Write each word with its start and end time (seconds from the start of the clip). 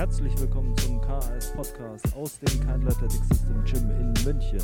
Herzlich 0.00 0.32
willkommen 0.40 0.74
zum 0.78 0.98
KAS 1.02 1.52
Podcast 1.52 2.16
aus 2.16 2.38
dem 2.38 2.48
Kind 2.48 2.88
Athletic 2.88 3.20
System 3.28 3.64
Gym 3.66 3.90
in 3.90 4.14
München. 4.24 4.62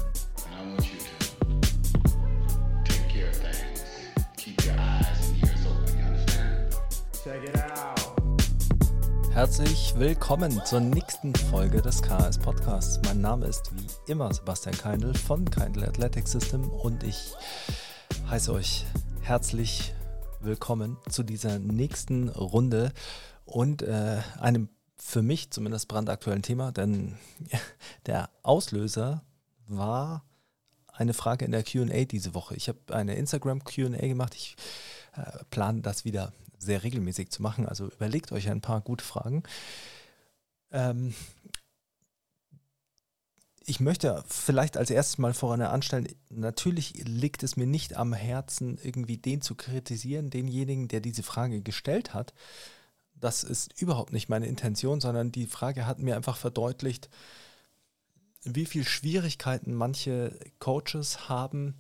Herzlich 9.31 9.95
willkommen 9.99 10.59
zur 10.65 10.81
nächsten 10.81 11.35
Folge 11.35 11.83
des 11.83 12.01
KS 12.01 12.39
Podcasts. 12.39 12.99
Mein 13.05 13.21
Name 13.21 13.45
ist 13.45 13.73
wie 13.77 14.11
immer 14.11 14.33
Sebastian 14.33 14.75
Keindl 14.75 15.13
von 15.13 15.45
Keindl 15.45 15.85
Athletic 15.85 16.27
System 16.27 16.71
und 16.71 17.03
ich 17.03 17.35
heiße 18.31 18.55
euch 18.55 18.87
herzlich 19.21 19.93
willkommen 20.41 20.97
zu 21.11 21.23
dieser 21.23 21.59
nächsten 21.59 22.31
Runde 22.31 22.91
und 23.45 23.83
äh, 23.83 24.23
einem 24.41 24.71
für 24.97 25.23
mich 25.23 25.51
zumindest 25.51 25.89
brandaktuellen 25.89 26.43
Thema, 26.43 26.73
denn 26.73 27.17
der 28.07 28.31
Auslöser 28.43 29.23
war 29.67 30.25
eine 30.93 31.15
Frage 31.15 31.45
in 31.45 31.53
der 31.53 31.63
QA 31.63 32.05
diese 32.05 32.35
Woche. 32.35 32.55
Ich 32.55 32.69
habe 32.69 32.79
eine 32.91 33.17
Instagram 33.17 33.65
QA 33.65 33.89
gemacht. 33.89 34.35
Ich 34.35 34.57
äh, 35.15 35.45
plane 35.51 35.83
das 35.83 36.05
wieder 36.05 36.33
sehr 36.59 36.83
regelmäßig 36.83 37.31
zu 37.31 37.43
machen. 37.43 37.67
Also 37.67 37.87
überlegt 37.89 38.33
euch 38.33 38.49
ein 38.49 38.63
paar 38.63 38.81
gute 38.81 39.05
Fragen. 39.05 39.43
Ähm, 40.71 41.15
ich 43.69 43.81
möchte 43.81 44.23
vielleicht 44.29 44.77
als 44.77 44.91
erstes 44.91 45.19
mal 45.19 45.35
vorne 45.35 45.71
anstellen, 45.71 46.09
natürlich 46.31 47.05
liegt 47.05 47.43
es 47.43 47.57
mir 47.57 47.67
nicht 47.67 47.97
am 47.97 48.13
Herzen, 48.13 48.79
irgendwie 48.81 49.19
den 49.19 49.43
zu 49.43 49.57
kritisieren, 49.57 50.31
denjenigen, 50.31 50.87
der 50.87 51.01
diese 51.01 51.25
Frage 51.25 51.61
gestellt 51.63 52.15
hat. 52.15 52.33
Das 53.21 53.45
ist 53.45 53.81
überhaupt 53.81 54.13
nicht 54.13 54.29
meine 54.29 54.47
Intention, 54.47 55.01
sondern 55.01 55.33
die 55.33 55.47
Frage 55.47 55.87
hat 55.87 55.99
mir 55.99 56.17
einfach 56.17 56.37
verdeutlicht, 56.37 57.09
wie 58.45 58.67
viel 58.67 58.85
Schwierigkeiten 58.85 59.75
manche 59.75 60.39
Coaches 60.59 61.29
haben 61.29 61.75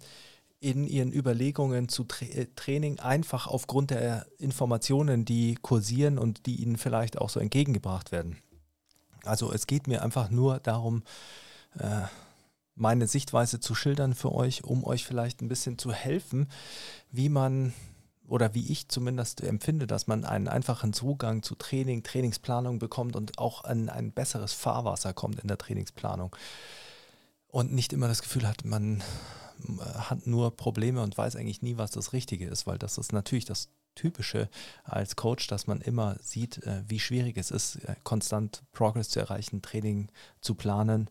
in 0.58 0.86
ihren 0.86 1.12
Überlegungen 1.12 1.88
zu 1.88 2.04
Tra 2.04 2.26
Training, 2.56 2.98
einfach 2.98 3.46
aufgrund 3.46 3.90
der 3.90 4.26
Informationen, 4.38 5.24
die 5.24 5.54
kursieren 5.56 6.18
und 6.18 6.46
die 6.46 6.56
ihnen 6.56 6.76
vielleicht 6.76 7.18
auch 7.18 7.28
so 7.28 7.40
entgegengebracht 7.40 8.10
werden. 8.10 8.38
Also 9.24 9.52
es 9.52 9.66
geht 9.66 9.86
mir 9.86 10.02
einfach 10.02 10.30
nur 10.30 10.58
darum, 10.60 11.02
äh, 11.78 12.02
meine 12.74 13.06
Sichtweise 13.06 13.60
zu 13.60 13.74
schildern 13.74 14.14
für 14.14 14.32
euch, 14.32 14.64
um 14.64 14.84
euch 14.84 15.04
vielleicht 15.04 15.42
ein 15.42 15.48
bisschen 15.48 15.78
zu 15.78 15.92
helfen, 15.92 16.48
wie 17.10 17.28
man 17.28 17.72
oder 18.28 18.54
wie 18.54 18.70
ich 18.70 18.88
zumindest 18.88 19.42
empfinde, 19.42 19.86
dass 19.86 20.06
man 20.06 20.24
einen 20.24 20.48
einfachen 20.48 20.92
Zugang 20.92 21.42
zu 21.42 21.54
Training, 21.54 22.02
Trainingsplanung 22.02 22.78
bekommt 22.78 23.16
und 23.16 23.38
auch 23.38 23.64
an 23.64 23.88
ein 23.88 24.12
besseres 24.12 24.52
Fahrwasser 24.52 25.12
kommt 25.12 25.40
in 25.40 25.48
der 25.48 25.58
Trainingsplanung. 25.58 26.34
Und 27.48 27.72
nicht 27.72 27.92
immer 27.92 28.08
das 28.08 28.22
Gefühl 28.22 28.46
hat, 28.46 28.64
man 28.64 29.02
äh, 29.68 29.82
hat 29.82 30.26
nur 30.26 30.56
Probleme 30.56 31.02
und 31.02 31.16
weiß 31.16 31.36
eigentlich 31.36 31.62
nie, 31.62 31.78
was 31.78 31.90
das 31.90 32.12
Richtige 32.12 32.46
ist, 32.48 32.66
weil 32.66 32.78
das 32.78 32.98
ist 32.98 33.12
natürlich 33.12 33.44
das 33.44 33.70
Typische 33.94 34.50
als 34.84 35.16
Coach, 35.16 35.46
dass 35.46 35.66
man 35.66 35.80
immer 35.80 36.16
sieht, 36.20 36.62
äh, 36.64 36.82
wie 36.86 37.00
schwierig 37.00 37.38
es 37.38 37.50
ist, 37.50 37.76
äh, 37.76 37.94
konstant 38.02 38.62
Progress 38.72 39.08
zu 39.08 39.20
erreichen, 39.20 39.62
Training 39.62 40.10
zu 40.40 40.54
planen. 40.54 41.10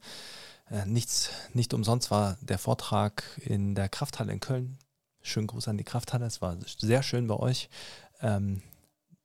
Nichts, 0.88 1.30
nicht 1.54 1.76
umsonst 1.76 2.10
war 2.10 2.40
der 2.42 2.58
Vortrag 2.58 3.24
in 3.38 3.76
der 3.76 3.88
Krafthalle 3.88 4.34
in 4.34 4.40
Köln 4.40 4.80
Schönen 5.26 5.48
Gruß 5.48 5.68
an 5.68 5.78
die 5.78 5.84
Krafthalle. 5.84 6.28
Es 6.28 6.40
war 6.44 6.56
sehr 6.78 7.02
schön 7.02 7.26
bei 7.26 7.36
euch 7.36 7.68
ähm, 8.22 8.62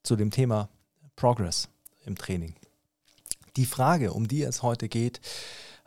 zu 0.03 0.17
dem 0.17 0.31
Thema 0.31 0.71
Progress 1.15 1.69
im 2.07 2.17
Training. 2.17 2.55
Die 3.57 3.67
Frage, 3.67 4.15
um 4.15 4.27
die 4.27 4.43
es 4.43 4.63
heute 4.63 4.89
geht, 4.89 5.21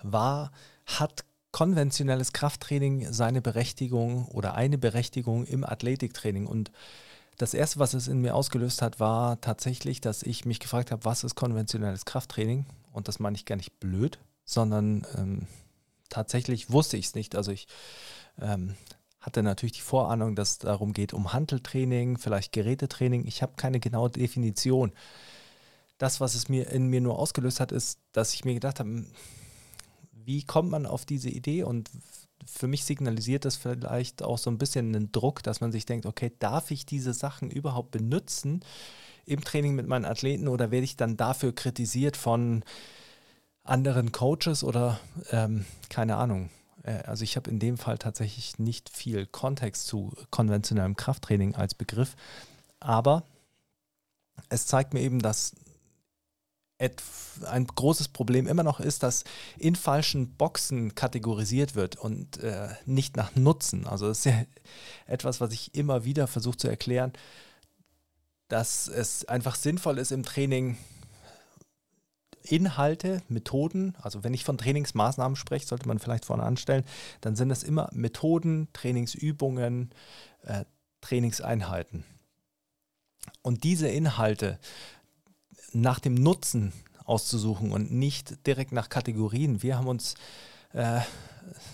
war, 0.03 0.51
hat 0.85 1.25
konventionelles 1.51 2.31
Krafttraining 2.31 3.11
seine 3.11 3.41
Berechtigung 3.41 4.27
oder 4.27 4.53
eine 4.53 4.77
Berechtigung 4.77 5.45
im 5.47 5.63
Athletiktraining? 5.63 6.45
Und 6.45 6.71
das 7.39 7.55
Erste, 7.55 7.79
was 7.79 7.95
es 7.95 8.07
in 8.07 8.21
mir 8.21 8.35
ausgelöst 8.35 8.83
hat, 8.83 8.99
war 8.99 9.41
tatsächlich, 9.41 9.99
dass 9.99 10.21
ich 10.21 10.45
mich 10.45 10.59
gefragt 10.59 10.91
habe, 10.91 11.05
was 11.05 11.23
ist 11.23 11.33
konventionelles 11.33 12.05
Krafttraining? 12.05 12.67
Und 12.91 13.07
das 13.07 13.17
meine 13.17 13.35
ich 13.35 13.45
gar 13.45 13.55
nicht 13.55 13.79
blöd, 13.79 14.19
sondern 14.45 15.07
ähm, 15.17 15.47
tatsächlich 16.09 16.69
wusste 16.69 16.97
ich 16.97 17.07
es 17.07 17.15
nicht. 17.15 17.35
Also 17.35 17.51
ich 17.51 17.67
ähm, 18.39 18.75
hatte 19.23 19.41
natürlich 19.41 19.71
die 19.71 19.81
Vorahnung, 19.81 20.35
dass 20.35 20.51
es 20.51 20.57
darum 20.59 20.91
geht, 20.91 21.13
um 21.13 21.31
Handeltraining, 21.31 22.17
vielleicht 22.17 22.51
Gerätetraining. 22.51 23.25
Ich 23.25 23.41
habe 23.41 23.53
keine 23.55 23.79
genaue 23.79 24.09
Definition. 24.09 24.91
Das, 25.97 26.19
was 26.19 26.35
es 26.35 26.49
mir 26.49 26.69
in 26.69 26.87
mir 26.87 26.99
nur 26.99 27.17
ausgelöst 27.17 27.61
hat, 27.61 27.71
ist, 27.71 27.99
dass 28.11 28.33
ich 28.33 28.43
mir 28.43 28.53
gedacht 28.53 28.81
habe, 28.81 28.89
hm, 28.89 29.07
wie 30.11 30.43
kommt 30.43 30.69
man 30.69 30.85
auf 30.85 31.05
diese 31.05 31.29
Idee? 31.29 31.63
Und 31.63 31.89
für 32.45 32.67
mich 32.67 32.83
signalisiert 32.83 33.45
das 33.45 33.55
vielleicht 33.55 34.23
auch 34.23 34.37
so 34.37 34.51
ein 34.51 34.57
bisschen 34.57 34.93
einen 34.93 35.11
Druck, 35.13 35.41
dass 35.41 35.61
man 35.61 35.71
sich 35.71 35.85
denkt, 35.85 36.05
okay, 36.05 36.33
darf 36.39 36.69
ich 36.69 36.85
diese 36.85 37.13
Sachen 37.13 37.49
überhaupt 37.49 37.91
benutzen 37.91 38.59
im 39.25 39.41
Training 39.41 39.73
mit 39.73 39.87
meinen 39.87 40.03
Athleten 40.03 40.49
oder 40.49 40.69
werde 40.69 40.83
ich 40.83 40.97
dann 40.97 41.15
dafür 41.15 41.55
kritisiert 41.55 42.17
von 42.17 42.63
anderen 43.63 44.11
Coaches 44.11 44.65
oder 44.65 44.99
ähm, 45.31 45.65
keine 45.87 46.17
Ahnung. 46.17 46.49
Äh, 46.83 47.03
also 47.05 47.23
ich 47.23 47.35
habe 47.35 47.49
in 47.49 47.59
dem 47.59 47.77
Fall 47.77 47.97
tatsächlich 47.97 48.59
nicht 48.59 48.89
viel 48.89 49.25
Kontext 49.25 49.87
zu 49.87 50.13
konventionellem 50.29 50.95
Krafttraining 50.95 51.55
als 51.55 51.73
Begriff, 51.73 52.15
aber 52.79 53.23
es 54.49 54.67
zeigt 54.67 54.93
mir 54.93 55.01
eben, 55.01 55.19
dass 55.19 55.53
ein 57.45 57.65
großes 57.65 58.09
Problem 58.09 58.47
immer 58.47 58.63
noch 58.63 58.79
ist, 58.79 59.03
dass 59.03 59.23
in 59.57 59.75
falschen 59.75 60.35
Boxen 60.35 60.95
kategorisiert 60.95 61.75
wird 61.75 61.95
und 61.95 62.37
äh, 62.37 62.69
nicht 62.85 63.15
nach 63.15 63.35
Nutzen. 63.35 63.87
Also 63.87 64.07
das 64.07 64.19
ist 64.19 64.25
ja 64.25 64.43
etwas, 65.05 65.39
was 65.39 65.53
ich 65.53 65.75
immer 65.75 66.03
wieder 66.03 66.27
versuche 66.27 66.57
zu 66.57 66.67
erklären, 66.67 67.13
dass 68.49 68.87
es 68.87 69.25
einfach 69.25 69.55
sinnvoll 69.55 69.97
ist 69.97 70.11
im 70.11 70.23
Training 70.23 70.77
Inhalte, 72.43 73.21
Methoden, 73.29 73.95
also 74.01 74.23
wenn 74.23 74.33
ich 74.33 74.43
von 74.43 74.57
Trainingsmaßnahmen 74.57 75.35
spreche, 75.35 75.65
sollte 75.65 75.87
man 75.87 75.99
vielleicht 75.99 76.25
vorne 76.25 76.43
anstellen, 76.43 76.83
dann 77.21 77.35
sind 77.35 77.51
es 77.51 77.63
immer 77.63 77.89
Methoden, 77.93 78.67
Trainingsübungen, 78.73 79.91
äh, 80.43 80.65
Trainingseinheiten. 81.01 82.03
Und 83.41 83.63
diese 83.63 83.87
Inhalte 83.87 84.59
nach 85.71 85.99
dem 85.99 86.15
Nutzen 86.15 86.73
auszusuchen 87.05 87.71
und 87.71 87.91
nicht 87.91 88.45
direkt 88.47 88.71
nach 88.71 88.89
Kategorien. 88.89 89.61
Wir 89.61 89.77
haben 89.77 89.87
uns 89.87 90.15
äh, 90.73 91.01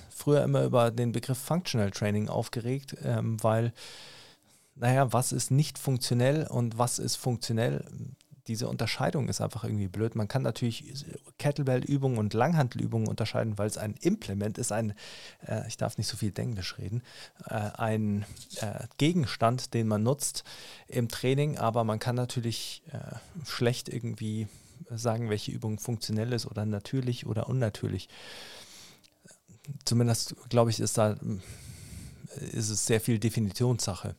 früher 0.09 0.43
immer 0.43 0.63
über 0.63 0.91
den 0.91 1.11
Begriff 1.11 1.37
Functional 1.37 1.91
Training 1.91 2.29
aufgeregt, 2.29 2.95
ähm, 3.03 3.41
weil, 3.43 3.73
naja, 4.75 5.11
was 5.13 5.31
ist 5.31 5.51
nicht 5.51 5.77
funktionell 5.77 6.47
und 6.47 6.77
was 6.77 6.99
ist 6.99 7.15
funktionell? 7.15 7.85
Diese 8.49 8.67
Unterscheidung 8.67 9.29
ist 9.29 9.41
einfach 9.41 9.63
irgendwie 9.63 9.87
blöd. 9.87 10.15
Man 10.15 10.27
kann 10.27 10.41
natürlich 10.41 11.05
Kettlebell-Übungen 11.37 12.17
und 12.17 12.33
Langhantelübungen 12.33 13.07
unterscheiden, 13.07 13.57
weil 13.57 13.67
es 13.67 13.77
ein 13.77 13.93
Implement 14.01 14.57
ist, 14.57 14.71
ein, 14.71 14.93
äh, 15.45 15.67
ich 15.67 15.77
darf 15.77 15.97
nicht 15.97 16.07
so 16.07 16.17
viel 16.17 16.33
Englisch 16.37 16.77
reden, 16.79 17.03
äh, 17.45 17.53
ein 17.53 18.25
äh, 18.61 18.87
Gegenstand, 18.97 19.73
den 19.75 19.87
man 19.87 20.03
nutzt 20.03 20.43
im 20.87 21.07
Training, 21.07 21.57
aber 21.57 21.83
man 21.83 21.99
kann 21.99 22.15
natürlich 22.15 22.81
äh, 22.91 23.15
schlecht 23.45 23.87
irgendwie 23.87 24.47
sagen, 24.89 25.29
welche 25.29 25.51
Übung 25.51 25.77
funktionell 25.77 26.33
ist 26.33 26.47
oder 26.47 26.65
natürlich 26.65 27.27
oder 27.27 27.47
unnatürlich. 27.47 28.09
Zumindest, 29.85 30.35
glaube 30.49 30.71
ich, 30.71 30.79
ist 30.79 30.97
da 30.97 31.15
ist 32.51 32.69
es 32.69 32.85
sehr 32.85 33.01
viel 33.01 33.19
Definitionssache. 33.19 34.15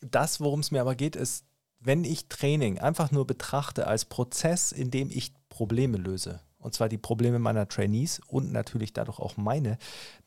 Das, 0.00 0.40
worum 0.40 0.60
es 0.60 0.70
mir 0.70 0.80
aber 0.80 0.94
geht, 0.94 1.16
ist 1.16 1.44
wenn 1.88 2.04
ich 2.04 2.28
Training 2.28 2.78
einfach 2.78 3.12
nur 3.12 3.26
betrachte 3.26 3.86
als 3.86 4.04
Prozess, 4.04 4.72
in 4.72 4.90
dem 4.90 5.10
ich 5.10 5.32
Probleme 5.48 5.96
löse, 5.96 6.40
und 6.58 6.74
zwar 6.74 6.90
die 6.90 6.98
Probleme 6.98 7.38
meiner 7.38 7.66
Trainees 7.66 8.20
und 8.26 8.52
natürlich 8.52 8.92
dadurch 8.92 9.18
auch 9.18 9.38
meine, 9.38 9.78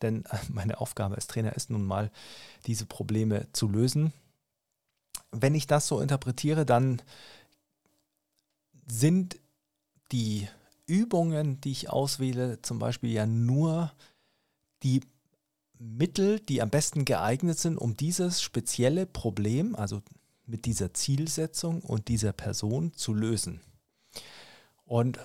denn 0.01 0.23
meine 0.49 0.81
Aufgabe 0.81 1.13
als 1.13 1.27
Trainer 1.27 1.55
ist 1.55 1.69
nun 1.69 1.85
mal, 1.85 2.09
diese 2.65 2.87
Probleme 2.87 3.45
zu 3.53 3.67
lösen. 3.67 4.11
Wenn 5.29 5.53
ich 5.53 5.67
das 5.67 5.87
so 5.87 6.01
interpretiere, 6.01 6.65
dann 6.65 6.99
sind 8.87 9.39
die 10.11 10.47
Übungen, 10.87 11.61
die 11.61 11.73
ich 11.73 11.91
auswähle, 11.91 12.63
zum 12.63 12.79
Beispiel 12.79 13.11
ja 13.11 13.27
nur 13.27 13.91
die 14.81 15.01
Mittel, 15.77 16.39
die 16.39 16.63
am 16.63 16.71
besten 16.71 17.05
geeignet 17.05 17.59
sind, 17.59 17.77
um 17.77 17.95
dieses 17.95 18.41
spezielle 18.41 19.05
Problem, 19.05 19.75
also 19.75 20.01
mit 20.45 20.65
dieser 20.65 20.93
Zielsetzung 20.93 21.81
und 21.81 22.07
dieser 22.07 22.33
Person 22.33 22.93
zu 22.93 23.13
lösen. 23.13 23.61
Und 24.85 25.19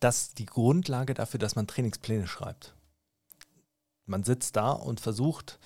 das 0.00 0.22
ist 0.22 0.38
die 0.38 0.46
Grundlage 0.46 1.14
dafür, 1.14 1.38
dass 1.38 1.56
man 1.56 1.66
Trainingspläne 1.66 2.26
schreibt. 2.26 2.74
Man 4.06 4.24
sitzt 4.24 4.56
da 4.56 4.72
und 4.72 5.00
versucht 5.00 5.58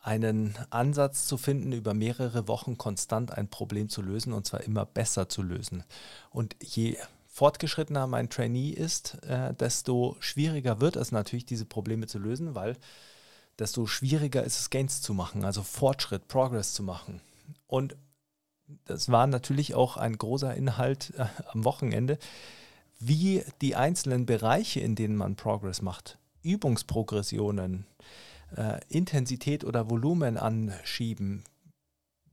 einen 0.00 0.56
Ansatz 0.70 1.26
zu 1.26 1.36
finden, 1.36 1.72
über 1.72 1.92
mehrere 1.92 2.48
Wochen 2.48 2.78
konstant 2.78 3.32
ein 3.32 3.48
Problem 3.48 3.88
zu 3.88 4.02
lösen 4.02 4.32
und 4.32 4.46
zwar 4.46 4.60
immer 4.62 4.86
besser 4.86 5.28
zu 5.28 5.42
lösen. 5.42 5.84
Und 6.30 6.56
je 6.62 6.96
fortgeschrittener 7.26 8.06
mein 8.06 8.30
Trainee 8.30 8.70
ist, 8.70 9.22
äh, 9.24 9.52
desto 9.54 10.16
schwieriger 10.20 10.80
wird 10.80 10.96
es 10.96 11.12
natürlich, 11.12 11.44
diese 11.44 11.64
Probleme 11.64 12.06
zu 12.06 12.18
lösen, 12.18 12.54
weil 12.54 12.76
desto 13.58 13.86
schwieriger 13.86 14.44
ist 14.44 14.60
es, 14.60 14.70
Gains 14.70 15.02
zu 15.02 15.12
machen, 15.12 15.44
also 15.44 15.62
Fortschritt, 15.62 16.28
Progress 16.28 16.72
zu 16.72 16.82
machen. 16.82 17.20
Und 17.66 17.96
das 18.84 19.10
war 19.10 19.26
natürlich 19.26 19.74
auch 19.74 19.96
ein 19.96 20.18
großer 20.18 20.54
Inhalt 20.54 21.12
äh, 21.16 21.26
am 21.48 21.64
Wochenende, 21.64 22.18
wie 22.98 23.44
die 23.60 23.76
einzelnen 23.76 24.26
Bereiche, 24.26 24.80
in 24.80 24.94
denen 24.94 25.16
man 25.16 25.36
Progress 25.36 25.82
macht, 25.82 26.18
Übungsprogressionen, 26.42 27.86
äh, 28.56 28.80
Intensität 28.88 29.64
oder 29.64 29.90
Volumen 29.90 30.36
anschieben, 30.36 31.44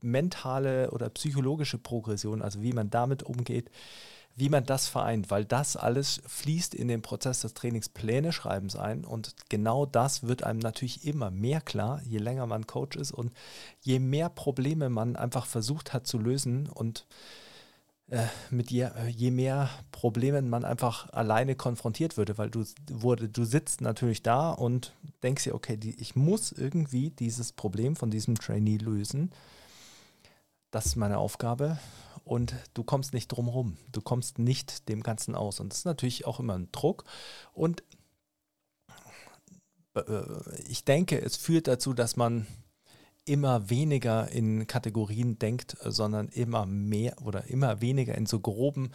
mentale 0.01 0.91
oder 0.91 1.09
psychologische 1.09 1.77
Progression, 1.77 2.41
also 2.41 2.61
wie 2.61 2.73
man 2.73 2.89
damit 2.89 3.23
umgeht, 3.23 3.69
wie 4.35 4.49
man 4.49 4.65
das 4.65 4.87
vereint, 4.87 5.29
weil 5.29 5.45
das 5.45 5.75
alles 5.75 6.21
fließt 6.25 6.73
in 6.73 6.87
den 6.87 7.01
Prozess 7.01 7.41
des 7.41 7.53
Trainingspläne-Schreibens 7.53 8.75
ein 8.75 9.05
und 9.05 9.35
genau 9.49 9.85
das 9.85 10.23
wird 10.23 10.43
einem 10.43 10.59
natürlich 10.59 11.05
immer 11.05 11.29
mehr 11.29 11.61
klar, 11.61 12.01
je 12.03 12.17
länger 12.17 12.47
man 12.47 12.65
Coach 12.65 12.97
ist 12.97 13.11
und 13.11 13.31
je 13.81 13.99
mehr 13.99 14.29
Probleme 14.29 14.89
man 14.89 15.15
einfach 15.15 15.45
versucht 15.45 15.93
hat 15.93 16.07
zu 16.07 16.17
lösen 16.17 16.67
und 16.67 17.05
äh, 18.09 18.25
mit 18.49 18.71
je, 18.71 18.89
je 19.07 19.29
mehr 19.29 19.69
Problemen 19.91 20.49
man 20.49 20.65
einfach 20.65 21.13
alleine 21.13 21.55
konfrontiert 21.55 22.17
würde, 22.17 22.37
weil 22.37 22.49
du 22.49 22.65
wurde, 22.89 23.29
du 23.29 23.45
sitzt 23.45 23.81
natürlich 23.81 24.23
da 24.23 24.51
und 24.51 24.93
denkst 25.21 25.43
dir, 25.43 25.53
okay, 25.53 25.77
die, 25.77 25.99
ich 26.01 26.15
muss 26.15 26.51
irgendwie 26.51 27.11
dieses 27.11 27.51
Problem 27.51 27.95
von 27.95 28.09
diesem 28.09 28.35
Trainee 28.35 28.77
lösen. 28.77 29.31
Das 30.71 30.87
ist 30.87 30.95
meine 30.95 31.19
Aufgabe 31.19 31.77
und 32.23 32.55
du 32.73 32.83
kommst 32.83 33.13
nicht 33.13 33.27
drum 33.27 33.47
rum. 33.47 33.77
Du 33.91 34.01
kommst 34.01 34.39
nicht 34.39 34.87
dem 34.89 35.03
Ganzen 35.03 35.35
aus. 35.35 35.59
Und 35.59 35.71
das 35.71 35.79
ist 35.79 35.85
natürlich 35.85 36.25
auch 36.25 36.39
immer 36.39 36.55
ein 36.55 36.69
Druck. 36.71 37.03
Und 37.53 37.83
äh, 39.95 40.01
ich 40.67 40.85
denke, 40.85 41.21
es 41.21 41.35
führt 41.37 41.67
dazu, 41.67 41.93
dass 41.93 42.15
man 42.15 42.47
immer 43.25 43.69
weniger 43.69 44.29
in 44.29 44.67
Kategorien 44.67 45.39
denkt, 45.39 45.77
sondern 45.81 46.27
immer 46.29 46.65
mehr 46.65 47.21
oder 47.21 47.45
immer 47.45 47.81
weniger 47.81 48.15
in 48.15 48.25
so 48.25 48.39
groben 48.39 48.91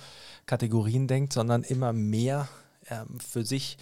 Kategorien 0.47 1.07
denkt, 1.07 1.33
sondern 1.33 1.63
immer 1.63 1.93
mehr 1.93 2.49
äh, 2.87 3.05
für 3.19 3.45
sich 3.45 3.79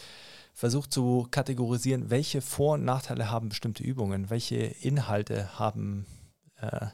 versucht 0.55 0.93
zu 0.93 1.27
kategorisieren, 1.31 2.11
welche 2.11 2.41
Vor- 2.41 2.75
und 2.75 2.85
Nachteile 2.85 3.31
haben 3.31 3.51
bestimmte 3.51 3.83
Übungen, 3.83 4.31
welche 4.31 4.57
Inhalte 4.57 5.59
haben, 5.59 6.07
äh, 6.61 6.87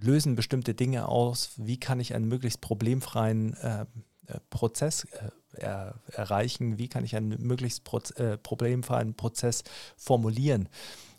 lösen 0.00 0.34
bestimmte 0.34 0.74
Dinge 0.74 1.08
aus, 1.08 1.52
wie 1.56 1.78
kann 1.78 2.00
ich 2.00 2.14
einen 2.14 2.28
möglichst 2.28 2.60
problemfreien 2.60 3.54
äh, 3.54 3.82
äh 4.26 4.40
Prozess 4.50 5.04
äh, 5.04 5.30
er, 5.54 6.00
erreichen, 6.12 6.78
wie 6.78 6.88
kann 6.88 7.04
ich 7.04 7.16
einen 7.16 7.40
möglichst 7.42 7.84
Proz 7.84 8.10
äh, 8.12 8.38
problemfreien 8.38 9.14
Prozess 9.14 9.64
formulieren. 9.96 10.68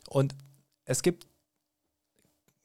Und 0.10 0.36
es 0.86 1.04
gibt 1.04 1.28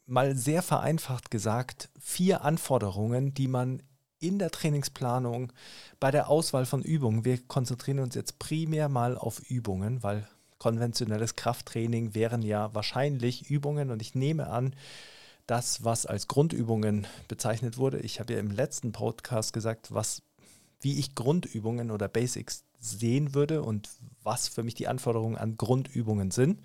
mal 0.06 0.36
sehr 0.36 0.62
vereinfacht 0.62 1.30
gesagt, 1.30 1.90
vier 1.98 2.42
Anforderungen, 2.42 3.34
die 3.34 3.48
man 3.48 3.82
in 4.18 4.38
der 4.38 4.50
Trainingsplanung 4.50 5.52
bei 6.00 6.10
der 6.10 6.28
Auswahl 6.28 6.64
von 6.64 6.82
Übungen, 6.82 7.24
wir 7.24 7.38
konzentrieren 7.46 7.98
uns 7.98 8.14
jetzt 8.14 8.38
primär 8.38 8.88
mal 8.88 9.18
auf 9.18 9.40
Übungen, 9.50 10.02
weil 10.02 10.26
konventionelles 10.58 11.36
Krafttraining 11.36 12.14
wären 12.14 12.42
ja 12.42 12.74
wahrscheinlich 12.74 13.50
Übungen 13.50 13.90
und 13.90 14.00
ich 14.00 14.14
nehme 14.14 14.46
an, 14.48 14.74
das, 15.46 15.84
was 15.84 16.06
als 16.06 16.28
Grundübungen 16.28 17.06
bezeichnet 17.28 17.78
wurde, 17.78 17.98
ich 18.00 18.20
habe 18.20 18.34
ja 18.34 18.40
im 18.40 18.50
letzten 18.50 18.92
Podcast 18.92 19.52
gesagt, 19.52 19.94
was, 19.94 20.22
wie 20.80 20.98
ich 20.98 21.14
Grundübungen 21.14 21.90
oder 21.90 22.08
Basics 22.08 22.64
sehen 22.80 23.34
würde 23.34 23.62
und 23.62 23.88
was 24.22 24.48
für 24.48 24.62
mich 24.62 24.74
die 24.74 24.88
Anforderungen 24.88 25.36
an 25.36 25.56
Grundübungen 25.56 26.30
sind. 26.30 26.60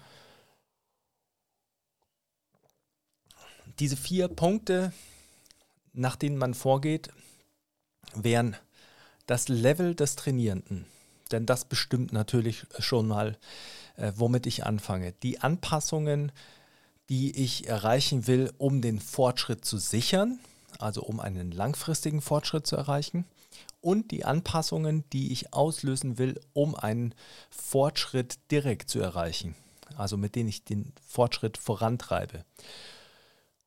diese 3.81 3.97
vier 3.97 4.27
Punkte, 4.27 4.93
nach 5.93 6.15
denen 6.15 6.37
man 6.37 6.53
vorgeht, 6.53 7.09
wären 8.13 8.55
das 9.25 9.47
Level 9.47 9.95
des 9.95 10.15
Trainierenden. 10.15 10.85
Denn 11.31 11.45
das 11.45 11.65
bestimmt 11.65 12.13
natürlich 12.13 12.65
schon 12.77 13.07
mal, 13.07 13.37
äh, 13.95 14.11
womit 14.15 14.45
ich 14.45 14.65
anfange. 14.65 15.13
Die 15.23 15.39
Anpassungen, 15.39 16.31
die 17.11 17.37
ich 17.37 17.67
erreichen 17.67 18.25
will, 18.25 18.53
um 18.57 18.81
den 18.81 19.01
Fortschritt 19.01 19.65
zu 19.65 19.77
sichern, 19.77 20.39
also 20.79 21.03
um 21.03 21.19
einen 21.19 21.51
langfristigen 21.51 22.21
Fortschritt 22.21 22.65
zu 22.65 22.77
erreichen. 22.77 23.25
Und 23.81 24.11
die 24.11 24.23
Anpassungen, 24.23 25.03
die 25.11 25.33
ich 25.33 25.53
auslösen 25.53 26.17
will, 26.17 26.39
um 26.53 26.73
einen 26.73 27.13
Fortschritt 27.49 28.39
direkt 28.49 28.89
zu 28.89 29.01
erreichen. 29.01 29.55
Also 29.97 30.15
mit 30.15 30.35
denen 30.35 30.47
ich 30.47 30.63
den 30.63 30.93
Fortschritt 31.05 31.57
vorantreibe. 31.57 32.45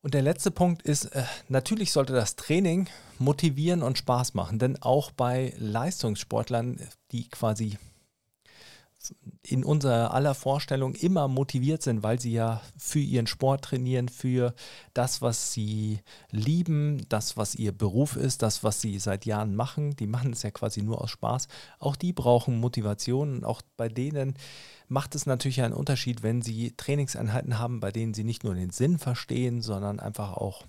Und 0.00 0.14
der 0.14 0.23
letzte 0.23 0.50
Punkt 0.50 0.81
ist, 0.81 1.06
äh, 1.06 1.25
natürlich 1.49 1.93
sollte 1.93 2.14
das 2.14 2.37
Training 2.37 2.88
motivieren 3.19 3.82
und 3.82 3.99
Spaß 3.99 4.32
machen, 4.32 4.58
denn 4.58 4.81
auch 4.81 5.11
bei 5.11 5.52
Leistungssportlern, 5.58 6.81
die 7.12 7.29
quasi 7.29 7.76
in 9.42 9.64
unserer 9.64 10.14
aller 10.14 10.34
Vorstellung 10.34 10.94
immer 10.94 11.28
motiviert 11.28 11.82
sind, 11.82 12.02
weil 12.02 12.20
sie 12.20 12.32
ja 12.32 12.62
für 12.78 13.00
ihren 13.00 13.26
Sport 13.26 13.64
trainieren, 13.64 14.08
für 14.08 14.54
das, 14.94 15.20
was 15.20 15.52
sie 15.52 16.00
lieben, 16.30 17.06
das, 17.08 17.36
was 17.36 17.54
ihr 17.54 17.72
Beruf 17.72 18.16
ist, 18.16 18.42
das, 18.42 18.64
was 18.64 18.80
sie 18.80 18.98
seit 18.98 19.26
Jahren 19.26 19.54
machen. 19.54 19.96
Die 19.96 20.06
machen 20.06 20.32
es 20.32 20.42
ja 20.42 20.50
quasi 20.50 20.82
nur 20.82 21.02
aus 21.02 21.10
Spaß. 21.10 21.48
Auch 21.78 21.96
die 21.96 22.12
brauchen 22.12 22.58
Motivation 22.58 23.36
und 23.36 23.44
auch 23.44 23.62
bei 23.76 23.88
denen 23.88 24.34
macht 24.88 25.14
es 25.14 25.26
natürlich 25.26 25.62
einen 25.62 25.74
Unterschied, 25.74 26.22
wenn 26.22 26.42
sie 26.42 26.72
Trainingseinheiten 26.76 27.58
haben, 27.58 27.80
bei 27.80 27.90
denen 27.90 28.14
sie 28.14 28.24
nicht 28.24 28.44
nur 28.44 28.54
den 28.54 28.70
Sinn 28.70 28.98
verstehen, 28.98 29.60
sondern 29.60 30.00
einfach 30.00 30.32
auch 30.32 30.64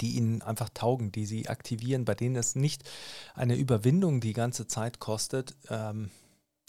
die 0.00 0.12
ihnen 0.12 0.42
einfach 0.42 0.70
taugen, 0.70 1.12
die 1.12 1.26
sie 1.26 1.48
aktivieren, 1.48 2.04
bei 2.04 2.14
denen 2.14 2.36
es 2.36 2.54
nicht 2.54 2.88
eine 3.34 3.56
Überwindung 3.56 4.20
die 4.20 4.32
ganze 4.32 4.66
Zeit 4.66 4.98
kostet, 4.98 5.54
ähm, 5.68 6.10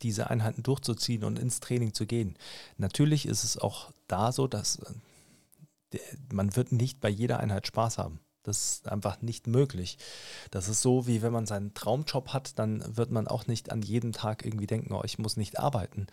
diese 0.01 0.29
Einheiten 0.29 0.63
durchzuziehen 0.63 1.23
und 1.23 1.39
ins 1.39 1.59
Training 1.59 1.93
zu 1.93 2.05
gehen. 2.05 2.37
Natürlich 2.77 3.25
ist 3.25 3.43
es 3.43 3.57
auch 3.57 3.91
da 4.07 4.31
so, 4.31 4.47
dass 4.47 4.79
äh, 5.91 5.99
man 6.31 6.55
wird 6.55 6.71
nicht 6.71 6.99
bei 6.99 7.09
jeder 7.09 7.39
Einheit 7.39 7.67
Spaß 7.67 7.97
haben. 7.97 8.19
Das 8.43 8.57
ist 8.75 8.87
einfach 8.87 9.21
nicht 9.21 9.47
möglich. 9.47 9.97
Das 10.51 10.69
ist 10.69 10.81
so, 10.81 11.07
wie 11.07 11.23
wenn 11.23 11.33
man 11.33 11.47
seinen 11.47 11.73
Traumjob 11.73 12.29
hat, 12.29 12.59
dann 12.59 12.83
wird 12.95 13.09
man 13.09 13.27
auch 13.27 13.47
nicht 13.47 13.71
an 13.71 13.81
jedem 13.81 14.11
Tag 14.11 14.45
irgendwie 14.45 14.67
denken, 14.67 14.93
oh, 14.93 15.01
ich 15.03 15.17
muss 15.17 15.35
nicht 15.35 15.59
arbeiten, 15.59 16.05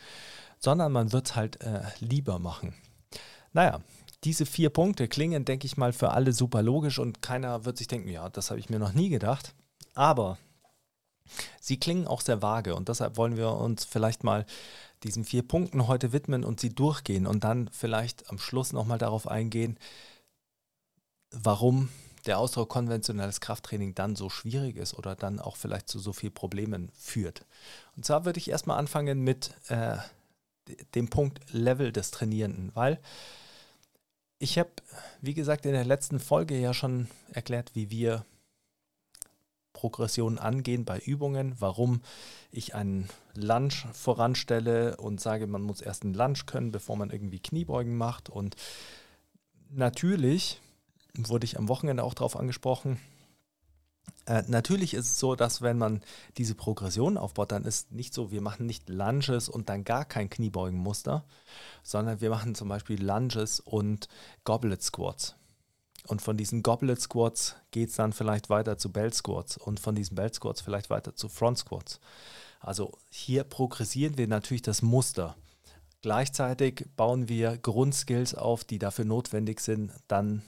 sondern 0.58 0.92
man 0.92 1.12
wird 1.12 1.26
es 1.26 1.36
halt 1.36 1.60
äh, 1.62 1.82
lieber 2.00 2.38
machen. 2.38 2.74
Naja, 3.52 3.80
diese 4.24 4.46
vier 4.46 4.70
Punkte 4.70 5.08
klingen, 5.08 5.44
denke 5.44 5.66
ich 5.66 5.76
mal, 5.76 5.92
für 5.92 6.12
alle 6.12 6.32
super 6.32 6.62
logisch 6.62 6.98
und 6.98 7.20
keiner 7.20 7.66
wird 7.66 7.76
sich 7.76 7.88
denken, 7.88 8.08
ja, 8.08 8.30
das 8.30 8.50
habe 8.50 8.60
ich 8.60 8.70
mir 8.70 8.78
noch 8.78 8.94
nie 8.94 9.10
gedacht. 9.10 9.54
Aber 9.94 10.38
Sie 11.60 11.78
klingen 11.78 12.06
auch 12.06 12.20
sehr 12.20 12.42
vage 12.42 12.74
und 12.74 12.88
deshalb 12.88 13.16
wollen 13.16 13.36
wir 13.36 13.52
uns 13.52 13.84
vielleicht 13.84 14.24
mal 14.24 14.46
diesen 15.02 15.24
vier 15.24 15.42
Punkten 15.42 15.88
heute 15.88 16.12
widmen 16.12 16.44
und 16.44 16.60
sie 16.60 16.74
durchgehen 16.74 17.26
und 17.26 17.44
dann 17.44 17.68
vielleicht 17.72 18.30
am 18.30 18.38
Schluss 18.38 18.72
nochmal 18.72 18.98
darauf 18.98 19.26
eingehen, 19.26 19.78
warum 21.30 21.88
der 22.26 22.38
Ausdruck 22.38 22.68
konventionelles 22.68 23.40
Krafttraining 23.40 23.94
dann 23.94 24.14
so 24.14 24.30
schwierig 24.30 24.76
ist 24.76 24.94
oder 24.94 25.16
dann 25.16 25.40
auch 25.40 25.56
vielleicht 25.56 25.88
zu 25.88 25.98
so 25.98 26.12
vielen 26.12 26.34
Problemen 26.34 26.90
führt. 26.96 27.44
Und 27.96 28.04
zwar 28.04 28.24
würde 28.24 28.38
ich 28.38 28.50
erstmal 28.50 28.78
anfangen 28.78 29.20
mit 29.20 29.54
äh, 29.68 29.96
dem 30.94 31.08
Punkt 31.08 31.40
Level 31.52 31.90
des 31.90 32.12
Trainierenden, 32.12 32.70
weil 32.74 33.00
ich 34.38 34.58
habe, 34.58 34.70
wie 35.20 35.34
gesagt, 35.34 35.66
in 35.66 35.72
der 35.72 35.84
letzten 35.84 36.20
Folge 36.20 36.58
ja 36.58 36.74
schon 36.74 37.08
erklärt, 37.32 37.74
wie 37.74 37.90
wir 37.90 38.24
Progression 39.82 40.38
angehen 40.38 40.84
bei 40.84 41.00
Übungen, 41.00 41.56
warum 41.58 42.02
ich 42.52 42.76
einen 42.76 43.08
Lunge 43.34 43.72
voranstelle 43.92 44.96
und 44.96 45.20
sage, 45.20 45.48
man 45.48 45.62
muss 45.62 45.80
erst 45.80 46.04
einen 46.04 46.14
Lunge 46.14 46.38
können, 46.46 46.70
bevor 46.70 46.96
man 46.96 47.10
irgendwie 47.10 47.40
Kniebeugen 47.40 47.96
macht. 47.96 48.28
Und 48.28 48.54
natürlich 49.70 50.60
wurde 51.14 51.46
ich 51.46 51.58
am 51.58 51.68
Wochenende 51.68 52.04
auch 52.04 52.14
darauf 52.14 52.36
angesprochen, 52.36 53.00
äh, 54.26 54.44
natürlich 54.46 54.94
ist 54.94 55.06
es 55.06 55.18
so, 55.18 55.34
dass 55.34 55.62
wenn 55.62 55.78
man 55.78 56.00
diese 56.38 56.54
Progression 56.54 57.18
aufbaut, 57.18 57.50
dann 57.50 57.64
ist 57.64 57.90
nicht 57.90 58.14
so, 58.14 58.30
wir 58.30 58.40
machen 58.40 58.66
nicht 58.66 58.88
Lunges 58.88 59.48
und 59.48 59.68
dann 59.68 59.82
gar 59.82 60.04
kein 60.04 60.30
Kniebeugenmuster, 60.30 61.24
sondern 61.82 62.20
wir 62.20 62.30
machen 62.30 62.54
zum 62.54 62.68
Beispiel 62.68 63.04
Lunges 63.04 63.58
und 63.58 64.06
Goblet 64.44 64.80
Squats. 64.80 65.34
Und 66.06 66.20
von 66.20 66.36
diesen 66.36 66.62
Goblet 66.62 67.00
Squats 67.00 67.56
geht 67.70 67.90
es 67.90 67.96
dann 67.96 68.12
vielleicht 68.12 68.50
weiter 68.50 68.76
zu 68.76 68.90
Bell 68.90 69.12
Squats 69.12 69.56
und 69.56 69.78
von 69.78 69.94
diesen 69.94 70.16
Bell 70.16 70.32
Squats 70.32 70.60
vielleicht 70.60 70.90
weiter 70.90 71.14
zu 71.14 71.28
Front 71.28 71.58
Squats. 71.58 72.00
Also 72.60 72.92
hier 73.10 73.44
progressieren 73.44 74.18
wir 74.18 74.26
natürlich 74.26 74.62
das 74.62 74.82
Muster. 74.82 75.36
Gleichzeitig 76.00 76.86
bauen 76.96 77.28
wir 77.28 77.56
Grundskills 77.56 78.34
auf, 78.34 78.64
die 78.64 78.78
dafür 78.78 79.04
notwendig 79.04 79.60
sind, 79.60 79.92
dann 80.08 80.42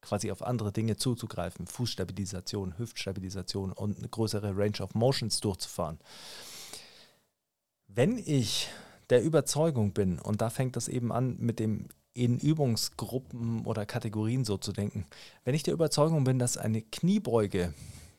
quasi 0.00 0.30
auf 0.30 0.42
andere 0.42 0.72
Dinge 0.72 0.96
zuzugreifen, 0.96 1.66
Fußstabilisation, 1.66 2.78
Hüftstabilisation 2.78 3.72
und 3.72 3.98
eine 3.98 4.08
größere 4.08 4.56
Range 4.56 4.80
of 4.80 4.94
Motions 4.94 5.40
durchzufahren. 5.40 5.98
Wenn 7.88 8.16
ich 8.16 8.68
der 9.10 9.22
Überzeugung 9.22 9.92
bin, 9.92 10.18
und 10.18 10.40
da 10.40 10.50
fängt 10.50 10.76
das 10.76 10.88
eben 10.88 11.12
an 11.12 11.36
mit 11.38 11.58
dem 11.58 11.88
in 12.16 12.38
Übungsgruppen 12.38 13.64
oder 13.64 13.86
Kategorien 13.86 14.44
so 14.44 14.56
zu 14.56 14.72
denken, 14.72 15.06
wenn 15.44 15.54
ich 15.54 15.62
der 15.62 15.74
Überzeugung 15.74 16.24
bin, 16.24 16.38
dass 16.38 16.56
eine 16.56 16.82
Kniebeuge 16.82 17.74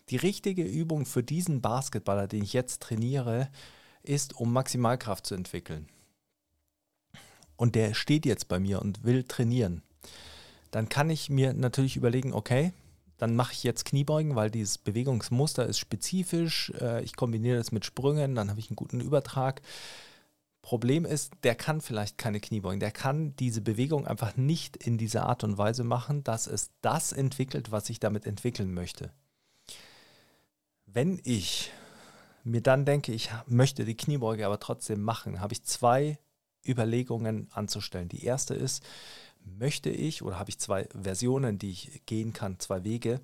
die 0.09 0.17
richtige 0.17 0.63
Übung 0.63 1.05
für 1.05 1.23
diesen 1.23 1.61
Basketballer, 1.61 2.27
den 2.27 2.43
ich 2.43 2.53
jetzt 2.53 2.81
trainiere, 2.81 3.49
ist, 4.03 4.35
um 4.35 4.53
Maximalkraft 4.53 5.25
zu 5.25 5.35
entwickeln. 5.35 5.87
Und 7.57 7.75
der 7.75 7.93
steht 7.93 8.25
jetzt 8.25 8.47
bei 8.47 8.59
mir 8.59 8.81
und 8.81 9.03
will 9.03 9.23
trainieren 9.23 9.81
dann 10.71 10.89
kann 10.89 11.09
ich 11.09 11.29
mir 11.29 11.53
natürlich 11.53 11.97
überlegen, 11.97 12.33
okay, 12.33 12.73
dann 13.17 13.35
mache 13.35 13.53
ich 13.53 13.63
jetzt 13.63 13.85
Kniebeugen, 13.85 14.35
weil 14.35 14.51
dieses 14.51 14.77
Bewegungsmuster 14.77 15.65
ist 15.65 15.79
spezifisch. 15.79 16.71
Äh, 16.79 17.03
ich 17.03 17.15
kombiniere 17.15 17.57
das 17.57 17.71
mit 17.71 17.83
Sprüngen, 17.85 18.35
dann 18.35 18.49
habe 18.49 18.59
ich 18.59 18.69
einen 18.69 18.75
guten 18.75 19.01
Übertrag. 19.01 19.61
Problem 20.67 21.05
ist, 21.05 21.31
der 21.43 21.55
kann 21.55 21.79
vielleicht 21.79 22.17
keine 22.17 22.41
Kniebeugen. 22.41 22.81
Der 22.81 22.91
kann 22.91 23.33
diese 23.37 23.61
Bewegung 23.61 24.05
einfach 24.05 24.35
nicht 24.35 24.75
in 24.75 24.97
dieser 24.97 25.25
Art 25.25 25.45
und 25.45 25.57
Weise 25.57 25.85
machen, 25.85 26.25
dass 26.25 26.45
es 26.45 26.71
das 26.81 27.13
entwickelt, 27.13 27.71
was 27.71 27.89
ich 27.89 28.01
damit 28.01 28.25
entwickeln 28.25 28.73
möchte. 28.73 29.13
Wenn 30.85 31.21
ich 31.23 31.71
mir 32.43 32.59
dann 32.59 32.83
denke, 32.83 33.13
ich 33.13 33.29
möchte 33.45 33.85
die 33.85 33.95
Kniebeuge 33.95 34.45
aber 34.45 34.59
trotzdem 34.59 35.01
machen, 35.03 35.39
habe 35.39 35.53
ich 35.53 35.63
zwei 35.63 36.19
Überlegungen 36.67 37.47
anzustellen. 37.53 38.09
Die 38.09 38.25
erste 38.25 38.53
ist, 38.53 38.83
möchte 39.45 39.89
ich, 39.89 40.21
oder 40.21 40.37
habe 40.37 40.49
ich 40.49 40.59
zwei 40.59 40.89
Versionen, 41.01 41.59
die 41.59 41.71
ich 41.71 42.05
gehen 42.05 42.33
kann, 42.33 42.59
zwei 42.59 42.83
Wege, 42.83 43.21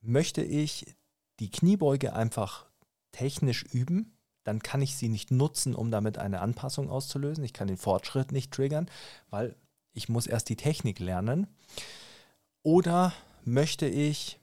möchte 0.00 0.40
ich 0.40 0.96
die 1.40 1.50
Kniebeuge 1.50 2.14
einfach 2.14 2.64
technisch 3.12 3.64
üben, 3.64 4.13
dann 4.44 4.60
kann 4.60 4.82
ich 4.82 4.96
sie 4.96 5.08
nicht 5.08 5.30
nutzen, 5.30 5.74
um 5.74 5.90
damit 5.90 6.18
eine 6.18 6.40
Anpassung 6.40 6.90
auszulösen. 6.90 7.44
Ich 7.44 7.52
kann 7.52 7.68
den 7.68 7.76
Fortschritt 7.76 8.30
nicht 8.30 8.52
triggern, 8.52 8.88
weil 9.30 9.56
ich 9.92 10.08
muss 10.08 10.26
erst 10.26 10.48
die 10.48 10.56
Technik 10.56 10.98
lernen. 11.00 11.46
Oder 12.62 13.12
möchte 13.44 13.86
ich 13.86 14.38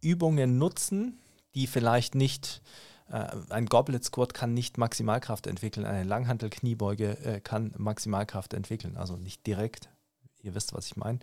Übungen 0.00 0.58
nutzen, 0.58 1.18
die 1.54 1.66
vielleicht 1.66 2.14
nicht, 2.14 2.62
äh, 3.08 3.28
ein 3.50 3.66
Goblet 3.66 4.04
Squat 4.04 4.34
kann 4.34 4.54
nicht 4.54 4.78
Maximalkraft 4.78 5.46
entwickeln, 5.46 5.86
eine 5.86 6.04
Langhantel-Kniebeuge 6.04 7.18
äh, 7.24 7.40
kann 7.40 7.74
Maximalkraft 7.76 8.54
entwickeln, 8.54 8.96
also 8.96 9.16
nicht 9.16 9.46
direkt, 9.46 9.88
Ihr 10.42 10.54
wisst, 10.54 10.74
was 10.74 10.86
ich 10.86 10.96
meine. 10.96 11.20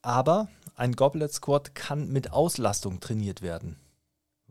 Aber 0.00 0.48
ein 0.74 0.96
Goblet 0.96 1.32
Squat 1.32 1.74
kann 1.74 2.08
mit 2.08 2.32
Auslastung 2.32 3.00
trainiert 3.00 3.42
werden, 3.42 3.76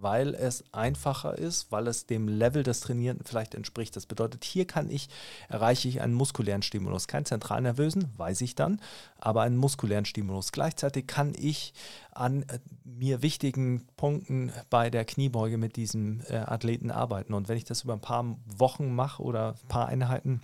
weil 0.02 0.34
es 0.34 0.64
einfacher 0.72 1.38
ist, 1.38 1.72
weil 1.72 1.88
es 1.88 2.06
dem 2.06 2.28
Level 2.28 2.64
des 2.64 2.80
Trainierenden 2.82 3.26
vielleicht 3.26 3.56
entspricht. 3.56 3.96
Das 3.96 4.06
bedeutet, 4.06 4.44
hier 4.44 4.66
kann 4.66 4.90
ich, 4.90 5.10
erreiche 5.48 5.88
ich 5.88 6.02
einen 6.02 6.14
muskulären 6.14 6.64
Stimulus. 6.64 7.08
Keinen 7.08 7.26
zentralnervösen, 7.26 8.10
weiß 8.18 8.42
ich 8.42 8.56
dann, 8.56 8.82
aber 9.18 9.42
einen 9.42 9.58
muskulären 9.58 10.06
Stimulus. 10.06 10.52
Gleichzeitig 10.52 11.08
kann 11.08 11.34
ich 11.38 11.74
an 12.12 12.44
äh, 12.44 12.60
mir 12.84 13.22
wichtigen 13.22 13.88
Punkten 13.96 14.52
bei 14.70 14.90
der 14.90 15.06
Kniebeuge 15.06 15.58
mit 15.58 15.76
diesem 15.76 16.22
äh, 16.28 16.38
Athleten 16.38 16.92
arbeiten. 16.92 17.34
Und 17.34 17.48
wenn 17.48 17.58
ich 17.58 17.66
das 17.66 17.84
über 17.84 17.94
ein 17.94 18.02
paar 18.02 18.38
Wochen 18.46 18.94
mache 18.94 19.24
oder 19.24 19.56
ein 19.62 19.68
paar 19.68 19.88
Einheiten, 19.88 20.42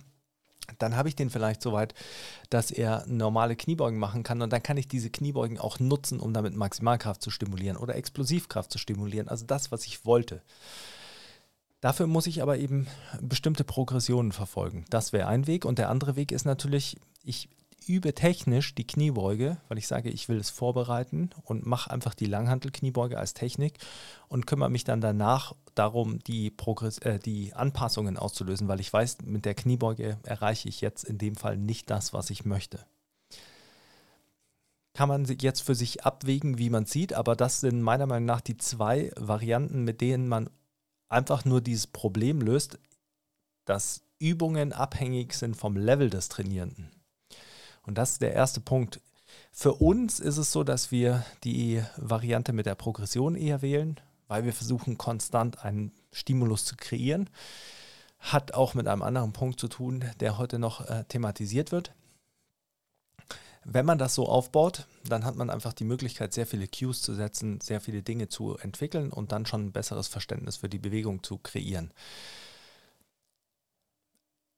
dann 0.78 0.96
habe 0.96 1.08
ich 1.08 1.16
den 1.16 1.30
vielleicht 1.30 1.62
so 1.62 1.72
weit, 1.72 1.94
dass 2.50 2.70
er 2.70 3.04
normale 3.06 3.56
Kniebeugen 3.56 3.98
machen 3.98 4.22
kann 4.22 4.42
und 4.42 4.52
dann 4.52 4.62
kann 4.62 4.76
ich 4.76 4.88
diese 4.88 5.10
Kniebeugen 5.10 5.58
auch 5.58 5.78
nutzen, 5.80 6.20
um 6.20 6.32
damit 6.32 6.54
Maximalkraft 6.54 7.22
zu 7.22 7.30
stimulieren 7.30 7.76
oder 7.76 7.96
Explosivkraft 7.96 8.70
zu 8.70 8.78
stimulieren, 8.78 9.28
also 9.28 9.46
das, 9.46 9.72
was 9.72 9.86
ich 9.86 10.04
wollte. 10.04 10.42
Dafür 11.80 12.08
muss 12.08 12.26
ich 12.26 12.42
aber 12.42 12.58
eben 12.58 12.88
bestimmte 13.20 13.62
Progressionen 13.62 14.32
verfolgen. 14.32 14.84
Das 14.90 15.12
wäre 15.12 15.28
ein 15.28 15.46
Weg 15.46 15.64
und 15.64 15.78
der 15.78 15.90
andere 15.90 16.16
Weg 16.16 16.32
ist 16.32 16.44
natürlich, 16.44 16.98
ich 17.22 17.48
übe 17.86 18.14
technisch 18.14 18.74
die 18.74 18.86
Kniebeuge, 18.86 19.58
weil 19.68 19.78
ich 19.78 19.86
sage, 19.86 20.10
ich 20.10 20.28
will 20.28 20.38
es 20.38 20.50
vorbereiten 20.50 21.30
und 21.44 21.66
mache 21.66 21.90
einfach 21.90 22.14
die 22.14 22.26
Langhantel-Kniebeuge 22.26 23.16
als 23.16 23.32
Technik 23.32 23.78
und 24.28 24.46
kümmere 24.46 24.70
mich 24.70 24.84
dann 24.84 25.00
danach 25.00 25.54
darum, 25.78 26.18
die, 26.20 26.50
Progress 26.50 26.98
äh, 26.98 27.18
die 27.18 27.54
Anpassungen 27.54 28.16
auszulösen, 28.16 28.68
weil 28.68 28.80
ich 28.80 28.92
weiß, 28.92 29.18
mit 29.24 29.44
der 29.44 29.54
Kniebeuge 29.54 30.18
erreiche 30.24 30.68
ich 30.68 30.80
jetzt 30.80 31.04
in 31.04 31.18
dem 31.18 31.36
Fall 31.36 31.56
nicht 31.56 31.90
das, 31.90 32.12
was 32.12 32.30
ich 32.30 32.44
möchte. 32.44 32.84
Kann 34.94 35.08
man 35.08 35.24
jetzt 35.24 35.60
für 35.60 35.74
sich 35.74 36.04
abwägen, 36.04 36.58
wie 36.58 36.70
man 36.70 36.84
sieht, 36.84 37.12
aber 37.12 37.36
das 37.36 37.60
sind 37.60 37.82
meiner 37.82 38.06
Meinung 38.06 38.26
nach 38.26 38.40
die 38.40 38.56
zwei 38.56 39.12
Varianten, 39.16 39.84
mit 39.84 40.00
denen 40.00 40.26
man 40.28 40.50
einfach 41.08 41.44
nur 41.44 41.60
dieses 41.60 41.86
Problem 41.86 42.40
löst, 42.40 42.78
dass 43.64 44.02
Übungen 44.18 44.72
abhängig 44.72 45.34
sind 45.34 45.56
vom 45.56 45.76
Level 45.76 46.10
des 46.10 46.28
Trainierenden. 46.28 46.90
Und 47.86 47.96
das 47.96 48.12
ist 48.12 48.22
der 48.22 48.32
erste 48.32 48.60
Punkt. 48.60 49.00
Für 49.52 49.74
uns 49.74 50.20
ist 50.20 50.36
es 50.36 50.52
so, 50.52 50.64
dass 50.64 50.90
wir 50.90 51.24
die 51.44 51.82
Variante 51.96 52.52
mit 52.52 52.66
der 52.66 52.74
Progression 52.74 53.34
eher 53.34 53.62
wählen, 53.62 54.00
weil 54.28 54.44
wir 54.44 54.52
versuchen 54.52 54.98
konstant 54.98 55.64
einen 55.64 55.92
Stimulus 56.12 56.64
zu 56.64 56.76
kreieren. 56.76 57.28
Hat 58.18 58.54
auch 58.54 58.74
mit 58.74 58.86
einem 58.86 59.02
anderen 59.02 59.32
Punkt 59.32 59.58
zu 59.58 59.68
tun, 59.68 60.04
der 60.20 60.38
heute 60.38 60.58
noch 60.58 60.88
äh, 60.88 61.04
thematisiert 61.04 61.72
wird. 61.72 61.92
Wenn 63.64 63.86
man 63.86 63.98
das 63.98 64.14
so 64.14 64.28
aufbaut, 64.28 64.86
dann 65.04 65.24
hat 65.24 65.36
man 65.36 65.50
einfach 65.50 65.72
die 65.72 65.84
Möglichkeit, 65.84 66.32
sehr 66.32 66.46
viele 66.46 66.68
Cues 66.68 67.02
zu 67.02 67.14
setzen, 67.14 67.60
sehr 67.60 67.80
viele 67.80 68.02
Dinge 68.02 68.28
zu 68.28 68.56
entwickeln 68.56 69.12
und 69.12 69.32
dann 69.32 69.46
schon 69.46 69.66
ein 69.66 69.72
besseres 69.72 70.08
Verständnis 70.08 70.56
für 70.56 70.68
die 70.68 70.78
Bewegung 70.78 71.22
zu 71.22 71.38
kreieren. 71.38 71.92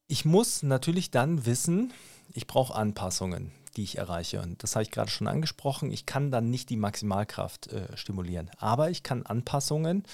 Ich 0.07 0.25
muss 0.25 0.63
natürlich 0.63 1.11
dann 1.11 1.47
wissen, 1.47 1.93
ich 2.33 2.47
brauche 2.47 2.75
Anpassungen, 2.75 3.53
die 3.77 3.85
ich 3.85 3.99
erreiche. 3.99 4.41
Und 4.41 4.63
das 4.63 4.75
habe 4.75 4.83
ich 4.83 4.91
gerade 4.91 5.11
schon 5.11 5.27
angesprochen. 5.27 5.91
Ich 5.91 6.07
kann 6.07 6.31
dann 6.31 6.51
nicht 6.51 6.71
die 6.71 6.77
Maximalkraft 6.77 7.69
äh, 7.69 7.97
stimulieren, 7.97 8.51
aber 8.59 8.91
ich 8.91 9.03
kann 9.03 9.25
Anpassungen 9.25 10.05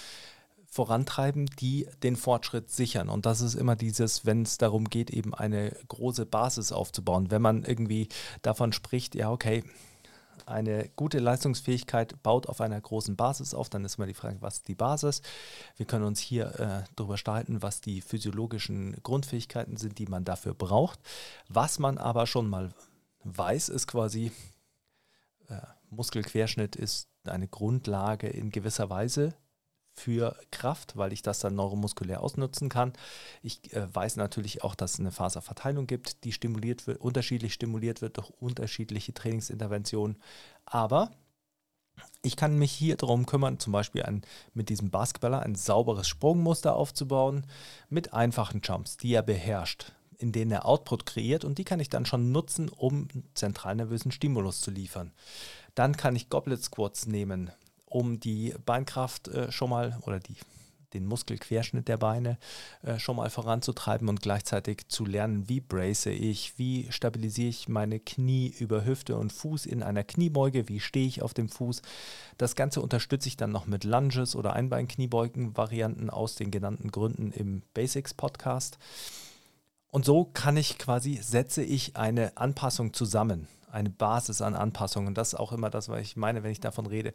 vorantreiben, 0.69 1.47
die 1.59 1.89
den 2.03 2.17
Fortschritt 2.17 2.71
sichern. 2.71 3.09
Und 3.09 3.25
das 3.25 3.41
ist 3.41 3.55
immer 3.55 3.77
dieses, 3.77 4.27
wenn 4.27 4.43
es 4.43 4.59
darum 4.59 4.85
geht, 4.91 5.11
eben 5.11 5.35
eine 5.35 5.75
große 5.89 6.27
Basis 6.27 6.71
aufzubauen. 6.71 7.31
Wenn 7.31 7.41
man 7.41 7.65
irgendwie 7.65 8.09
davon 8.43 8.73
spricht, 8.73 9.15
ja, 9.15 9.31
okay, 9.31 9.65
eine 10.45 10.89
gute 10.95 11.19
Leistungsfähigkeit 11.19 12.23
baut 12.23 12.47
auf 12.47 12.61
einer 12.61 12.81
großen 12.81 13.17
Basis 13.17 13.55
auf. 13.55 13.69
Dann 13.69 13.85
ist 13.85 13.97
immer 13.97 14.07
die 14.07 14.15
Frage, 14.15 14.37
was 14.41 14.59
ist 14.59 14.69
die 14.69 14.75
Basis? 14.75 15.23
Wir 15.77 15.87
können 15.87 16.05
uns 16.05 16.21
hier 16.21 16.59
äh, 16.61 16.89
darüber 16.95 17.17
streiten, 17.17 17.63
was 17.63 17.81
die 17.81 18.01
physiologischen 18.01 18.97
Grundfähigkeiten 19.03 19.77
sind, 19.77 19.99
die 19.99 20.07
man 20.07 20.25
dafür 20.25 20.55
braucht. 20.55 21.01
Was 21.49 21.79
man 21.79 21.99
aber 21.99 22.27
schon 22.27 22.49
mal 22.49 22.73
weiß, 23.27 23.69
ist 23.69 23.87
quasi, 23.87 24.33
äh, 25.49 25.61
Muskelquerschnitt 25.91 26.77
ist 26.77 27.09
eine 27.25 27.49
Grundlage 27.49 28.29
in 28.29 28.51
gewisser 28.51 28.91
Weise 28.91 29.35
für 29.93 30.37
Kraft, 30.51 30.97
weil 30.97 31.13
ich 31.13 31.23
das 31.23 31.39
dann 31.39 31.55
neuromuskulär 31.55 32.23
ausnutzen 32.23 32.69
kann. 32.69 32.93
Ich 33.43 33.73
äh, 33.73 33.95
weiß 33.95 34.17
natürlich 34.17 34.63
auch, 34.63 34.75
dass 34.75 34.95
es 34.95 35.01
eine 35.01 35.11
Faserverteilung 35.11 35.87
gibt, 35.87 36.25
die 36.25 36.33
stimuliert 36.33 36.87
wird, 36.87 37.01
unterschiedlich 37.01 37.55
stimuliert 37.55 38.03
wird 38.03 38.19
durch 38.19 38.31
unterschiedliche 38.31 39.15
Trainingsinterventionen. 39.15 40.19
Aber 40.67 41.11
ich 42.23 42.37
kann 42.37 42.59
mich 42.59 42.73
hier 42.73 42.97
darum 42.97 43.25
kümmern, 43.25 43.59
zum 43.59 43.73
Beispiel 43.73 44.03
ein, 44.03 44.23
mit 44.53 44.69
diesem 44.69 44.91
Basketballer 44.91 45.41
ein 45.41 45.55
sauberes 45.55 46.09
Sprungmuster 46.09 46.75
aufzubauen 46.75 47.47
mit 47.89 48.13
einfachen 48.13 48.61
Jumps, 48.63 48.99
die 48.99 49.15
er 49.15 49.23
beherrscht, 49.23 49.93
in 50.19 50.33
denen 50.33 50.51
er 50.51 50.67
Output 50.67 51.07
kreiert 51.07 51.45
und 51.45 51.59
die 51.59 51.65
kann 51.65 51.81
ich 51.81 51.89
dann 51.89 52.07
schon 52.07 52.33
nutzen, 52.33 52.69
um 52.69 53.09
zentralnervösen 53.35 54.13
Stimulus 54.13 54.61
zu 54.61 54.71
liefern. 54.71 55.13
Dann 55.75 55.97
kann 55.97 56.17
ich 56.17 56.31
Goblet 56.31 56.63
Squats 56.63 57.07
nehmen, 57.07 57.51
um 57.85 58.19
die 58.19 58.55
Beinkraft 58.65 59.29
äh, 59.29 59.53
schon 59.53 59.71
mal 59.71 59.99
oder 60.03 60.19
die, 60.19 60.37
den 60.95 61.07
Muskelquerschnitt 61.07 61.89
der 61.89 61.99
Beine 61.99 62.39
äh, 62.83 62.99
schon 62.99 63.17
mal 63.17 63.29
voranzutreiben 63.29 64.09
und 64.09 64.23
gleichzeitig 64.23 64.89
zu 64.89 65.05
lernen, 65.05 65.49
wie 65.49 65.61
brace 65.61 66.07
ich, 66.07 66.59
wie 66.59 66.91
stabilisiere 66.91 67.49
ich 67.49 67.69
meine 67.69 68.01
Knie 68.01 68.55
über 68.59 68.85
Hüfte 68.85 69.17
und 69.17 69.33
Fuß 69.33 69.67
in 69.67 69.83
einer 69.83 70.05
Kniebeuge, 70.05 70.69
wie 70.69 70.81
stehe 70.81 71.07
ich 71.07 71.23
auf 71.23 71.35
dem 71.35 71.49
Fuß. 71.49 71.83
Das 72.39 72.57
Ganze 72.57 72.81
unterstütze 72.81 73.29
ich 73.29 73.37
dann 73.37 73.53
noch 73.53 73.67
mit 73.67 73.85
Lunges 73.85 74.35
oder 74.35 74.55
Einbeinkniebeugen-Varianten 74.55 76.11
aus 76.11 76.37
den 76.37 76.51
genannten 76.51 76.91
Gründen 76.91 77.33
im 77.33 77.63
Basics-Podcast. 77.75 78.79
Und 79.97 80.05
so 80.05 80.27
kann 80.27 80.59
ich 80.59 80.77
quasi, 80.77 81.19
setze 81.23 81.63
ich 81.63 81.97
eine 81.97 82.37
Anpassung 82.37 82.93
zusammen, 82.93 83.49
eine 83.71 83.89
Basis 83.89 84.43
an 84.43 84.55
Anpassungen. 84.55 85.09
Und 85.09 85.17
das 85.17 85.29
ist 85.29 85.41
auch 85.41 85.53
immer 85.53 85.71
das, 85.71 85.89
was 85.89 86.03
ich 86.03 86.17
meine, 86.17 86.43
wenn 86.43 86.51
ich 86.51 86.61
davon 86.61 86.85
rede 86.85 87.15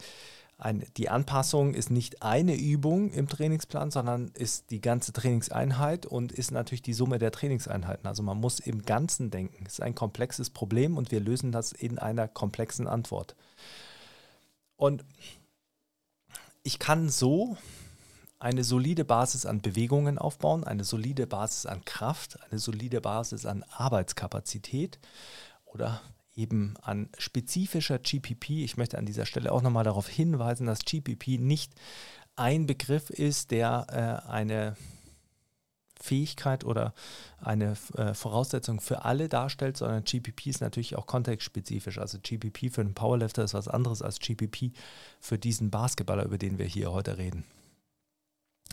Ein, 0.58 0.84
die 0.98 1.08
Anpassung 1.08 1.76
ist 1.76 1.92
nicht 1.92 2.24
eine 2.24 2.56
Übung 2.56 3.12
im 3.12 3.28
Trainingsplan, 3.28 3.92
sondern 3.92 4.30
ist 4.30 4.72
die 4.72 4.82
ganze 4.82 5.14
Trainingseinheit 5.14 6.08
und 6.08 6.32
ist 6.32 6.50
natürlich 6.50 6.82
die 6.82 6.96
Summe 6.96 7.20
der 7.20 7.32
Trainingseinheiten. 7.32 8.08
Also 8.08 8.24
man 8.24 8.40
muss 8.40 8.60
im 8.60 8.82
Ganzen 8.82 9.30
denken. 9.30 9.64
Es 9.68 9.74
ist 9.74 9.84
ein 9.84 9.94
komplexes 9.94 10.50
Problem 10.50 10.98
und 10.98 11.12
wir 11.12 11.20
lösen 11.20 11.52
das 11.52 11.74
in 11.74 12.00
einer 12.00 12.28
komplexen 12.28 12.88
Antwort. 12.88 13.36
Und 14.76 15.06
ich 16.64 16.80
kann 16.80 17.10
so 17.10 17.58
eine 18.42 18.64
solide 18.64 19.06
Basis 19.06 19.46
an 19.46 19.62
Bewegungen 19.62 20.18
aufbauen, 20.18 20.64
eine 20.64 20.84
solide 20.84 21.28
Basis 21.28 21.68
an 21.68 21.86
Kraft, 21.86 22.40
eine 22.50 22.58
solide 22.58 23.00
Basis 23.00 23.46
an 23.46 23.64
Arbeitskapazität 23.70 25.00
oder 25.66 26.02
eben 26.36 26.74
an 26.82 27.10
spezifischer 27.20 28.00
GPP. 28.00 28.64
Ich 28.64 28.78
möchte 28.78 28.98
an 28.98 29.06
dieser 29.06 29.28
Stelle 29.28 29.52
auch 29.52 29.62
nochmal 29.62 29.84
darauf 29.84 30.08
hinweisen, 30.08 30.66
dass 30.66 30.86
GPP 30.86 31.40
nicht 31.40 31.72
ein 32.36 32.66
Begriff 32.66 33.12
ist, 33.12 33.52
der 33.52 34.24
äh, 34.26 34.30
eine 34.30 34.76
Fähigkeit 36.02 36.64
oder 36.64 36.96
eine 37.40 37.76
äh, 37.96 38.16
Voraussetzung 38.16 38.82
für 38.82 39.06
alle 39.06 39.30
darstellt, 39.30 39.78
sondern 39.78 40.04
GPP 40.04 40.48
ist 40.48 40.62
natürlich 40.62 40.96
auch 40.96 41.06
kontextspezifisch. 41.06 42.00
Also 42.00 42.18
GPP 42.18 42.74
für 42.74 42.82
einen 42.82 42.96
Powerlifter 42.96 43.44
ist 43.44 43.54
was 43.54 43.68
anderes 43.68 44.02
als 44.02 44.18
GPP 44.18 44.72
für 45.20 45.38
diesen 45.38 45.70
Basketballer, 45.70 46.26
über 46.26 46.40
den 46.40 46.58
wir 46.58 46.66
hier 46.66 46.92
heute 46.92 47.20
reden. 47.20 47.44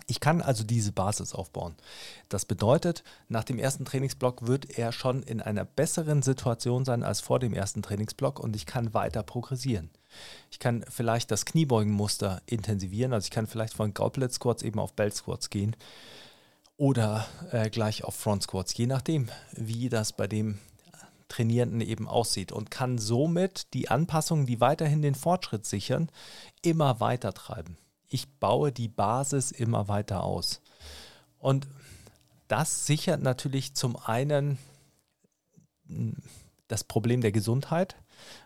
Ich 0.06 0.20
kann 0.20 0.40
also 0.40 0.64
diese 0.64 0.92
Basis 0.92 1.34
aufbauen. 1.34 1.74
Das 2.28 2.44
bedeutet, 2.44 3.04
nach 3.28 3.44
dem 3.44 3.58
ersten 3.58 3.84
Trainingsblock 3.84 4.46
wird 4.46 4.78
er 4.78 4.92
schon 4.92 5.22
in 5.22 5.40
einer 5.40 5.64
besseren 5.64 6.22
Situation 6.22 6.84
sein 6.84 7.02
als 7.02 7.20
vor 7.20 7.38
dem 7.38 7.54
ersten 7.54 7.82
Trainingsblock 7.82 8.38
und 8.40 8.56
ich 8.56 8.66
kann 8.66 8.94
weiter 8.94 9.22
progressieren. 9.22 9.90
Ich 10.50 10.58
kann 10.58 10.84
vielleicht 10.88 11.30
das 11.30 11.44
Kniebeugenmuster 11.44 12.40
intensivieren, 12.46 13.12
also 13.12 13.26
ich 13.26 13.30
kann 13.30 13.46
vielleicht 13.46 13.74
von 13.74 13.94
Goblet 13.94 14.32
Squats 14.32 14.62
eben 14.62 14.78
auf 14.78 14.94
Belt 14.94 15.14
Squats 15.14 15.50
gehen 15.50 15.76
oder 16.76 17.26
äh, 17.50 17.68
gleich 17.70 18.04
auf 18.04 18.14
Front 18.14 18.44
Squats, 18.44 18.76
je 18.76 18.86
nachdem, 18.86 19.28
wie 19.52 19.88
das 19.88 20.12
bei 20.12 20.26
dem 20.26 20.58
Trainierenden 21.28 21.82
eben 21.82 22.08
aussieht 22.08 22.52
und 22.52 22.70
kann 22.70 22.96
somit 22.96 23.74
die 23.74 23.90
Anpassungen, 23.90 24.46
die 24.46 24.60
weiterhin 24.60 25.02
den 25.02 25.14
Fortschritt 25.14 25.66
sichern, 25.66 26.10
immer 26.62 27.00
weiter 27.00 27.34
treiben 27.34 27.76
ich 28.08 28.28
baue 28.38 28.72
die 28.72 28.88
Basis 28.88 29.50
immer 29.50 29.88
weiter 29.88 30.24
aus. 30.24 30.60
Und 31.38 31.66
das 32.48 32.86
sichert 32.86 33.22
natürlich 33.22 33.74
zum 33.74 33.96
einen 33.96 34.58
das 36.68 36.84
Problem 36.84 37.20
der 37.20 37.32
Gesundheit, 37.32 37.96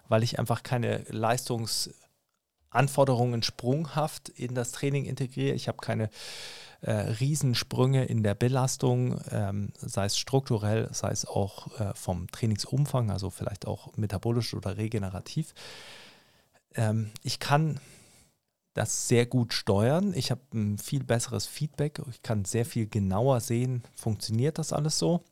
weil 0.09 0.23
ich 0.23 0.39
einfach 0.39 0.63
keine 0.63 1.05
Leistungsanforderungen 1.09 3.43
sprunghaft 3.43 4.29
in 4.29 4.55
das 4.55 4.73
Training 4.73 5.05
integriere. 5.05 5.55
Ich 5.55 5.69
habe 5.69 5.79
keine 5.79 6.11
äh, 6.83 6.93
Riesensprünge 6.93 8.05
in 8.05 8.23
der 8.23 8.35
Belastung, 8.35 9.21
ähm, 9.31 9.73
sei 9.77 10.07
es 10.07 10.19
strukturell, 10.19 10.89
sei 10.93 11.11
es 11.11 11.25
auch 11.25 11.81
äh, 11.81 11.95
vom 11.95 12.31
Trainingsumfang, 12.31 13.11
also 13.11 13.31
vielleicht 13.31 13.67
auch 13.67 13.97
metabolisch 13.97 14.55
oder 14.55 14.77
regenerativ. 14.77 15.55
Ähm, 16.75 17.11
ich 17.23 17.39
kann 17.39 17.81
das 18.75 19.09
sehr 19.09 19.27
gut 19.27 19.53
steuern. 19.53 20.15
Ich 20.15 20.31
habe 20.31 20.41
ein 20.55 20.79
viel 20.79 21.05
besseres 21.05 21.47
Feedback. 21.47 22.01
Ich 22.11 22.23
kann 22.23 22.45
sehr 22.45 22.65
viel 22.65 22.87
genauer 22.89 23.41
sehen, 23.41 23.83
funktioniert 23.95 24.59
das 24.59 24.73
alles 24.73 24.99
so 24.99 25.23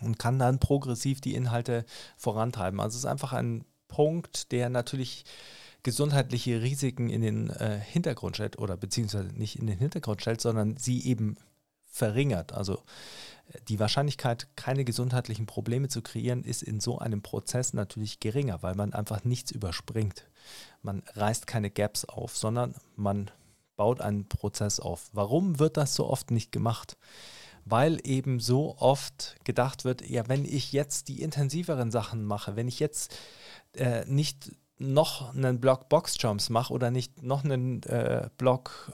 und 0.00 0.18
kann 0.18 0.38
dann 0.38 0.58
progressiv 0.58 1.20
die 1.20 1.34
Inhalte 1.34 1.84
vorantreiben. 2.16 2.80
Also 2.80 2.96
es 2.96 3.04
ist 3.04 3.10
einfach 3.10 3.32
ein 3.32 3.64
Punkt, 3.88 4.52
der 4.52 4.68
natürlich 4.68 5.24
gesundheitliche 5.82 6.62
Risiken 6.62 7.08
in 7.08 7.22
den 7.22 7.50
äh, 7.50 7.78
Hintergrund 7.78 8.36
stellt 8.36 8.58
oder 8.58 8.76
beziehungsweise 8.76 9.28
nicht 9.28 9.58
in 9.58 9.66
den 9.66 9.78
Hintergrund 9.78 10.20
stellt, 10.20 10.40
sondern 10.40 10.76
sie 10.76 11.04
eben 11.04 11.36
verringert. 11.90 12.52
Also 12.52 12.82
die 13.68 13.80
Wahrscheinlichkeit, 13.80 14.48
keine 14.56 14.84
gesundheitlichen 14.84 15.46
Probleme 15.46 15.88
zu 15.88 16.02
kreieren, 16.02 16.44
ist 16.44 16.62
in 16.62 16.80
so 16.80 16.98
einem 16.98 17.22
Prozess 17.22 17.72
natürlich 17.72 18.20
geringer, 18.20 18.62
weil 18.62 18.74
man 18.74 18.92
einfach 18.92 19.24
nichts 19.24 19.50
überspringt. 19.50 20.26
Man 20.82 21.02
reißt 21.14 21.46
keine 21.46 21.70
Gaps 21.70 22.04
auf, 22.04 22.36
sondern 22.36 22.74
man 22.96 23.30
baut 23.76 24.00
einen 24.00 24.28
Prozess 24.28 24.80
auf. 24.80 25.08
Warum 25.12 25.58
wird 25.58 25.76
das 25.76 25.94
so 25.94 26.08
oft 26.08 26.30
nicht 26.30 26.52
gemacht? 26.52 26.96
Weil 27.64 27.98
eben 28.04 28.40
so 28.40 28.76
oft 28.78 29.36
gedacht 29.44 29.84
wird, 29.84 30.08
ja, 30.08 30.28
wenn 30.28 30.44
ich 30.44 30.72
jetzt 30.72 31.08
die 31.08 31.22
intensiveren 31.22 31.90
Sachen 31.90 32.24
mache, 32.24 32.56
wenn 32.56 32.68
ich 32.68 32.80
jetzt 32.80 33.16
äh, 33.74 34.04
nicht 34.06 34.52
noch 34.78 35.34
einen 35.34 35.60
Block 35.60 35.88
Box-Jumps 35.88 36.48
mache 36.48 36.72
oder 36.72 36.90
nicht 36.90 37.22
noch 37.22 37.44
einen 37.44 37.82
äh, 37.82 38.30
Block 38.38 38.92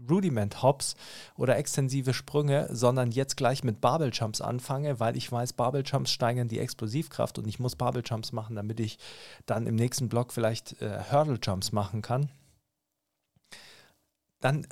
äh, 0.00 0.10
Rudiment 0.10 0.62
Hops 0.62 0.94
oder 1.36 1.56
extensive 1.56 2.14
Sprünge, 2.14 2.68
sondern 2.70 3.10
jetzt 3.10 3.36
gleich 3.36 3.64
mit 3.64 3.80
Barbell 3.80 4.10
Jumps 4.12 4.40
anfange, 4.40 5.00
weil 5.00 5.16
ich 5.16 5.30
weiß, 5.30 5.52
Barbell 5.54 5.84
Jumps 5.84 6.10
steigern 6.10 6.48
die 6.48 6.58
Explosivkraft 6.58 7.38
und 7.38 7.46
ich 7.46 7.58
muss 7.58 7.76
Barbell 7.76 8.02
Jumps 8.04 8.32
machen, 8.32 8.56
damit 8.56 8.80
ich 8.80 8.98
dann 9.46 9.66
im 9.66 9.76
nächsten 9.76 10.08
Block 10.08 10.32
vielleicht 10.32 10.80
äh, 10.82 11.00
Hurdle 11.10 11.38
Jumps 11.42 11.72
machen 11.72 12.02
kann. 12.02 12.30
Dann 14.40 14.66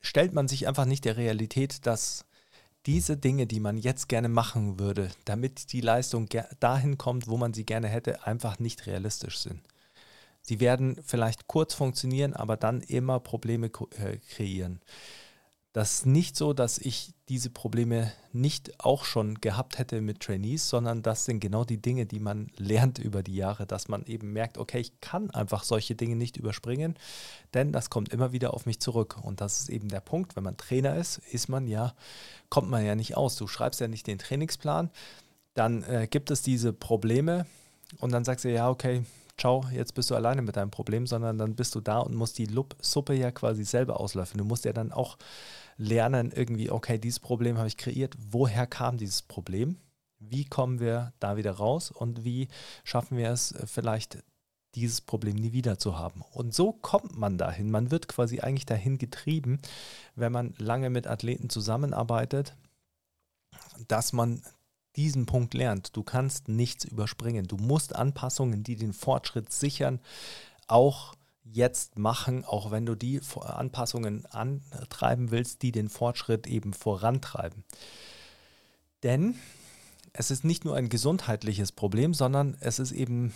stellt 0.00 0.32
man 0.32 0.48
sich 0.48 0.66
einfach 0.66 0.86
nicht 0.86 1.04
der 1.04 1.16
Realität, 1.16 1.86
dass 1.86 2.24
diese 2.86 3.16
Dinge, 3.16 3.46
die 3.46 3.60
man 3.60 3.76
jetzt 3.76 4.08
gerne 4.08 4.28
machen 4.28 4.78
würde, 4.78 5.10
damit 5.26 5.72
die 5.72 5.82
Leistung 5.82 6.28
dahin 6.60 6.96
kommt, 6.96 7.28
wo 7.28 7.36
man 7.36 7.52
sie 7.52 7.64
gerne 7.64 7.88
hätte, 7.88 8.26
einfach 8.26 8.58
nicht 8.58 8.86
realistisch 8.86 9.38
sind. 9.38 9.60
Sie 10.42 10.60
werden 10.60 10.96
vielleicht 11.04 11.46
kurz 11.46 11.74
funktionieren, 11.74 12.34
aber 12.34 12.56
dann 12.56 12.80
immer 12.80 13.20
Probleme 13.20 13.66
äh, 13.66 14.18
kreieren. 14.18 14.80
Das 15.72 15.92
ist 15.92 16.06
nicht 16.06 16.36
so, 16.36 16.52
dass 16.52 16.78
ich 16.78 17.14
diese 17.28 17.48
Probleme 17.48 18.12
nicht 18.32 18.80
auch 18.80 19.04
schon 19.04 19.36
gehabt 19.36 19.78
hätte 19.78 20.00
mit 20.00 20.18
Trainees, 20.18 20.68
sondern 20.68 21.00
das 21.02 21.24
sind 21.24 21.38
genau 21.38 21.64
die 21.64 21.80
Dinge, 21.80 22.06
die 22.06 22.18
man 22.18 22.50
lernt 22.56 22.98
über 22.98 23.22
die 23.22 23.36
Jahre, 23.36 23.68
dass 23.68 23.86
man 23.86 24.04
eben 24.06 24.32
merkt, 24.32 24.58
okay, 24.58 24.80
ich 24.80 25.00
kann 25.00 25.30
einfach 25.30 25.62
solche 25.62 25.94
Dinge 25.94 26.16
nicht 26.16 26.36
überspringen, 26.36 26.96
denn 27.54 27.70
das 27.70 27.88
kommt 27.88 28.12
immer 28.12 28.32
wieder 28.32 28.52
auf 28.52 28.66
mich 28.66 28.80
zurück. 28.80 29.18
Und 29.22 29.40
das 29.40 29.60
ist 29.60 29.68
eben 29.68 29.88
der 29.88 30.00
Punkt, 30.00 30.34
wenn 30.34 30.42
man 30.42 30.56
Trainer 30.56 30.96
ist, 30.96 31.18
ist 31.30 31.48
man 31.48 31.68
ja, 31.68 31.94
kommt 32.48 32.68
man 32.68 32.84
ja 32.84 32.96
nicht 32.96 33.16
aus. 33.16 33.36
Du 33.36 33.46
schreibst 33.46 33.80
ja 33.80 33.86
nicht 33.86 34.08
den 34.08 34.18
Trainingsplan, 34.18 34.90
dann 35.54 35.84
äh, 35.84 36.08
gibt 36.10 36.32
es 36.32 36.42
diese 36.42 36.72
Probleme 36.72 37.46
und 37.98 38.10
dann 38.10 38.24
sagst 38.24 38.44
du, 38.44 38.52
ja, 38.52 38.68
okay, 38.68 39.04
ciao, 39.40 39.64
jetzt 39.72 39.94
bist 39.94 40.10
du 40.10 40.14
alleine 40.14 40.42
mit 40.42 40.56
deinem 40.56 40.70
Problem, 40.70 41.06
sondern 41.06 41.38
dann 41.38 41.56
bist 41.56 41.74
du 41.74 41.80
da 41.80 41.98
und 41.98 42.14
musst 42.14 42.38
die 42.38 42.48
Suppe 42.80 43.14
ja 43.14 43.30
quasi 43.30 43.64
selber 43.64 43.98
auslöffeln. 43.98 44.38
Du 44.38 44.44
musst 44.44 44.64
ja 44.64 44.72
dann 44.72 44.92
auch 44.92 45.16
lernen, 45.76 46.30
irgendwie, 46.34 46.70
okay, 46.70 46.98
dieses 46.98 47.20
Problem 47.20 47.56
habe 47.56 47.68
ich 47.68 47.76
kreiert. 47.76 48.14
Woher 48.30 48.66
kam 48.66 48.98
dieses 48.98 49.22
Problem? 49.22 49.76
Wie 50.18 50.44
kommen 50.44 50.78
wir 50.78 51.14
da 51.18 51.38
wieder 51.38 51.52
raus 51.52 51.90
und 51.90 52.24
wie 52.24 52.48
schaffen 52.84 53.16
wir 53.16 53.30
es 53.30 53.54
vielleicht 53.64 54.22
dieses 54.74 55.00
Problem 55.00 55.34
nie 55.34 55.52
wieder 55.52 55.78
zu 55.78 55.98
haben. 55.98 56.22
Und 56.32 56.54
so 56.54 56.72
kommt 56.72 57.18
man 57.18 57.38
dahin. 57.38 57.72
Man 57.72 57.90
wird 57.90 58.06
quasi 58.06 58.38
eigentlich 58.38 58.66
dahin 58.66 58.98
getrieben, 58.98 59.58
wenn 60.14 60.30
man 60.30 60.54
lange 60.58 60.90
mit 60.90 61.08
Athleten 61.08 61.50
zusammenarbeitet, 61.50 62.54
dass 63.88 64.12
man 64.12 64.42
diesen 64.96 65.26
Punkt 65.26 65.54
lernt. 65.54 65.96
Du 65.96 66.02
kannst 66.02 66.48
nichts 66.48 66.84
überspringen. 66.84 67.46
Du 67.46 67.56
musst 67.56 67.94
Anpassungen, 67.94 68.62
die 68.62 68.76
den 68.76 68.92
Fortschritt 68.92 69.52
sichern, 69.52 70.00
auch 70.66 71.14
jetzt 71.44 71.98
machen, 71.98 72.44
auch 72.44 72.70
wenn 72.70 72.86
du 72.86 72.94
die 72.94 73.20
Anpassungen 73.40 74.26
antreiben 74.26 75.30
willst, 75.30 75.62
die 75.62 75.72
den 75.72 75.88
Fortschritt 75.88 76.46
eben 76.46 76.72
vorantreiben. 76.72 77.64
Denn 79.02 79.36
es 80.12 80.30
ist 80.30 80.44
nicht 80.44 80.64
nur 80.64 80.76
ein 80.76 80.88
gesundheitliches 80.88 81.72
Problem, 81.72 82.14
sondern 82.14 82.56
es 82.60 82.78
ist 82.78 82.92
eben 82.92 83.32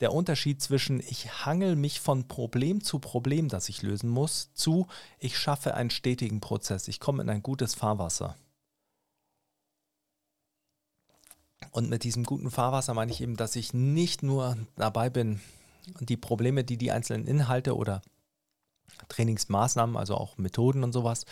der 0.00 0.12
Unterschied 0.12 0.60
zwischen 0.60 1.00
ich 1.00 1.46
hangel 1.46 1.76
mich 1.76 2.00
von 2.00 2.26
Problem 2.26 2.82
zu 2.82 2.98
Problem, 2.98 3.48
das 3.48 3.68
ich 3.68 3.82
lösen 3.82 4.10
muss, 4.10 4.52
zu 4.54 4.86
ich 5.18 5.38
schaffe 5.38 5.74
einen 5.74 5.90
stetigen 5.90 6.40
Prozess, 6.40 6.88
ich 6.88 7.00
komme 7.00 7.22
in 7.22 7.30
ein 7.30 7.42
gutes 7.42 7.74
Fahrwasser. 7.74 8.36
Und 11.72 11.88
mit 11.88 12.04
diesem 12.04 12.24
guten 12.24 12.50
Fahrwasser 12.50 12.94
meine 12.94 13.10
ich 13.10 13.22
eben, 13.22 13.36
dass 13.36 13.56
ich 13.56 13.72
nicht 13.72 14.22
nur 14.22 14.56
dabei 14.76 15.08
bin, 15.10 15.40
die 16.00 16.18
Probleme, 16.18 16.64
die 16.64 16.76
die 16.76 16.92
einzelnen 16.92 17.26
Inhalte 17.26 17.74
oder 17.74 18.02
Trainingsmaßnahmen, 19.08 19.96
also 19.96 20.16
auch 20.16 20.38
Methoden 20.38 20.84
und 20.84 20.92
sowas 20.92 21.24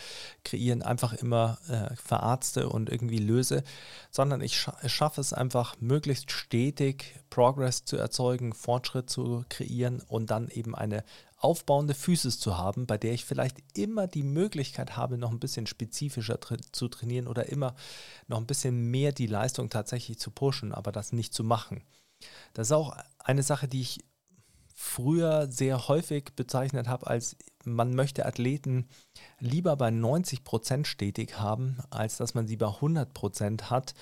kreieren, 0.43 0.81
einfach 0.81 1.13
immer 1.13 1.57
äh, 1.67 1.95
verarzte 1.95 2.69
und 2.69 2.89
irgendwie 2.89 3.19
löse, 3.19 3.63
sondern 4.09 4.41
ich 4.41 4.59
scha 4.59 4.77
schaffe 4.87 5.21
es 5.21 5.33
einfach 5.33 5.75
möglichst 5.79 6.31
stetig 6.31 7.19
Progress 7.29 7.85
zu 7.85 7.97
erzeugen, 7.97 8.53
Fortschritt 8.53 9.09
zu 9.09 9.45
kreieren 9.49 10.01
und 10.07 10.31
dann 10.31 10.49
eben 10.49 10.75
eine 10.75 11.03
aufbauende 11.41 11.95
Physis 11.95 12.39
zu 12.39 12.57
haben, 12.57 12.85
bei 12.85 12.97
der 12.97 13.13
ich 13.13 13.25
vielleicht 13.25 13.57
immer 13.75 14.07
die 14.07 14.23
Möglichkeit 14.23 14.95
habe, 14.95 15.17
noch 15.17 15.31
ein 15.31 15.39
bisschen 15.39 15.65
spezifischer 15.65 16.39
tra 16.39 16.55
zu 16.71 16.87
trainieren 16.87 17.27
oder 17.27 17.49
immer 17.49 17.75
noch 18.27 18.37
ein 18.37 18.45
bisschen 18.45 18.91
mehr 18.91 19.11
die 19.11 19.27
Leistung 19.27 19.69
tatsächlich 19.69 20.19
zu 20.19 20.29
pushen, 20.31 20.71
aber 20.71 20.91
das 20.91 21.13
nicht 21.13 21.33
zu 21.33 21.43
machen. 21.43 21.83
Das 22.53 22.67
ist 22.67 22.73
auch 22.73 22.95
eine 23.17 23.43
Sache, 23.43 23.67
die 23.67 23.81
ich 23.81 24.03
früher 24.75 25.51
sehr 25.51 25.87
häufig 25.87 26.35
bezeichnet 26.35 26.87
habe 26.87 27.07
als 27.07 27.35
man 27.65 27.93
möchte 27.93 28.25
Athleten 28.25 28.87
lieber 29.39 29.75
bei 29.75 29.91
90 29.91 30.43
Prozent 30.43 30.87
stetig 30.87 31.39
haben, 31.39 31.77
als 31.89 32.17
dass 32.17 32.33
man 32.33 32.47
sie 32.47 32.57
bei 32.57 32.67
100 32.67 33.13
Prozent 33.13 33.69
hat, 33.69 33.93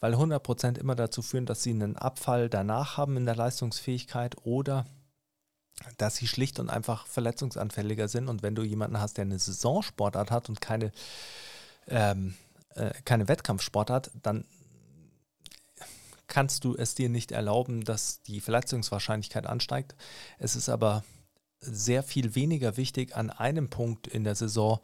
weil 0.00 0.12
100 0.12 0.42
Prozent 0.42 0.78
immer 0.78 0.94
dazu 0.94 1.22
führen, 1.22 1.46
dass 1.46 1.62
sie 1.62 1.70
einen 1.70 1.96
Abfall 1.96 2.48
danach 2.48 2.96
haben 2.96 3.16
in 3.16 3.26
der 3.26 3.36
Leistungsfähigkeit 3.36 4.36
oder 4.44 4.86
dass 5.96 6.16
sie 6.16 6.26
schlicht 6.26 6.58
und 6.58 6.70
einfach 6.70 7.06
verletzungsanfälliger 7.06 8.08
sind. 8.08 8.28
Und 8.28 8.42
wenn 8.42 8.54
du 8.54 8.62
jemanden 8.62 9.00
hast, 9.00 9.16
der 9.16 9.22
eine 9.22 9.38
Saisonsportart 9.38 10.30
hat 10.30 10.48
und 10.48 10.60
keine, 10.60 10.92
ähm, 11.86 12.34
äh, 12.74 12.90
keine 13.04 13.28
Wettkampfsportart, 13.28 14.10
dann 14.22 14.44
kannst 16.26 16.64
du 16.64 16.76
es 16.76 16.94
dir 16.94 17.08
nicht 17.08 17.32
erlauben, 17.32 17.84
dass 17.84 18.22
die 18.22 18.40
Verletzungswahrscheinlichkeit 18.40 19.46
ansteigt. 19.46 19.94
Es 20.38 20.56
ist 20.56 20.68
aber 20.68 21.04
sehr 21.60 22.02
viel 22.02 22.34
weniger 22.34 22.76
wichtig, 22.76 23.16
an 23.16 23.30
einem 23.30 23.68
Punkt 23.68 24.06
in 24.06 24.24
der 24.24 24.34
Saison 24.34 24.80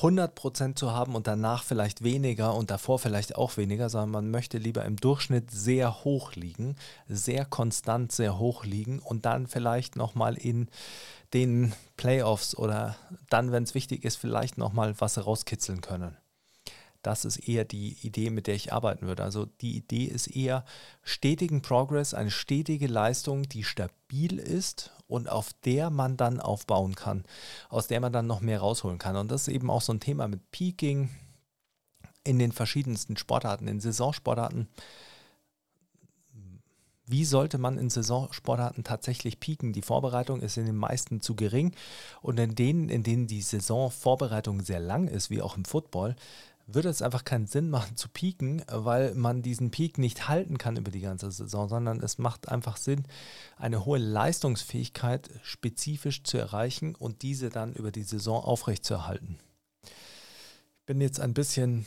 100% 0.00 0.74
zu 0.74 0.90
haben 0.90 1.14
und 1.14 1.28
danach 1.28 1.62
vielleicht 1.62 2.02
weniger 2.02 2.54
und 2.54 2.70
davor 2.70 2.98
vielleicht 2.98 3.36
auch 3.36 3.56
weniger, 3.56 3.88
sondern 3.88 4.10
man 4.10 4.30
möchte 4.30 4.58
lieber 4.58 4.84
im 4.84 4.96
Durchschnitt 4.96 5.50
sehr 5.52 6.04
hoch 6.04 6.34
liegen, 6.34 6.74
sehr 7.08 7.44
konstant 7.44 8.10
sehr 8.10 8.38
hoch 8.38 8.64
liegen 8.64 8.98
und 8.98 9.24
dann 9.24 9.46
vielleicht 9.46 9.94
nochmal 9.94 10.36
in 10.36 10.68
den 11.32 11.72
Playoffs 11.96 12.56
oder 12.56 12.96
dann, 13.30 13.52
wenn 13.52 13.62
es 13.62 13.74
wichtig 13.74 14.04
ist, 14.04 14.16
vielleicht 14.16 14.58
nochmal 14.58 14.94
was 14.98 15.24
rauskitzeln 15.24 15.80
können. 15.80 16.16
Das 17.02 17.24
ist 17.24 17.36
eher 17.36 17.64
die 17.64 17.98
Idee, 18.02 18.30
mit 18.30 18.46
der 18.46 18.54
ich 18.54 18.72
arbeiten 18.72 19.06
würde. 19.06 19.22
Also 19.22 19.46
die 19.60 19.76
Idee 19.76 20.04
ist 20.04 20.26
eher 20.26 20.64
stetigen 21.02 21.60
Progress, 21.60 22.14
eine 22.14 22.30
stetige 22.30 22.86
Leistung, 22.86 23.42
die 23.42 23.62
stabil 23.62 24.38
ist 24.38 24.93
und 25.06 25.28
auf 25.28 25.52
der 25.64 25.90
man 25.90 26.16
dann 26.16 26.40
aufbauen 26.40 26.94
kann, 26.94 27.24
aus 27.68 27.86
der 27.86 28.00
man 28.00 28.12
dann 28.12 28.26
noch 28.26 28.40
mehr 28.40 28.60
rausholen 28.60 28.98
kann. 28.98 29.16
Und 29.16 29.30
das 29.30 29.42
ist 29.42 29.54
eben 29.54 29.70
auch 29.70 29.82
so 29.82 29.92
ein 29.92 30.00
Thema 30.00 30.28
mit 30.28 30.50
Peaking 30.50 31.10
in 32.24 32.38
den 32.38 32.52
verschiedensten 32.52 33.16
Sportarten, 33.16 33.68
in 33.68 33.80
Saisonsportarten. 33.80 34.68
Wie 37.06 37.26
sollte 37.26 37.58
man 37.58 37.76
in 37.76 37.90
Saisonsportarten 37.90 38.82
tatsächlich 38.82 39.38
pieken? 39.38 39.74
Die 39.74 39.82
Vorbereitung 39.82 40.40
ist 40.40 40.56
in 40.56 40.64
den 40.64 40.76
meisten 40.76 41.20
zu 41.20 41.36
gering 41.36 41.74
und 42.22 42.40
in 42.40 42.54
denen, 42.54 42.88
in 42.88 43.02
denen 43.02 43.26
die 43.26 43.42
Saisonvorbereitung 43.42 44.62
sehr 44.62 44.80
lang 44.80 45.06
ist, 45.06 45.28
wie 45.28 45.42
auch 45.42 45.58
im 45.58 45.66
Football, 45.66 46.16
würde 46.66 46.88
es 46.88 47.02
einfach 47.02 47.24
keinen 47.24 47.46
Sinn 47.46 47.68
machen 47.70 47.96
zu 47.96 48.08
pieken, 48.08 48.64
weil 48.68 49.14
man 49.14 49.42
diesen 49.42 49.70
Peak 49.70 49.98
nicht 49.98 50.28
halten 50.28 50.58
kann 50.58 50.76
über 50.76 50.90
die 50.90 51.00
ganze 51.00 51.30
Saison, 51.30 51.68
sondern 51.68 52.00
es 52.00 52.18
macht 52.18 52.48
einfach 52.48 52.76
Sinn, 52.76 53.04
eine 53.56 53.84
hohe 53.84 53.98
Leistungsfähigkeit 53.98 55.30
spezifisch 55.42 56.22
zu 56.22 56.38
erreichen 56.38 56.94
und 56.94 57.22
diese 57.22 57.50
dann 57.50 57.74
über 57.74 57.90
die 57.90 58.02
Saison 58.02 58.42
aufrechtzuerhalten. 58.42 59.38
Ich 59.84 60.86
bin 60.86 61.00
jetzt 61.00 61.20
ein 61.20 61.34
bisschen 61.34 61.86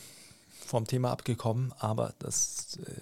vom 0.50 0.86
Thema 0.86 1.12
abgekommen, 1.12 1.74
aber 1.80 2.13
das 2.20 2.78
äh, 2.78 3.02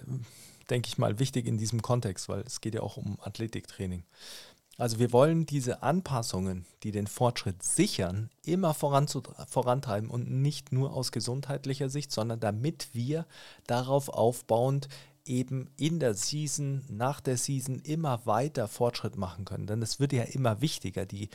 denke 0.70 0.88
ich 0.88 0.98
mal 0.98 1.18
wichtig 1.18 1.46
in 1.46 1.58
diesem 1.58 1.82
Kontext, 1.82 2.28
weil 2.28 2.40
es 2.40 2.60
geht 2.60 2.74
ja 2.74 2.82
auch 2.82 2.96
um 2.96 3.18
Athletiktraining. 3.22 4.04
Also 4.78 4.98
wir 4.98 5.12
wollen 5.12 5.46
diese 5.46 5.82
Anpassungen, 5.82 6.66
die 6.82 6.90
den 6.90 7.06
Fortschritt 7.06 7.62
sichern, 7.62 8.28
immer 8.44 8.74
vorantreiben 8.74 10.10
und 10.10 10.30
nicht 10.30 10.70
nur 10.70 10.92
aus 10.92 11.12
gesundheitlicher 11.12 11.88
Sicht, 11.88 12.12
sondern 12.12 12.40
damit 12.40 12.88
wir 12.92 13.26
darauf 13.66 14.10
aufbauend 14.10 14.88
eben 15.24 15.70
in 15.76 15.98
der 15.98 16.14
Season, 16.14 16.84
nach 16.88 17.20
der 17.20 17.36
Season 17.36 17.80
immer 17.80 18.26
weiter 18.26 18.68
Fortschritt 18.68 19.16
machen 19.16 19.44
können. 19.44 19.66
Denn 19.66 19.82
es 19.82 19.98
wird 19.98 20.12
ja 20.12 20.22
immer 20.22 20.60
wichtiger, 20.60 21.06
die, 21.06 21.30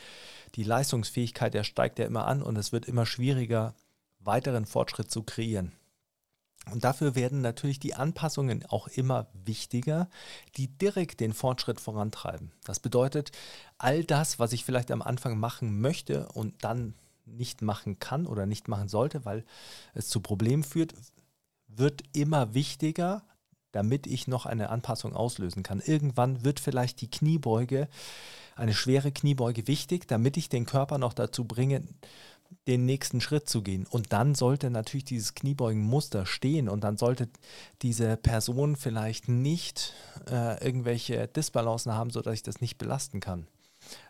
die 0.56 0.63
Leistungsfähigkeit, 0.63 1.54
der 1.54 1.63
steigt 1.63 1.99
ja 1.99 2.06
immer 2.06 2.27
an 2.27 2.41
und 2.41 2.58
es 2.58 2.71
wird 2.71 2.88
immer 2.88 3.06
schwieriger, 3.06 3.73
weiteren 4.19 4.65
Fortschritt 4.65 5.12
zu 5.12 5.23
kreieren. 5.23 5.71
Und 6.69 6.84
dafür 6.84 7.15
werden 7.15 7.41
natürlich 7.41 7.80
die 7.80 7.95
Anpassungen 7.95 8.65
auch 8.67 8.88
immer 8.88 9.28
wichtiger, 9.45 10.10
die 10.58 10.67
direkt 10.67 11.19
den 11.19 11.34
Fortschritt 11.34 11.82
vorantreiben. 11.82 12.52
Das 12.63 12.80
bedeutet, 12.80 13.32
all 13.80 14.04
das, 14.04 14.38
was 14.38 14.54
ich 14.54 14.63
vielleicht 14.63 14.91
am 14.91 15.02
Anfang 15.02 15.39
machen 15.39 15.82
möchte 15.82 16.28
und 16.30 16.63
dann 16.63 16.93
nicht 17.26 17.62
machen 17.62 18.00
kann 18.00 18.28
oder 18.28 18.45
nicht 18.45 18.67
machen 18.67 18.89
sollte, 18.89 19.26
weil 19.26 19.43
es 19.93 20.08
zu 20.08 20.19
Problemen 20.19 20.63
führt, 20.63 20.93
wird 21.67 22.04
immer 22.13 22.54
wichtiger, 22.54 23.24
damit 23.71 24.06
ich 24.06 24.28
noch 24.28 24.45
eine 24.45 24.69
Anpassung 24.69 25.15
auslösen 25.15 25.63
kann. 25.63 25.82
Irgendwann 25.84 26.43
wird 26.43 26.60
vielleicht 26.60 27.02
die 27.02 27.10
Kniebeuge, 27.10 27.88
eine 28.56 28.74
schwere 28.74 29.12
Kniebeuge 29.12 29.67
wichtig, 29.67 30.08
damit 30.08 30.38
ich 30.38 30.50
den 30.50 30.65
Körper 30.65 30.97
noch 30.97 31.13
dazu 31.13 31.45
bringe, 31.45 31.84
den 32.67 32.85
nächsten 32.85 33.21
Schritt 33.21 33.49
zu 33.49 33.61
gehen. 33.61 33.85
Und 33.87 34.13
dann 34.13 34.35
sollte 34.35 34.69
natürlich 34.69 35.05
dieses 35.05 35.33
Kniebeugenmuster 35.33 36.25
stehen 36.25 36.69
und 36.69 36.83
dann 36.83 36.97
sollte 36.97 37.29
diese 37.81 38.17
Person 38.17 38.75
vielleicht 38.75 39.27
nicht 39.27 39.93
äh, 40.29 40.63
irgendwelche 40.63 41.27
Disbalancen 41.27 41.93
haben, 41.93 42.11
sodass 42.11 42.35
ich 42.35 42.43
das 42.43 42.61
nicht 42.61 42.77
belasten 42.77 43.19
kann. 43.19 43.47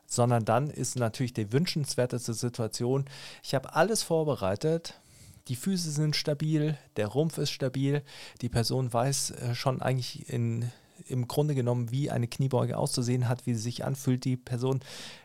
Sondern 0.06 0.44
dann 0.44 0.70
ist 0.70 0.98
natürlich 0.98 1.34
die 1.34 1.54
wünschenswerteste 1.54 2.34
Situation, 2.34 3.06
ich 3.44 3.56
habe 3.56 3.76
alles 3.76 4.04
vorbereitet, 4.04 5.00
die 5.48 5.56
Füße 5.56 5.90
sind 5.92 6.16
stabil, 6.16 6.78
der 6.98 7.08
Rumpf 7.08 7.38
ist 7.38 7.52
stabil, 7.52 8.04
die 8.42 8.50
Person 8.50 8.92
weiß 8.92 9.32
äh, 9.32 9.56
schon 9.56 9.82
eigentlich 9.82 10.30
in 10.30 10.72
im 11.08 11.28
Grunde 11.28 11.56
genommen, 11.56 11.92
wie 11.92 12.10
eine 12.10 12.28
Kniebeuge 12.28 12.78
auszusehen 12.78 13.28
hat, 13.28 13.46
wie 13.46 13.54
sie 13.54 13.62
sich 13.62 13.86
anfühlt. 13.86 14.26
Die 14.26 14.38
Person 14.38 14.82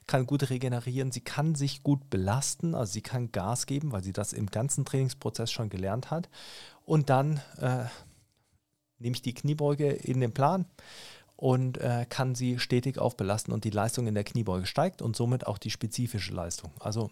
kann 0.06 0.26
gut 0.26 0.50
regenerieren, 0.50 1.12
sie 1.12 1.20
kann 1.20 1.54
sich 1.54 1.82
gut 1.82 2.10
belasten, 2.10 2.74
also 2.74 2.92
sie 2.92 3.02
kann 3.02 3.32
Gas 3.32 3.66
geben, 3.66 3.92
weil 3.92 4.02
sie 4.02 4.12
das 4.12 4.32
im 4.32 4.46
ganzen 4.46 4.84
Trainingsprozess 4.84 5.50
schon 5.50 5.68
gelernt 5.68 6.10
hat. 6.10 6.28
Und 6.84 7.10
dann 7.10 7.40
äh, 7.58 7.84
nehme 8.98 9.16
ich 9.16 9.22
die 9.22 9.34
Kniebeuge 9.34 9.90
in 9.90 10.20
den 10.20 10.32
Plan 10.32 10.66
und 11.36 11.78
äh, 11.78 12.06
kann 12.08 12.34
sie 12.34 12.58
stetig 12.58 12.98
aufbelasten 12.98 13.52
und 13.52 13.64
die 13.64 13.70
Leistung 13.70 14.06
in 14.06 14.14
der 14.14 14.24
Kniebeuge 14.24 14.66
steigt 14.66 15.02
und 15.02 15.16
somit 15.16 15.46
auch 15.46 15.58
die 15.58 15.70
spezifische 15.70 16.32
Leistung. 16.32 16.72
Also 16.80 17.10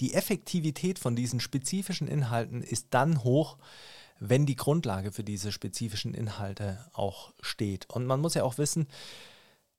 die 0.00 0.14
Effektivität 0.14 0.98
von 0.98 1.16
diesen 1.16 1.40
spezifischen 1.40 2.08
Inhalten 2.08 2.62
ist 2.62 2.88
dann 2.90 3.24
hoch, 3.24 3.58
wenn 4.20 4.46
die 4.46 4.56
Grundlage 4.56 5.10
für 5.10 5.24
diese 5.24 5.50
spezifischen 5.50 6.14
Inhalte 6.14 6.78
auch 6.92 7.32
steht. 7.40 7.88
Und 7.88 8.06
man 8.06 8.20
muss 8.20 8.34
ja 8.34 8.44
auch 8.44 8.58
wissen, 8.58 8.86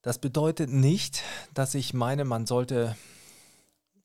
das 0.01 0.17
bedeutet 0.17 0.71
nicht, 0.71 1.21
dass 1.54 1.75
ich 1.75 1.93
meine, 1.93 2.25
man 2.25 2.47
sollte 2.47 2.97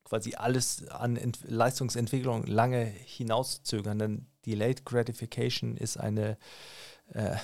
quasi 0.05 0.35
alles 0.35 0.87
an 0.89 1.17
Ent 1.17 1.41
Leistungsentwicklung 1.49 2.47
lange 2.47 2.85
hinauszögern, 2.85 3.99
denn 3.99 4.27
Delayed 4.45 4.85
Gratification 4.85 5.77
ist 5.77 5.97
eine 5.97 6.37
äh, 7.13 7.37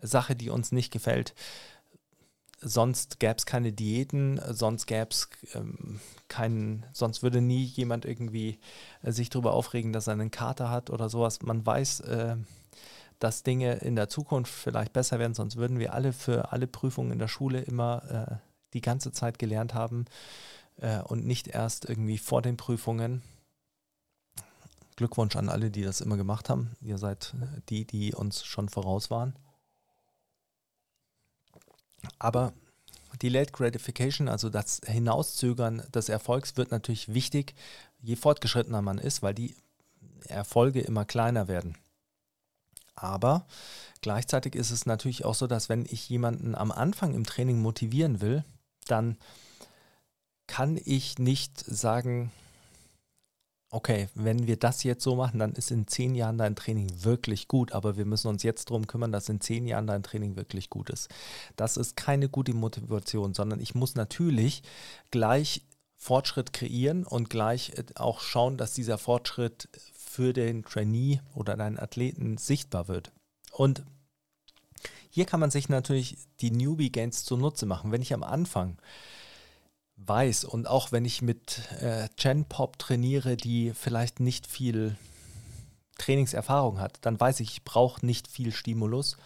Sache, 0.00 0.36
die 0.36 0.48
uns 0.48 0.72
nicht 0.72 0.92
gefällt 0.92 1.34
sonst 2.58 3.20
gäbe 3.20 3.36
es 3.36 3.46
keine 3.46 3.72
Diäten, 3.72 4.40
sonst 4.50 4.86
gäbe 4.86 5.08
es 5.10 5.28
ähm, 5.54 6.00
keinen, 6.28 6.86
sonst 6.92 7.22
würde 7.22 7.40
nie 7.40 7.64
jemand 7.64 8.04
irgendwie 8.04 8.58
äh, 9.02 9.12
sich 9.12 9.30
darüber 9.30 9.52
aufregen, 9.52 9.92
dass 9.92 10.06
er 10.06 10.14
einen 10.14 10.30
Kater 10.30 10.70
hat 10.70 10.90
oder 10.90 11.08
sowas. 11.08 11.42
Man 11.42 11.64
weiß, 11.64 12.00
äh, 12.00 12.36
dass 13.18 13.42
Dinge 13.42 13.74
in 13.76 13.96
der 13.96 14.08
Zukunft 14.08 14.52
vielleicht 14.52 14.92
besser 14.92 15.18
werden, 15.18 15.34
sonst 15.34 15.56
würden 15.56 15.78
wir 15.78 15.94
alle 15.94 16.12
für 16.12 16.52
alle 16.52 16.66
Prüfungen 16.66 17.12
in 17.12 17.18
der 17.18 17.28
Schule 17.28 17.60
immer 17.60 18.30
äh, 18.30 18.36
die 18.74 18.80
ganze 18.80 19.12
Zeit 19.12 19.38
gelernt 19.38 19.74
haben 19.74 20.06
äh, 20.76 21.00
und 21.00 21.26
nicht 21.26 21.48
erst 21.48 21.88
irgendwie 21.88 22.18
vor 22.18 22.42
den 22.42 22.56
Prüfungen. 22.56 23.22
Glückwunsch 24.96 25.36
an 25.36 25.50
alle, 25.50 25.70
die 25.70 25.82
das 25.82 26.00
immer 26.00 26.16
gemacht 26.16 26.48
haben. 26.48 26.74
Ihr 26.80 26.96
seid 26.96 27.34
die, 27.68 27.86
die 27.86 28.14
uns 28.14 28.44
schon 28.44 28.70
voraus 28.70 29.10
waren. 29.10 29.34
Aber 32.18 32.52
Delayed 33.22 33.52
Gratification, 33.52 34.28
also 34.28 34.50
das 34.50 34.80
Hinauszögern 34.86 35.82
des 35.94 36.08
Erfolgs, 36.08 36.56
wird 36.56 36.70
natürlich 36.70 37.12
wichtig, 37.12 37.54
je 38.00 38.16
fortgeschrittener 38.16 38.82
man 38.82 38.98
ist, 38.98 39.22
weil 39.22 39.34
die 39.34 39.54
Erfolge 40.28 40.80
immer 40.80 41.04
kleiner 41.04 41.48
werden. 41.48 41.76
Aber 42.94 43.46
gleichzeitig 44.00 44.54
ist 44.54 44.70
es 44.70 44.86
natürlich 44.86 45.24
auch 45.24 45.34
so, 45.34 45.46
dass 45.46 45.68
wenn 45.68 45.84
ich 45.88 46.08
jemanden 46.08 46.54
am 46.54 46.72
Anfang 46.72 47.14
im 47.14 47.24
Training 47.24 47.60
motivieren 47.60 48.20
will, 48.20 48.44
dann 48.86 49.16
kann 50.46 50.78
ich 50.82 51.18
nicht 51.18 51.58
sagen, 51.58 52.32
okay, 53.70 54.08
wenn 54.14 54.46
wir 54.46 54.56
das 54.56 54.84
jetzt 54.84 55.02
so 55.02 55.16
machen, 55.16 55.38
dann 55.38 55.52
ist 55.52 55.70
in 55.70 55.86
zehn 55.86 56.14
Jahren 56.14 56.38
dein 56.38 56.56
Training 56.56 56.88
wirklich 57.04 57.48
gut, 57.48 57.72
aber 57.72 57.96
wir 57.96 58.04
müssen 58.04 58.28
uns 58.28 58.42
jetzt 58.42 58.70
darum 58.70 58.86
kümmern, 58.86 59.12
dass 59.12 59.28
in 59.28 59.40
zehn 59.40 59.66
Jahren 59.66 59.86
dein 59.86 60.02
Training 60.02 60.36
wirklich 60.36 60.70
gut 60.70 60.90
ist. 60.90 61.08
Das 61.56 61.76
ist 61.76 61.96
keine 61.96 62.28
gute 62.28 62.54
Motivation, 62.54 63.34
sondern 63.34 63.60
ich 63.60 63.74
muss 63.74 63.94
natürlich 63.94 64.62
gleich 65.10 65.62
Fortschritt 65.96 66.52
kreieren 66.52 67.04
und 67.04 67.30
gleich 67.30 67.72
äh, 67.76 67.84
auch 67.96 68.20
schauen, 68.20 68.56
dass 68.56 68.74
dieser 68.74 68.98
Fortschritt 68.98 69.68
für 69.92 70.32
den 70.32 70.62
Trainee 70.62 71.20
oder 71.34 71.56
deinen 71.56 71.78
Athleten 71.78 72.36
sichtbar 72.36 72.88
wird. 72.88 73.12
Und 73.50 73.84
hier 75.10 75.24
kann 75.24 75.40
man 75.40 75.50
sich 75.50 75.68
natürlich 75.68 76.18
die 76.40 76.50
Newbie 76.50 76.92
Gains 76.92 77.24
zunutze 77.24 77.66
machen. 77.66 77.90
Wenn 77.90 78.02
ich 78.02 78.12
am 78.12 78.22
Anfang 78.22 78.76
weiß 79.96 80.44
und 80.44 80.68
auch 80.68 80.92
wenn 80.92 81.04
ich 81.04 81.22
mit 81.22 81.60
äh, 81.80 82.08
Gen 82.16 82.44
Pop 82.44 82.78
trainiere, 82.78 83.36
die 83.36 83.72
vielleicht 83.74 84.20
nicht 84.20 84.46
viel 84.46 84.96
Trainingserfahrung 85.98 86.78
hat, 86.78 86.98
dann 87.00 87.18
weiß 87.18 87.40
ich, 87.40 87.52
ich 87.52 87.64
brauche 87.64 88.04
nicht 88.04 88.28
viel 88.28 88.52
Stimulus, 88.52 89.16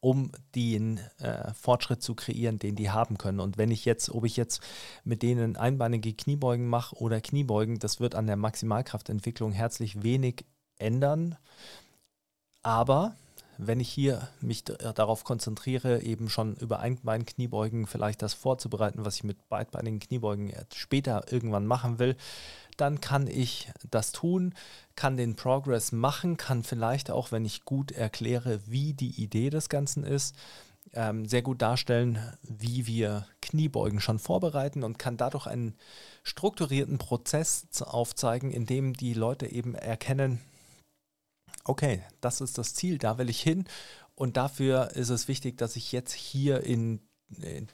um 0.00 0.32
den 0.54 0.98
äh, 1.18 1.52
Fortschritt 1.54 2.02
zu 2.02 2.14
kreieren, 2.14 2.58
den 2.58 2.76
die 2.76 2.90
haben 2.90 3.18
können. 3.18 3.40
Und 3.40 3.58
wenn 3.58 3.70
ich 3.70 3.84
jetzt, 3.84 4.10
ob 4.10 4.24
ich 4.24 4.36
jetzt 4.36 4.62
mit 5.04 5.22
denen 5.22 5.56
einbeinige 5.56 6.12
Kniebeugen 6.12 6.66
mache 6.66 6.96
oder 6.96 7.20
Kniebeugen, 7.20 7.78
das 7.78 8.00
wird 8.00 8.14
an 8.14 8.26
der 8.26 8.36
Maximalkraftentwicklung 8.36 9.52
herzlich 9.52 10.02
wenig 10.02 10.44
ändern. 10.78 11.36
Aber 12.62 13.16
wenn 13.66 13.80
ich 13.80 13.88
hier 13.88 14.28
mich 14.40 14.64
darauf 14.64 15.24
konzentriere, 15.24 16.02
eben 16.02 16.28
schon 16.28 16.56
über 16.56 16.80
Einbein-Kniebeugen 16.80 17.86
vielleicht 17.86 18.22
das 18.22 18.34
vorzubereiten, 18.34 19.04
was 19.04 19.16
ich 19.16 19.24
mit 19.24 19.48
beidbeinigen 19.48 20.00
Kniebeugen 20.00 20.52
später 20.74 21.32
irgendwann 21.32 21.66
machen 21.66 21.98
will, 21.98 22.16
dann 22.76 23.00
kann 23.00 23.26
ich 23.26 23.70
das 23.90 24.12
tun, 24.12 24.54
kann 24.96 25.16
den 25.16 25.36
Progress 25.36 25.92
machen, 25.92 26.36
kann 26.36 26.62
vielleicht 26.62 27.10
auch, 27.10 27.32
wenn 27.32 27.44
ich 27.44 27.64
gut 27.64 27.92
erkläre, 27.92 28.60
wie 28.66 28.94
die 28.94 29.22
Idee 29.22 29.50
des 29.50 29.68
Ganzen 29.68 30.04
ist, 30.04 30.34
ähm, 30.92 31.26
sehr 31.26 31.42
gut 31.42 31.62
darstellen, 31.62 32.18
wie 32.42 32.86
wir 32.86 33.26
Kniebeugen 33.42 34.00
schon 34.00 34.18
vorbereiten 34.18 34.82
und 34.82 34.98
kann 34.98 35.16
dadurch 35.16 35.46
einen 35.46 35.76
strukturierten 36.22 36.98
Prozess 36.98 37.66
aufzeigen, 37.82 38.50
in 38.50 38.66
dem 38.66 38.94
die 38.94 39.14
Leute 39.14 39.46
eben 39.46 39.74
erkennen, 39.74 40.40
okay, 41.64 42.02
das 42.20 42.40
ist 42.40 42.58
das 42.58 42.74
Ziel, 42.74 42.98
da 42.98 43.18
will 43.18 43.28
ich 43.28 43.40
hin 43.40 43.64
und 44.14 44.36
dafür 44.36 44.90
ist 44.94 45.10
es 45.10 45.28
wichtig, 45.28 45.58
dass 45.58 45.76
ich 45.76 45.92
jetzt 45.92 46.12
hier 46.12 46.62
in 46.62 47.00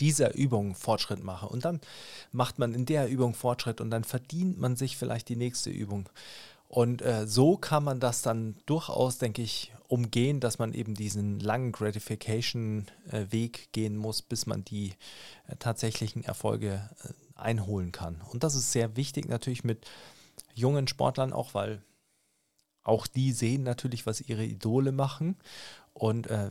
dieser 0.00 0.34
Übung 0.34 0.74
Fortschritt 0.74 1.24
mache. 1.24 1.48
Und 1.48 1.64
dann 1.64 1.80
macht 2.30 2.58
man 2.58 2.74
in 2.74 2.86
der 2.86 3.08
Übung 3.08 3.34
Fortschritt 3.34 3.80
und 3.80 3.90
dann 3.90 4.04
verdient 4.04 4.58
man 4.58 4.76
sich 4.76 4.96
vielleicht 4.96 5.28
die 5.28 5.36
nächste 5.36 5.70
Übung. 5.70 6.08
Und 6.68 7.00
äh, 7.02 7.26
so 7.26 7.56
kann 7.56 7.84
man 7.84 8.00
das 8.00 8.22
dann 8.22 8.56
durchaus, 8.66 9.18
denke 9.18 9.42
ich, 9.42 9.72
umgehen, 9.88 10.40
dass 10.40 10.58
man 10.58 10.74
eben 10.74 10.94
diesen 10.94 11.38
langen 11.38 11.70
Gratification-Weg 11.72 13.58
äh, 13.58 13.68
gehen 13.72 13.96
muss, 13.96 14.20
bis 14.20 14.46
man 14.46 14.64
die 14.64 14.94
äh, 15.46 15.56
tatsächlichen 15.58 16.24
Erfolge 16.24 16.90
äh, 17.04 17.12
einholen 17.36 17.92
kann. 17.92 18.20
Und 18.32 18.42
das 18.42 18.56
ist 18.56 18.72
sehr 18.72 18.96
wichtig 18.96 19.28
natürlich 19.28 19.62
mit 19.62 19.86
jungen 20.54 20.88
Sportlern 20.88 21.32
auch, 21.32 21.54
weil 21.54 21.82
auch 22.86 23.06
die 23.06 23.32
sehen 23.32 23.62
natürlich, 23.62 24.06
was 24.06 24.20
ihre 24.20 24.44
Idole 24.44 24.92
machen. 24.92 25.36
Und 25.92 26.28
äh, 26.28 26.50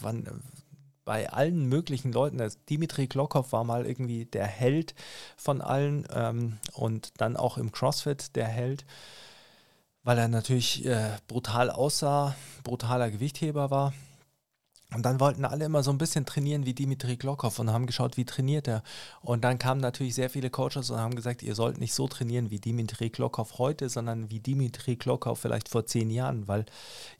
wann, 0.00 0.42
bei 1.04 1.30
allen 1.30 1.66
möglichen 1.66 2.12
Leuten. 2.12 2.40
Also 2.40 2.58
Dimitri 2.68 3.06
Klokov 3.06 3.52
war 3.52 3.64
mal 3.64 3.86
irgendwie 3.86 4.24
der 4.24 4.46
Held 4.46 4.94
von 5.36 5.60
allen 5.60 6.06
ähm, 6.14 6.58
und 6.72 7.12
dann 7.18 7.36
auch 7.36 7.58
im 7.58 7.72
CrossFit 7.72 8.36
der 8.36 8.46
Held, 8.46 8.84
weil 10.04 10.18
er 10.18 10.28
natürlich 10.28 10.84
äh, 10.84 11.10
brutal 11.28 11.70
aussah, 11.70 12.34
brutaler 12.64 13.10
Gewichtheber 13.10 13.70
war. 13.70 13.92
Und 14.94 15.04
dann 15.04 15.20
wollten 15.20 15.44
alle 15.44 15.64
immer 15.64 15.82
so 15.82 15.90
ein 15.90 15.98
bisschen 15.98 16.26
trainieren 16.26 16.66
wie 16.66 16.74
Dimitri 16.74 17.16
Glokov 17.16 17.58
und 17.58 17.72
haben 17.72 17.86
geschaut, 17.86 18.16
wie 18.16 18.24
trainiert 18.24 18.68
er. 18.68 18.82
Und 19.22 19.42
dann 19.42 19.58
kamen 19.58 19.80
natürlich 19.80 20.14
sehr 20.14 20.28
viele 20.28 20.50
Coaches 20.50 20.90
und 20.90 20.98
haben 20.98 21.14
gesagt, 21.14 21.42
ihr 21.42 21.54
sollt 21.54 21.78
nicht 21.78 21.94
so 21.94 22.08
trainieren 22.08 22.50
wie 22.50 22.58
Dimitri 22.58 23.08
Glokov 23.08 23.58
heute, 23.58 23.88
sondern 23.88 24.30
wie 24.30 24.40
Dimitri 24.40 24.96
Glokov 24.96 25.38
vielleicht 25.38 25.68
vor 25.68 25.86
zehn 25.86 26.10
Jahren, 26.10 26.46
weil 26.46 26.66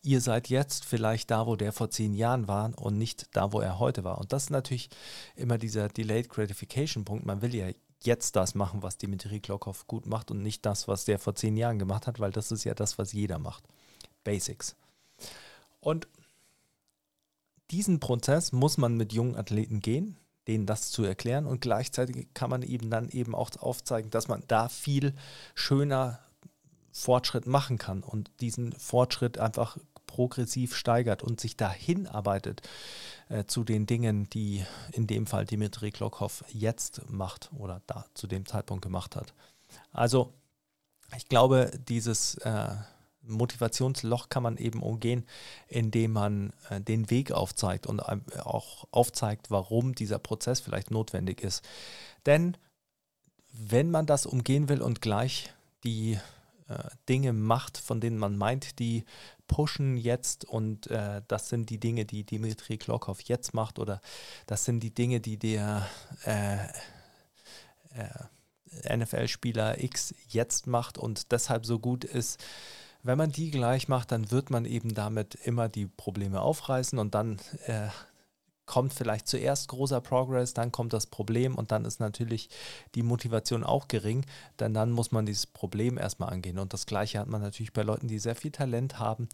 ihr 0.03 0.21
seid 0.21 0.49
jetzt 0.49 0.85
vielleicht 0.85 1.31
da, 1.31 1.47
wo 1.47 1.57
der 1.57 1.73
vor 1.73 1.91
zehn 1.91 2.15
Jahren 2.15 2.47
war 2.47 2.73
und 2.79 2.99
nicht 2.99 3.29
da, 3.33 3.53
wo 3.53 3.61
er 3.61 3.79
heute 3.79 4.05
war. 4.05 4.19
Und 4.19 4.33
das 4.33 4.45
ist 4.45 4.51
natürlich 4.51 4.91
immer 5.35 5.57
dieser 5.57 5.89
Delayed 5.89 6.29
Gratification 6.29 7.05
Punkt. 7.05 7.25
Man 7.25 7.41
will 7.41 7.55
ja 7.55 7.69
jetzt 8.03 8.37
das 8.37 8.55
machen, 8.55 8.83
was 8.83 8.99
Dimitri 8.99 9.41
Glokov 9.41 9.87
gut 9.87 10.07
macht 10.07 10.31
und 10.31 10.43
nicht 10.43 10.67
das, 10.67 10.89
was 10.89 11.05
der 11.05 11.19
vor 11.19 11.35
zehn 11.35 11.57
Jahren 11.57 11.79
gemacht 11.79 12.07
hat, 12.07 12.21
weil 12.21 12.33
das 12.33 12.53
ist 12.53 12.65
ja 12.65 12.75
das, 12.75 12.99
was 12.99 13.13
jeder 13.13 13.39
macht. 13.39 13.65
Basics. 14.25 14.77
Und 15.81 16.07
diesen 17.73 18.01
Prozess 18.01 18.53
muss 18.53 18.79
man 18.79 18.97
mit 18.97 19.13
jungen 19.13 19.37
Athleten 19.37 19.81
gehen, 19.81 20.19
denen 20.47 20.67
das 20.67 20.91
zu 20.91 21.05
erklären 21.05 21.47
und 21.47 21.61
gleichzeitig 21.61 22.29
kann 22.35 22.51
man 22.51 22.63
eben 22.63 22.91
dann 22.91 23.09
eben 23.09 23.35
auch 23.35 23.51
aufzeigen, 23.59 24.11
dass 24.11 24.29
man 24.29 24.45
da 24.47 24.69
viel 24.69 25.15
schöner 25.55 26.21
Fortschritt 26.93 27.47
machen 27.47 27.79
kann 27.79 28.03
und 28.03 28.31
diesen 28.41 28.73
Fortschritt 28.73 29.39
einfach 29.39 29.79
progressiv 30.07 30.77
steigert 30.77 31.23
und 31.23 31.41
sich 31.41 31.57
dahin 31.57 32.07
arbeitet 32.07 32.69
äh, 33.31 33.45
zu 33.47 33.65
den 33.65 33.87
Dingen, 33.87 34.29
die 34.29 34.65
in 34.93 35.07
dem 35.07 35.27
Fall 35.27 35.47
Dimitri 35.47 35.91
Klokov 35.91 36.45
jetzt 36.49 37.09
macht 37.09 37.51
oder 37.57 37.81
da 37.87 38.05
zu 38.13 38.27
dem 38.27 38.45
Zeitpunkt 38.45 38.83
gemacht 38.83 39.17
hat. 39.17 39.33
Also 39.91 40.35
ich 41.17 41.29
glaube, 41.29 41.71
dieses 41.89 42.35
äh, 42.39 42.75
Motivationsloch 43.25 44.29
kann 44.29 44.43
man 44.43 44.57
eben 44.57 44.83
umgehen, 44.83 45.27
indem 45.69 46.13
man 46.13 46.53
äh, 46.71 46.81
den 46.81 47.11
Weg 47.11 47.33
aufzeigt 47.33 47.87
und 47.87 48.01
äh, 48.01 48.41
auch 48.41 48.87
aufzeigt, 48.91 49.51
warum 49.51 49.95
dieser 49.95 50.19
Prozess 50.19 50.61
vielleicht 50.61 50.91
notwendig 50.91 51.41
ist. 51.43 51.65
Denn 52.27 52.57
wenn 53.53 53.91
man 53.91 54.07
das 54.07 54.27
umgehen 54.27 54.69
will 54.69 54.83
und 54.83 55.01
gleich 55.01 55.53
die 55.85 56.19
äh, 56.69 56.79
Dinge 57.09 57.33
macht, 57.33 57.79
von 57.79 58.01
denen 58.01 58.19
man 58.19 58.37
meint, 58.37 58.79
die 58.79 59.05
pushen 59.47 59.97
jetzt 59.97 60.45
und 60.45 60.87
äh, 60.89 61.23
das 61.29 61.49
sind 61.49 61.71
die 61.71 61.79
Dinge, 61.79 62.05
die 62.05 62.25
Dimitri 62.25 62.79
Klokov 62.79 63.21
jetzt 63.23 63.55
macht 63.55 63.79
oder 63.79 64.01
das 64.47 64.65
sind 64.65 64.81
die 64.81 64.95
Dinge, 64.95 65.21
die 65.21 65.37
der 65.37 65.87
äh, 66.25 66.65
äh, 67.95 68.97
NFL-Spieler 68.97 69.83
X 69.83 70.15
jetzt 70.29 70.67
macht 70.67 70.97
und 70.97 71.33
deshalb 71.33 71.67
so 71.67 71.79
gut 71.79 72.05
ist, 72.05 72.43
wenn 73.03 73.19
man 73.19 73.33
die 73.33 73.51
gleich 73.51 73.89
macht, 73.89 74.13
dann 74.13 74.31
wird 74.31 74.51
man 74.51 74.65
eben 74.65 74.95
damit 74.95 75.35
immer 75.35 75.69
die 75.69 75.87
Probleme 75.87 76.41
aufreißen 76.41 76.99
und 76.99 77.15
dann 77.15 77.41
äh, 77.67 77.89
kommt 78.67 78.95
vielleicht 78.95 79.29
zuerst 79.29 79.69
großer 79.69 80.01
Progress, 80.01 80.55
dann 80.55 80.73
kommt 80.73 80.93
das 80.93 81.07
Problem 81.07 81.57
und 81.57 81.73
dann 81.73 81.85
ist 81.85 82.01
natürlich 82.01 82.49
die 82.95 83.03
Motivation 83.03 83.65
auch 83.65 83.89
gering, 83.89 84.25
denn 84.61 84.73
dann 84.73 84.93
muss 84.93 85.11
man 85.11 85.27
dieses 85.27 85.47
Problem 85.47 85.99
erstmal 85.99 86.33
angehen. 86.33 86.59
Und 86.59 86.73
das 86.73 86.87
gleiche 86.87 87.19
hat 87.19 87.29
man 87.29 87.43
natürlich 87.43 87.73
bei 87.73 87.83
Leuten, 87.83 88.09
die 88.09 88.19
sehr 88.19 88.37
viel 88.37 88.53
Talent 88.53 88.99
haben, 88.99 89.29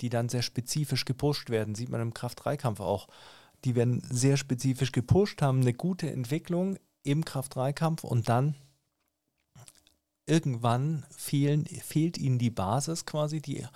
die 0.00 0.08
dann 0.08 0.28
sehr 0.28 0.42
spezifisch 0.42 1.04
gepusht 1.04 1.48
werden. 1.48 1.74
Sieht 1.74 1.90
man 1.90 2.00
im 2.00 2.12
Kraft-3-Kampf 2.12 2.80
auch. 2.80 3.08
Die 3.64 3.76
werden 3.76 4.02
sehr 4.10 4.36
spezifisch 4.36 4.90
gepusht, 4.90 5.40
haben 5.40 5.60
eine 5.60 5.74
gute 5.74 6.10
Entwicklung 6.10 6.76
im 7.04 7.24
Kraft-3-Kampf 7.24 8.02
und 8.02 8.28
dann 8.28 8.56
irgendwann 10.26 11.04
fehlen, 11.10 11.64
fehlt 11.66 12.18
ihnen 12.18 12.38
die 12.38 12.50
Basis 12.50 13.06
quasi, 13.06 13.40
die 13.40 13.66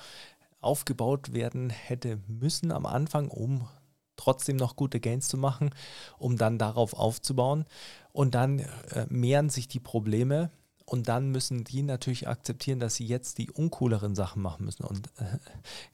aufgebaut 0.61 1.33
werden 1.33 1.71
hätte 1.71 2.19
müssen 2.27 2.73
am 2.73 2.87
Anfang, 2.87 3.29
um 3.29 3.69
trotzdem 4.17 4.57
noch 4.57 4.77
gute 4.77 5.01
Gains 5.01 5.29
zu 5.29 5.37
machen, 5.37 5.71
um 6.19 6.37
dann 6.37 6.59
darauf 6.59 6.95
aufzubauen. 6.95 7.67
Und 8.13 8.35
dann 8.35 8.61
äh, 8.61 9.07
mehren 9.09 9.51
sich 9.51 9.69
die 9.69 9.81
Probleme 9.81 10.51
und 10.87 11.09
dann 11.09 11.31
müssen 11.31 11.65
die 11.65 11.83
natürlich 11.83 12.29
akzeptieren, 12.29 12.81
dass 12.81 12.95
sie 12.95 13.07
jetzt 13.07 13.39
die 13.39 13.51
uncooleren 13.51 14.15
Sachen 14.15 14.41
machen 14.41 14.65
müssen 14.65 14.85
und 14.85 15.09
äh, 15.19 15.39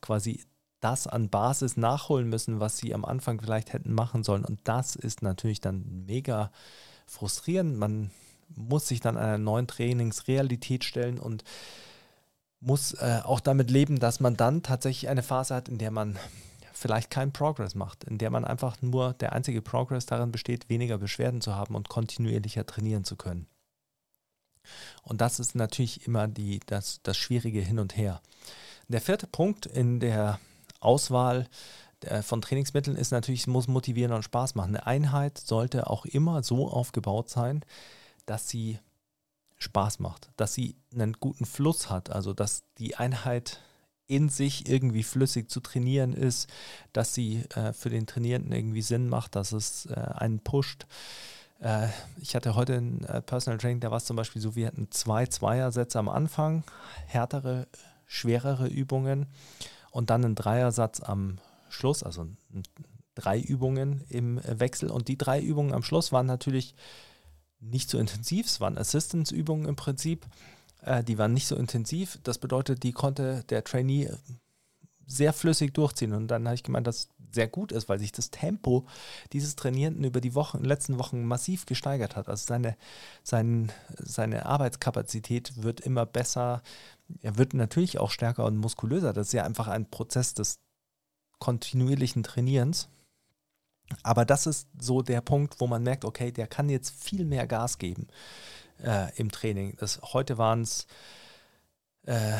quasi 0.00 0.44
das 0.80 1.06
an 1.06 1.30
Basis 1.30 1.76
nachholen 1.76 2.28
müssen, 2.28 2.60
was 2.60 2.76
sie 2.76 2.92
am 2.94 3.04
Anfang 3.04 3.40
vielleicht 3.40 3.72
hätten 3.72 3.94
machen 3.94 4.24
sollen. 4.24 4.44
Und 4.44 4.60
das 4.64 4.96
ist 4.96 5.22
natürlich 5.22 5.60
dann 5.60 6.04
mega 6.06 6.50
frustrierend. 7.06 7.78
Man 7.78 8.10
muss 8.56 8.88
sich 8.88 9.00
dann 9.00 9.16
einer 9.16 9.38
neuen 9.38 9.66
Trainingsrealität 9.66 10.84
stellen 10.84 11.18
und 11.18 11.44
muss 12.60 12.94
äh, 12.94 13.20
auch 13.24 13.40
damit 13.40 13.70
leben, 13.70 13.98
dass 13.98 14.20
man 14.20 14.36
dann 14.36 14.62
tatsächlich 14.62 15.08
eine 15.08 15.22
Phase 15.22 15.54
hat, 15.54 15.68
in 15.68 15.78
der 15.78 15.90
man 15.90 16.18
vielleicht 16.72 17.10
keinen 17.10 17.32
Progress 17.32 17.74
macht, 17.74 18.04
in 18.04 18.18
der 18.18 18.30
man 18.30 18.44
einfach 18.44 18.80
nur 18.82 19.14
der 19.14 19.32
einzige 19.32 19.62
Progress 19.62 20.06
darin 20.06 20.32
besteht, 20.32 20.68
weniger 20.68 20.98
Beschwerden 20.98 21.40
zu 21.40 21.54
haben 21.54 21.74
und 21.74 21.88
kontinuierlicher 21.88 22.66
trainieren 22.66 23.04
zu 23.04 23.16
können. 23.16 23.46
Und 25.02 25.20
das 25.20 25.40
ist 25.40 25.54
natürlich 25.54 26.06
immer 26.06 26.28
die, 26.28 26.60
das, 26.66 27.00
das 27.02 27.16
schwierige 27.16 27.60
Hin 27.60 27.78
und 27.78 27.96
Her. 27.96 28.20
Der 28.88 29.00
vierte 29.00 29.26
Punkt 29.26 29.66
in 29.66 30.00
der 30.00 30.38
Auswahl 30.80 31.48
äh, 32.00 32.22
von 32.22 32.42
Trainingsmitteln 32.42 32.96
ist 32.96 33.10
natürlich, 33.10 33.42
es 33.42 33.46
muss 33.46 33.68
motivieren 33.68 34.12
und 34.12 34.22
Spaß 34.22 34.54
machen. 34.54 34.76
Eine 34.76 34.86
Einheit 34.86 35.38
sollte 35.38 35.88
auch 35.88 36.04
immer 36.04 36.42
so 36.42 36.68
aufgebaut 36.68 37.28
sein, 37.28 37.64
dass 38.26 38.48
sie 38.48 38.78
Spaß 39.58 40.00
macht, 40.00 40.30
dass 40.36 40.54
sie 40.54 40.76
einen 40.92 41.14
guten 41.14 41.46
Fluss 41.46 41.88
hat, 41.90 42.10
also 42.10 42.32
dass 42.32 42.64
die 42.78 42.96
Einheit 42.96 43.60
in 44.08 44.28
sich 44.28 44.68
irgendwie 44.68 45.04
flüssig 45.04 45.50
zu 45.50 45.60
trainieren 45.60 46.12
ist, 46.12 46.48
dass 46.92 47.14
sie 47.14 47.44
äh, 47.54 47.72
für 47.72 47.88
den 47.88 48.06
Trainierenden 48.06 48.52
irgendwie 48.52 48.82
Sinn 48.82 49.08
macht, 49.08 49.36
dass 49.36 49.52
es 49.52 49.86
äh, 49.86 49.94
einen 49.94 50.40
pusht. 50.40 50.86
Äh, 51.60 51.88
ich 52.20 52.34
hatte 52.34 52.54
heute 52.54 52.76
einen 52.76 53.04
äh, 53.04 53.22
Personal 53.22 53.58
Training, 53.58 53.80
der 53.80 53.90
war 53.90 53.98
es 53.98 54.04
zum 54.04 54.16
Beispiel 54.16 54.42
so, 54.42 54.56
wir 54.56 54.66
hatten 54.66 54.88
zwei 54.90 55.26
Zweiersätze 55.26 55.98
am 55.98 56.08
Anfang, 56.08 56.64
härtere, 57.06 57.68
schwerere 58.06 58.66
Übungen 58.66 59.26
und 59.92 60.10
dann 60.10 60.24
einen 60.24 60.34
Dreiersatz 60.34 61.00
am 61.00 61.38
Schluss, 61.70 62.02
also 62.02 62.22
ein 62.22 62.64
drei 63.14 63.38
Übungen 63.38 64.04
im 64.08 64.40
Wechsel. 64.44 64.90
Und 64.90 65.08
die 65.08 65.16
drei 65.16 65.40
Übungen 65.40 65.72
am 65.72 65.82
Schluss 65.82 66.12
waren 66.12 66.26
natürlich 66.26 66.74
nicht 67.62 67.88
so 67.88 67.98
intensiv. 67.98 68.46
Es 68.46 68.60
waren 68.60 68.76
Assistance-Übungen 68.76 69.66
im 69.66 69.76
Prinzip. 69.76 70.26
Äh, 70.82 71.02
die 71.04 71.18
waren 71.18 71.32
nicht 71.32 71.46
so 71.46 71.56
intensiv. 71.56 72.18
Das 72.22 72.38
bedeutet, 72.38 72.82
die 72.82 72.92
konnte 72.92 73.44
der 73.48 73.64
Trainee 73.64 74.10
sehr 75.06 75.32
flüssig 75.32 75.74
durchziehen. 75.74 76.12
Und 76.12 76.28
dann 76.28 76.44
habe 76.46 76.54
ich 76.54 76.62
gemeint, 76.62 76.86
dass 76.86 77.08
sehr 77.32 77.48
gut 77.48 77.72
ist, 77.72 77.88
weil 77.88 77.98
sich 77.98 78.12
das 78.12 78.30
Tempo 78.30 78.86
dieses 79.32 79.56
Trainierenden 79.56 80.04
über 80.04 80.20
die 80.20 80.34
Wochen, 80.34 80.62
letzten 80.64 80.98
Wochen 80.98 81.24
massiv 81.24 81.66
gesteigert 81.66 82.16
hat. 82.16 82.28
Also 82.28 82.46
seine, 82.46 82.76
sein, 83.22 83.72
seine 83.98 84.46
Arbeitskapazität 84.46 85.62
wird 85.62 85.80
immer 85.80 86.06
besser. 86.06 86.62
Er 87.20 87.38
wird 87.38 87.54
natürlich 87.54 87.98
auch 87.98 88.10
stärker 88.10 88.44
und 88.44 88.58
muskulöser. 88.58 89.12
Das 89.12 89.28
ist 89.28 89.32
ja 89.32 89.44
einfach 89.44 89.68
ein 89.68 89.88
Prozess 89.88 90.34
des 90.34 90.58
kontinuierlichen 91.38 92.22
Trainierens. 92.22 92.88
Aber 94.02 94.24
das 94.24 94.46
ist 94.46 94.68
so 94.78 95.02
der 95.02 95.20
Punkt, 95.20 95.60
wo 95.60 95.66
man 95.66 95.82
merkt, 95.82 96.04
okay, 96.04 96.32
der 96.32 96.46
kann 96.46 96.68
jetzt 96.68 96.90
viel 96.90 97.24
mehr 97.24 97.46
Gas 97.46 97.78
geben 97.78 98.08
äh, 98.82 99.14
im 99.16 99.30
Training. 99.30 99.76
Das, 99.78 100.00
heute 100.02 100.38
waren 100.38 100.62
es, 100.62 100.86
äh, 102.04 102.38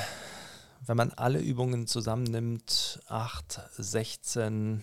wenn 0.87 0.97
man 0.97 1.11
alle 1.13 1.41
Übungen 1.41 1.87
zusammennimmt, 1.87 3.01
8, 3.07 3.61
16, 3.77 4.83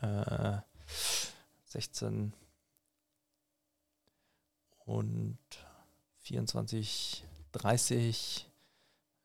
äh, 0.00 0.58
16 1.66 2.34
und 4.84 5.38
24, 6.20 7.24
30, 7.52 8.50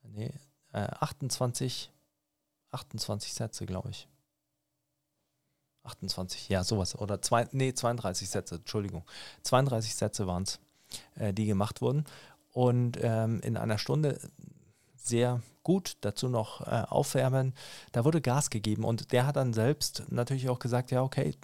nee, 0.04 0.32
28, 0.72 1.92
äh, 1.92 2.76
28 2.76 3.34
Sätze, 3.34 3.66
glaube 3.66 3.90
ich. 3.90 4.08
28, 5.88 6.50
ja, 6.50 6.64
sowas. 6.64 6.98
Oder 6.98 7.22
zwei, 7.22 7.48
nee, 7.52 7.74
32 7.74 8.30
Sätze, 8.30 8.56
Entschuldigung. 8.56 9.04
32 9.44 9.96
Sätze 9.96 10.28
waren 10.28 10.44
es, 10.44 10.60
äh, 11.16 11.34
die 11.34 11.46
gemacht 11.46 11.82
wurden. 11.82 12.06
Und 12.54 12.98
ähm, 13.02 13.40
in 13.42 13.58
einer 13.58 13.78
Stunde 13.78 14.20
sehr 14.96 15.42
gut, 15.64 15.98
dazu 16.02 16.30
noch 16.30 16.62
äh, 16.62 16.84
aufwärmen. 16.88 17.54
Da 17.92 18.06
wurde 18.06 18.22
Gas 18.22 18.50
gegeben 18.50 18.84
und 18.84 19.12
der 19.12 19.28
hat 19.28 19.36
dann 19.36 19.54
selbst 19.54 20.04
natürlich 20.10 20.50
auch 20.50 20.60
gesagt, 20.60 20.92
ja, 20.92 21.04
okay, 21.04 21.36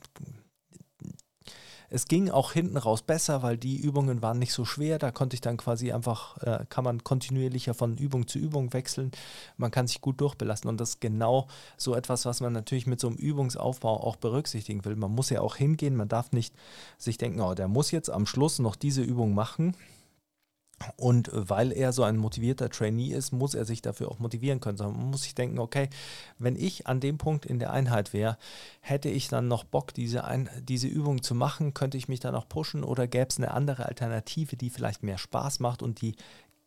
es 1.93 2.07
ging 2.07 2.31
auch 2.31 2.53
hinten 2.53 2.77
raus 2.77 3.03
besser, 3.03 3.43
weil 3.43 3.55
die 3.55 3.77
Übungen 3.77 4.23
waren 4.23 4.39
nicht 4.39 4.51
so 4.51 4.65
schwer. 4.65 4.97
Da 4.97 5.11
konnte 5.11 5.35
ich 5.35 5.41
dann 5.41 5.57
quasi 5.57 5.91
einfach, 5.91 6.39
äh, 6.39 6.65
kann 6.67 6.83
man 6.83 7.03
kontinuierlicher 7.03 7.75
von 7.75 7.97
Übung 7.97 8.27
zu 8.27 8.39
Übung 8.39 8.73
wechseln. 8.73 9.11
Man 9.57 9.69
kann 9.69 9.85
sich 9.85 10.01
gut 10.01 10.19
durchbelassen. 10.19 10.67
Und 10.71 10.81
das 10.81 10.89
ist 10.89 11.01
genau 11.01 11.47
so 11.77 11.93
etwas, 11.93 12.25
was 12.25 12.41
man 12.41 12.51
natürlich 12.51 12.87
mit 12.87 12.99
so 12.99 13.09
einem 13.09 13.17
Übungsaufbau 13.17 14.03
auch 14.03 14.15
berücksichtigen 14.15 14.83
will. 14.85 14.95
Man 14.95 15.11
muss 15.11 15.29
ja 15.29 15.41
auch 15.41 15.55
hingehen. 15.55 15.95
Man 15.95 16.07
darf 16.07 16.31
nicht 16.31 16.55
sich 16.97 17.19
denken, 17.19 17.41
oh, 17.41 17.53
der 17.53 17.67
muss 17.67 17.91
jetzt 17.91 18.09
am 18.09 18.25
Schluss 18.25 18.57
noch 18.57 18.75
diese 18.75 19.03
Übung 19.03 19.35
machen 19.35 19.75
und 20.97 21.29
weil 21.33 21.71
er 21.71 21.93
so 21.93 22.03
ein 22.03 22.17
motivierter 22.17 22.69
Trainee 22.69 23.13
ist, 23.13 23.31
muss 23.31 23.53
er 23.53 23.65
sich 23.65 23.81
dafür 23.81 24.09
auch 24.09 24.19
motivieren 24.19 24.59
können. 24.59 24.77
Sondern 24.77 24.97
man 24.97 25.11
muss 25.11 25.23
sich 25.23 25.35
denken, 25.35 25.59
okay, 25.59 25.89
wenn 26.39 26.55
ich 26.55 26.87
an 26.87 26.99
dem 26.99 27.17
Punkt 27.17 27.45
in 27.45 27.59
der 27.59 27.71
Einheit 27.71 28.13
wäre, 28.13 28.37
hätte 28.81 29.09
ich 29.09 29.27
dann 29.27 29.47
noch 29.47 29.63
Bock, 29.63 29.93
diese, 29.93 30.25
ein 30.25 30.49
diese 30.61 30.87
Übung 30.87 31.23
zu 31.23 31.35
machen? 31.35 31.73
Könnte 31.73 31.97
ich 31.97 32.07
mich 32.07 32.19
dann 32.19 32.35
auch 32.35 32.49
pushen 32.49 32.83
oder 32.83 33.07
gäbe 33.07 33.27
es 33.29 33.37
eine 33.37 33.51
andere 33.51 33.85
Alternative, 33.85 34.57
die 34.57 34.69
vielleicht 34.69 35.03
mehr 35.03 35.17
Spaß 35.17 35.59
macht 35.59 35.81
und 35.81 36.01
die 36.01 36.15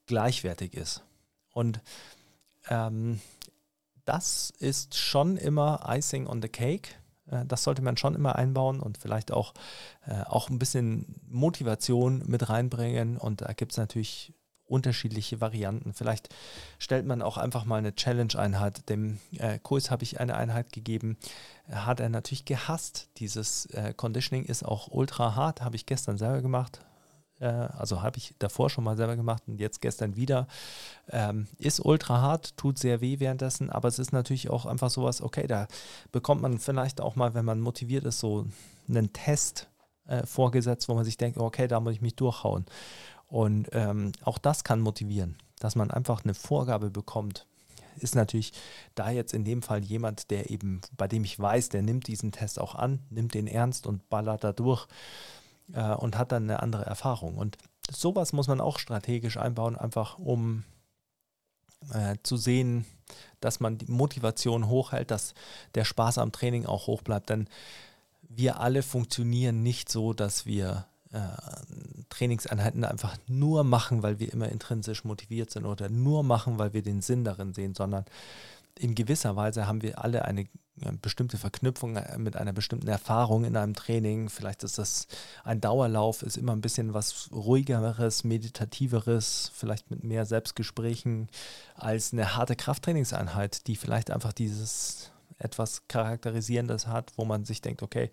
gleichwertig 0.06 0.74
ist? 0.74 1.02
Und 1.52 1.80
ähm, 2.68 3.20
das 4.04 4.52
ist 4.58 4.96
schon 4.96 5.36
immer 5.36 5.84
Icing 5.88 6.26
on 6.26 6.40
the 6.40 6.48
Cake 6.48 6.90
äh, 6.90 7.05
das 7.46 7.64
sollte 7.64 7.82
man 7.82 7.96
schon 7.96 8.14
immer 8.14 8.36
einbauen 8.36 8.80
und 8.80 8.98
vielleicht 8.98 9.32
auch, 9.32 9.54
äh, 10.06 10.22
auch 10.22 10.48
ein 10.48 10.58
bisschen 10.58 11.20
Motivation 11.28 12.22
mit 12.26 12.48
reinbringen. 12.48 13.16
Und 13.16 13.42
da 13.42 13.52
gibt 13.52 13.72
es 13.72 13.78
natürlich 13.78 14.32
unterschiedliche 14.66 15.40
Varianten. 15.40 15.92
Vielleicht 15.92 16.28
stellt 16.78 17.06
man 17.06 17.22
auch 17.22 17.36
einfach 17.36 17.64
mal 17.64 17.76
eine 17.76 17.94
Challenge-Einheit. 17.94 18.88
Dem 18.88 19.18
äh, 19.38 19.58
Kurs 19.58 19.90
habe 19.90 20.02
ich 20.02 20.20
eine 20.20 20.36
Einheit 20.36 20.72
gegeben. 20.72 21.16
Hat 21.70 22.00
er 22.00 22.08
natürlich 22.08 22.44
gehasst. 22.44 23.08
Dieses 23.18 23.66
äh, 23.66 23.94
Conditioning 23.94 24.44
ist 24.44 24.64
auch 24.64 24.88
ultra 24.88 25.34
hart. 25.36 25.62
Habe 25.62 25.76
ich 25.76 25.86
gestern 25.86 26.18
selber 26.18 26.42
gemacht. 26.42 26.80
Äh, 27.40 27.46
also 27.46 28.02
habe 28.02 28.18
ich 28.18 28.34
davor 28.38 28.70
schon 28.70 28.84
mal 28.84 28.96
selber 28.96 29.16
gemacht 29.16 29.42
und 29.46 29.60
jetzt 29.60 29.80
gestern 29.80 30.16
wieder. 30.16 30.46
Ähm, 31.10 31.46
ist 31.58 31.84
ultra 31.84 32.20
hart, 32.20 32.56
tut 32.56 32.78
sehr 32.78 33.00
weh 33.00 33.20
währenddessen, 33.20 33.70
aber 33.70 33.88
es 33.88 33.98
ist 33.98 34.12
natürlich 34.12 34.50
auch 34.50 34.66
einfach 34.66 34.90
sowas, 34.90 35.22
okay, 35.22 35.46
da 35.46 35.66
bekommt 36.12 36.42
man 36.42 36.58
vielleicht 36.58 37.00
auch 37.00 37.16
mal, 37.16 37.34
wenn 37.34 37.44
man 37.44 37.60
motiviert 37.60 38.04
ist, 38.04 38.20
so 38.20 38.46
einen 38.88 39.12
Test 39.12 39.68
äh, 40.06 40.24
vorgesetzt, 40.26 40.88
wo 40.88 40.94
man 40.94 41.04
sich 41.04 41.16
denkt, 41.16 41.38
okay, 41.38 41.68
da 41.68 41.80
muss 41.80 41.94
ich 41.94 42.00
mich 42.00 42.16
durchhauen. 42.16 42.66
Und 43.28 43.68
ähm, 43.72 44.12
auch 44.22 44.38
das 44.38 44.64
kann 44.64 44.80
motivieren, 44.80 45.36
dass 45.58 45.74
man 45.74 45.90
einfach 45.90 46.24
eine 46.24 46.34
Vorgabe 46.34 46.90
bekommt. 46.90 47.46
Ist 47.98 48.14
natürlich 48.14 48.52
da 48.94 49.10
jetzt 49.10 49.32
in 49.32 49.44
dem 49.44 49.62
Fall 49.62 49.82
jemand, 49.82 50.30
der 50.30 50.50
eben, 50.50 50.82
bei 50.96 51.08
dem 51.08 51.24
ich 51.24 51.38
weiß, 51.38 51.70
der 51.70 51.82
nimmt 51.82 52.06
diesen 52.08 52.30
Test 52.30 52.60
auch 52.60 52.74
an, 52.74 53.00
nimmt 53.10 53.34
den 53.34 53.46
ernst 53.46 53.86
und 53.86 54.08
ballert 54.10 54.44
da 54.44 54.52
durch 54.52 54.86
äh, 55.72 55.94
und 55.94 56.18
hat 56.18 56.32
dann 56.32 56.44
eine 56.44 56.62
andere 56.62 56.84
Erfahrung. 56.84 57.36
Und 57.36 57.58
sowas 57.90 58.32
muss 58.32 58.48
man 58.48 58.60
auch 58.60 58.78
strategisch 58.78 59.36
einbauen, 59.36 59.76
einfach 59.76 60.18
um 60.18 60.64
äh, 61.92 62.16
zu 62.22 62.36
sehen, 62.36 62.86
dass 63.40 63.60
man 63.60 63.78
die 63.78 63.90
Motivation 63.90 64.68
hochhält, 64.68 65.10
dass 65.10 65.34
der 65.74 65.84
Spaß 65.84 66.18
am 66.18 66.32
Training 66.32 66.66
auch 66.66 66.86
hoch 66.86 67.02
bleibt. 67.02 67.30
Denn 67.30 67.48
wir 68.28 68.60
alle 68.60 68.82
funktionieren 68.82 69.62
nicht 69.62 69.90
so, 69.90 70.12
dass 70.12 70.46
wir 70.46 70.86
äh, 71.12 71.20
Trainingseinheiten 72.08 72.84
einfach 72.84 73.16
nur 73.26 73.62
machen, 73.62 74.02
weil 74.02 74.18
wir 74.18 74.32
immer 74.32 74.48
intrinsisch 74.48 75.04
motiviert 75.04 75.50
sind 75.50 75.64
oder 75.64 75.88
nur 75.88 76.22
machen, 76.22 76.58
weil 76.58 76.72
wir 76.72 76.82
den 76.82 77.02
Sinn 77.02 77.24
darin 77.24 77.52
sehen, 77.52 77.74
sondern 77.74 78.04
in 78.78 78.94
gewisser 78.94 79.36
Weise 79.36 79.66
haben 79.66 79.82
wir 79.82 80.02
alle 80.02 80.24
eine 80.24 80.46
bestimmte 81.00 81.38
Verknüpfung 81.38 81.96
äh, 81.96 82.18
mit 82.18 82.36
einer 82.36 82.52
bestimmten 82.52 82.88
Erfahrung 82.88 83.44
in 83.44 83.56
einem 83.56 83.74
Training. 83.74 84.28
Vielleicht 84.28 84.62
ist 84.62 84.78
das 84.78 85.06
ein 85.44 85.60
Dauerlauf, 85.60 86.22
ist 86.22 86.36
immer 86.36 86.52
ein 86.52 86.60
bisschen 86.60 86.92
was 86.94 87.30
ruhigeres, 87.32 88.24
meditativeres, 88.24 89.50
vielleicht 89.54 89.90
mit 89.90 90.04
mehr 90.04 90.26
Selbstgesprächen 90.26 91.28
als 91.74 92.12
eine 92.12 92.36
harte 92.36 92.56
Krafttrainingseinheit, 92.56 93.66
die 93.66 93.76
vielleicht 93.76 94.10
einfach 94.10 94.32
dieses 94.32 95.10
etwas 95.38 95.86
Charakterisierendes 95.88 96.86
hat, 96.86 97.12
wo 97.16 97.24
man 97.24 97.44
sich 97.44 97.60
denkt, 97.60 97.82
okay, 97.82 98.10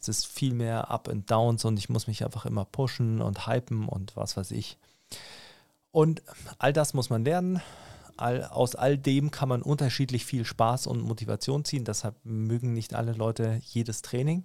es 0.00 0.08
ist 0.08 0.26
viel 0.26 0.52
mehr 0.52 0.90
Up 0.90 1.08
and 1.08 1.30
Downs 1.30 1.64
und 1.64 1.78
ich 1.78 1.88
muss 1.88 2.06
mich 2.06 2.24
einfach 2.24 2.44
immer 2.44 2.64
pushen 2.64 3.22
und 3.22 3.46
hypen 3.46 3.88
und 3.88 4.14
was 4.16 4.36
weiß 4.36 4.50
ich. 4.50 4.78
Und 5.90 6.22
all 6.58 6.74
das 6.74 6.92
muss 6.92 7.08
man 7.08 7.24
lernen 7.24 7.62
all, 8.16 8.44
aus 8.44 8.74
all 8.74 8.98
dem 8.98 9.30
kann 9.30 9.48
man 9.48 9.62
unterschiedlich 9.62 10.24
viel 10.24 10.44
Spaß 10.44 10.86
und 10.86 11.00
Motivation 11.00 11.64
ziehen. 11.64 11.84
Deshalb 11.84 12.16
mögen 12.24 12.72
nicht 12.72 12.94
alle 12.94 13.12
Leute 13.12 13.60
jedes 13.64 14.02
Training 14.02 14.44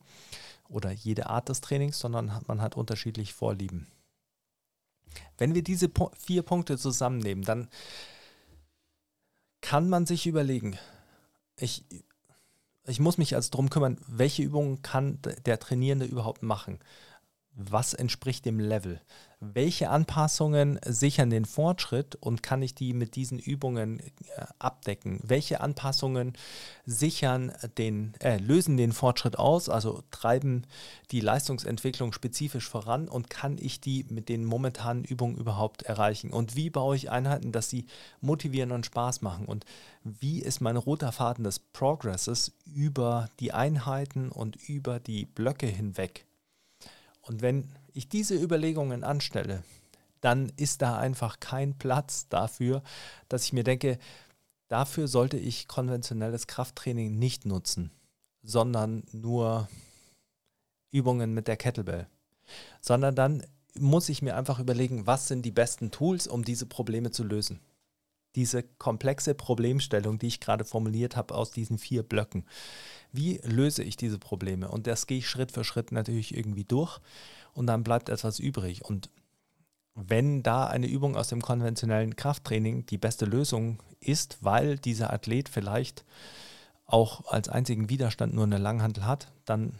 oder 0.68 0.92
jede 0.92 1.30
Art 1.30 1.50
des 1.50 1.62
Trainings, 1.62 2.00
sondern 2.00 2.42
man 2.48 2.62
hat 2.62 2.76
unterschiedlich 2.76 3.34
Vorlieben. 3.34 3.88
Wenn 5.38 5.56
wir 5.56 5.64
diese 5.64 5.90
vier 6.18 6.44
Punkte 6.44 6.78
zusammennehmen, 6.78 7.44
dann 7.44 7.68
kann 9.62 9.90
man 9.90 10.06
sich 10.06 10.28
überlegen, 10.28 10.78
ich, 11.58 11.84
ich 12.86 13.00
muss 13.00 13.18
mich 13.18 13.36
also 13.36 13.50
darum 13.52 13.70
kümmern, 13.70 13.98
welche 14.08 14.44
Übungen 14.44 14.82
kann 14.82 15.20
der 15.46 15.60
Trainierende 15.60 16.06
überhaupt 16.06 16.44
machen 16.44 16.80
was 17.54 17.94
entspricht 17.94 18.46
dem 18.46 18.60
Level? 18.60 19.02
Welche 19.44 19.90
Anpassungen 19.90 20.80
sichern 20.86 21.32
den 21.32 21.46
Fortschritt 21.46 22.16
und 22.16 22.44
kann 22.44 22.62
ich 22.62 22.76
die 22.76 22.94
mit 22.94 23.16
diesen 23.16 23.40
Übungen 23.40 24.00
äh, 24.00 24.12
abdecken? 24.60 25.20
Welche 25.24 25.62
Anpassungen 25.62 26.34
sichern 26.86 27.52
den, 27.80 28.14
äh, 28.20 28.38
lösen 28.38 28.78
den 28.78 28.92
Fortschritt 28.92 29.40
aus, 29.40 29.68
also 29.68 30.04
treiben 30.12 30.68
die 31.10 31.22
Leistungsentwicklung 31.22 32.14
spezifisch 32.14 32.70
voran 32.70 33.08
und 33.08 33.32
kann 33.32 33.58
ich 33.60 33.82
die 33.82 34.06
mit 34.10 34.30
den 34.30 34.46
momentanen 34.46 35.04
Übungen 35.04 35.38
überhaupt 35.38 35.82
erreichen? 35.82 36.30
Und 36.30 36.56
wie 36.56 36.70
baue 36.70 36.96
ich 36.96 37.10
Einheiten, 37.10 37.52
dass 37.52 37.68
sie 37.68 37.88
motivieren 38.20 38.72
und 38.72 38.86
Spaß 38.86 39.24
machen? 39.24 39.48
Und 39.48 39.66
wie 40.04 40.40
ist 40.40 40.62
mein 40.62 40.78
roter 40.78 41.12
Faden 41.12 41.46
des 41.46 41.58
Progresses 41.58 42.52
über 42.72 43.28
die 43.40 43.54
Einheiten 43.54 44.30
und 44.30 44.56
über 44.70 45.00
die 45.00 45.26
Blöcke 45.26 45.66
hinweg? 45.66 46.28
Und 47.24 47.42
wenn 47.42 47.72
ich 47.94 48.10
diese 48.10 48.36
Überlegungen 48.36 49.04
anstelle, 49.04 49.64
dann 50.22 50.52
ist 50.56 50.82
da 50.82 50.98
einfach 50.98 51.40
kein 51.40 51.78
Platz 51.78 52.28
dafür, 52.30 52.84
dass 53.28 53.46
ich 53.46 53.54
mir 53.54 53.64
denke, 53.64 53.98
dafür 54.68 55.08
sollte 55.08 55.38
ich 55.38 55.68
konventionelles 55.68 56.48
Krafttraining 56.48 57.18
nicht 57.18 57.46
nutzen, 57.46 57.92
sondern 58.44 59.04
nur 59.12 59.68
Übungen 60.92 61.34
mit 61.34 61.48
der 61.48 61.58
Kettlebell. 61.58 62.08
Sondern 62.82 63.16
dann 63.16 63.46
muss 63.76 64.10
ich 64.10 64.22
mir 64.22 64.36
einfach 64.36 64.60
überlegen, 64.60 65.08
was 65.08 65.28
sind 65.28 65.44
die 65.44 65.52
besten 65.52 65.92
Tools, 65.92 66.28
um 66.28 66.44
diese 66.44 66.66
Probleme 66.66 67.12
zu 67.12 67.24
lösen. 67.24 67.60
diese 68.36 68.64
komplexe 68.64 69.34
Problemstellung, 69.34 70.18
die 70.18 70.28
ich 70.28 70.40
gerade 70.40 70.64
formuliert 70.64 71.16
habe 71.16 71.36
aus 71.36 71.52
diesen 71.52 71.78
vier 71.78 72.04
Blöcken. 72.04 72.46
Wie 73.12 73.40
löse 73.44 73.84
ich 73.84 73.98
diese 73.98 74.20
Probleme? 74.20 74.70
Und 74.70 74.88
das 74.88 75.08
gehe 75.08 75.18
ich 75.18 75.30
Schritt 75.30 75.52
für 75.52 75.64
Schritt 75.64 75.92
natürlich 75.92 76.36
irgendwie 76.36 76.64
durch 76.64 77.00
und 77.54 77.68
dann 77.68 77.84
bleibt 77.84 78.10
etwas 78.10 78.40
übrig. 78.40 78.86
Und 78.86 79.10
wenn 79.96 80.44
da 80.44 80.68
eine 80.68 80.88
Übung 80.88 81.16
aus 81.16 81.28
dem 81.28 81.42
konventionellen 81.42 82.16
Krafttraining 82.16 82.86
die 82.86 82.98
beste 82.98 83.26
Lösung 83.26 83.80
ist, 84.00 84.38
weil 84.42 84.78
dieser 84.78 85.12
Athlet 85.12 85.50
vielleicht 85.50 86.06
auch 86.86 87.32
als 87.32 87.50
einzigen 87.50 87.90
Widerstand 87.90 88.34
nur 88.34 88.46
eine 88.46 88.58
Langhantel 88.58 89.06
hat, 89.06 89.32
dann 89.46 89.74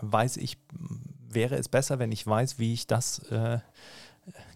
weiß 0.00 0.36
ich, 0.38 0.58
wäre 1.28 1.56
es 1.56 1.68
besser, 1.68 1.98
wenn 1.98 2.12
ich 2.12 2.26
weiß, 2.26 2.58
wie 2.58 2.74
ich 2.74 2.86
das 2.86 3.20
äh, 3.30 3.60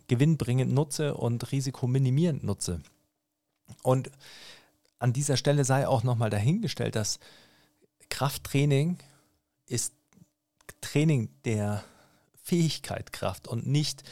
gewinnbringend 0.09 0.73
nutze 0.73 1.15
und 1.15 1.53
risikominimierend 1.53 2.45
nutze. 2.45 2.81
Und 3.83 4.11
an 4.99 5.13
dieser 5.13 5.37
Stelle 5.37 5.65
sei 5.65 5.87
auch 5.87 6.03
nochmal 6.03 6.31
dahingestellt, 6.31 6.97
dass 6.97 7.19
Krafttraining 8.09 8.99
ist 9.67 9.95
Training 10.81 11.31
der 11.45 11.85
Fähigkeit 12.53 13.15
Kraft 13.15 13.49
und 13.49 13.67
nicht 13.67 14.03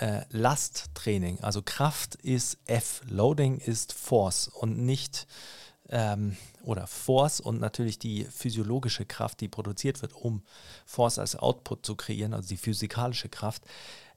äh, 0.00 0.22
Lasttraining. 0.30 1.38
Also 1.42 1.62
Kraft 1.62 2.16
ist 2.16 2.58
F, 2.66 3.02
Loading 3.08 3.58
ist 3.58 3.92
Force 3.92 4.48
und 4.48 4.78
nicht 4.78 5.28
ähm, 5.90 6.36
oder 6.64 6.88
Force 6.88 7.38
und 7.38 7.60
natürlich 7.60 8.00
die 8.00 8.24
physiologische 8.24 9.04
Kraft, 9.04 9.40
die 9.40 9.46
produziert 9.46 10.02
wird, 10.02 10.12
um 10.12 10.42
Force 10.84 11.20
als 11.20 11.36
Output 11.36 11.86
zu 11.86 11.94
kreieren, 11.94 12.34
also 12.34 12.48
die 12.48 12.56
physikalische 12.56 13.28
Kraft. 13.28 13.62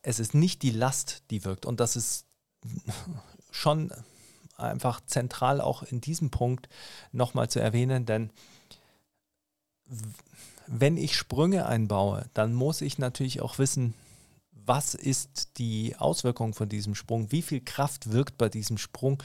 Es 0.01 0.17
ist 0.17 0.33
nicht 0.33 0.63
die 0.63 0.71
Last, 0.71 1.21
die 1.29 1.45
wirkt 1.45 1.67
und 1.67 1.79
das 1.79 1.95
ist 1.95 2.25
schon 3.51 3.93
einfach 4.57 5.01
zentral 5.05 5.61
auch 5.61 5.83
in 5.83 6.01
diesem 6.01 6.31
Punkt 6.31 6.67
nochmal 7.11 7.47
zu 7.47 7.59
erwähnen, 7.59 8.07
denn 8.07 8.31
wenn 10.67 10.97
ich 10.97 11.15
Sprünge 11.15 11.65
einbaue, 11.65 12.25
dann 12.33 12.53
muss 12.53 12.81
ich 12.81 12.97
natürlich 12.97 13.41
auch 13.41 13.57
wissen, 13.57 13.93
was 14.51 14.93
ist 14.93 15.57
die 15.57 15.95
Auswirkung 15.97 16.53
von 16.53 16.67
diesem 16.67 16.93
Sprung, 16.93 17.31
wie 17.31 17.41
viel 17.41 17.61
Kraft 17.61 18.11
wirkt 18.11 18.37
bei 18.37 18.49
diesem 18.49 18.77
Sprung, 18.77 19.23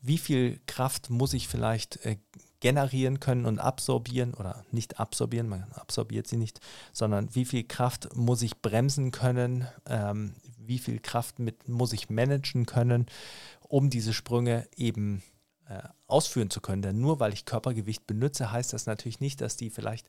wie 0.00 0.18
viel 0.18 0.60
Kraft 0.66 1.10
muss 1.10 1.34
ich 1.34 1.48
vielleicht 1.48 2.04
äh, 2.06 2.16
generieren 2.60 3.20
können 3.20 3.44
und 3.44 3.58
absorbieren 3.58 4.34
oder 4.34 4.64
nicht 4.70 5.00
absorbieren, 5.00 5.48
man 5.48 5.64
absorbiert 5.72 6.26
sie 6.26 6.36
nicht, 6.36 6.60
sondern 6.92 7.34
wie 7.34 7.44
viel 7.44 7.64
Kraft 7.64 8.16
muss 8.16 8.42
ich 8.42 8.62
bremsen 8.62 9.10
können, 9.10 9.66
ähm, 9.86 10.34
wie 10.58 10.78
viel 10.78 11.00
Kraft 11.00 11.38
mit, 11.38 11.68
muss 11.68 11.92
ich 11.92 12.10
managen 12.10 12.66
können, 12.66 13.06
um 13.60 13.90
diese 13.90 14.12
Sprünge 14.12 14.68
eben 14.76 15.18
äh, 15.18 15.37
ausführen 16.06 16.50
zu 16.50 16.60
können. 16.60 16.82
Denn 16.82 17.00
nur 17.00 17.20
weil 17.20 17.32
ich 17.32 17.44
Körpergewicht 17.44 18.06
benutze, 18.06 18.50
heißt 18.50 18.72
das 18.72 18.86
natürlich 18.86 19.20
nicht, 19.20 19.40
dass 19.40 19.56
die 19.56 19.70
vielleicht 19.70 20.06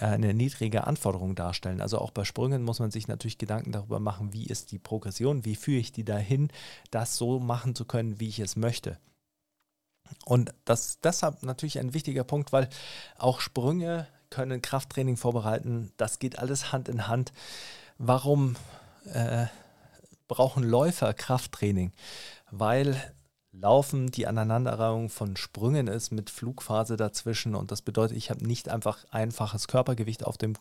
eine 0.00 0.34
niedrige 0.34 0.86
Anforderung 0.86 1.34
darstellen. 1.34 1.80
Also 1.80 1.98
auch 1.98 2.10
bei 2.10 2.24
Sprüngen 2.24 2.62
muss 2.62 2.80
man 2.80 2.90
sich 2.90 3.08
natürlich 3.08 3.38
Gedanken 3.38 3.72
darüber 3.72 4.00
machen, 4.00 4.32
wie 4.32 4.46
ist 4.46 4.72
die 4.72 4.78
Progression, 4.78 5.44
wie 5.44 5.56
führe 5.56 5.78
ich 5.78 5.92
die 5.92 6.04
dahin, 6.04 6.48
das 6.90 7.16
so 7.16 7.38
machen 7.38 7.74
zu 7.74 7.84
können, 7.84 8.18
wie 8.20 8.28
ich 8.28 8.40
es 8.40 8.56
möchte. 8.56 8.98
Und 10.24 10.52
das 10.64 10.86
ist 10.86 11.04
deshalb 11.04 11.42
natürlich 11.42 11.78
ein 11.78 11.94
wichtiger 11.94 12.24
Punkt, 12.24 12.52
weil 12.52 12.68
auch 13.16 13.40
Sprünge 13.40 14.06
können 14.30 14.62
Krafttraining 14.62 15.16
vorbereiten. 15.16 15.92
Das 15.96 16.18
geht 16.18 16.38
alles 16.38 16.72
Hand 16.72 16.88
in 16.88 17.08
Hand. 17.08 17.32
Warum 17.98 18.56
äh, 19.12 19.46
brauchen 20.28 20.62
Läufer 20.64 21.14
Krafttraining? 21.14 21.92
Weil 22.50 23.14
Laufen 23.58 24.10
die 24.10 24.26
Aneinanderreihung 24.26 25.08
von 25.08 25.36
Sprüngen 25.36 25.86
ist 25.86 26.10
mit 26.10 26.28
Flugphase 26.28 26.96
dazwischen 26.98 27.54
und 27.54 27.70
das 27.70 27.80
bedeutet, 27.80 28.16
ich 28.16 28.28
habe 28.28 28.46
nicht 28.46 28.68
einfach 28.68 29.04
einfaches 29.10 29.66
Körpergewicht 29.66 30.24
auf 30.26 30.36
dem, 30.36 30.54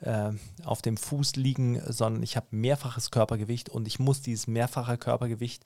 äh, 0.00 0.32
auf 0.64 0.80
dem 0.80 0.96
Fuß 0.96 1.36
liegen, 1.36 1.80
sondern 1.86 2.22
ich 2.22 2.36
habe 2.36 2.46
mehrfaches 2.50 3.10
Körpergewicht 3.10 3.68
und 3.68 3.86
ich 3.86 3.98
muss 3.98 4.22
dieses 4.22 4.46
mehrfache 4.46 4.96
Körpergewicht 4.96 5.64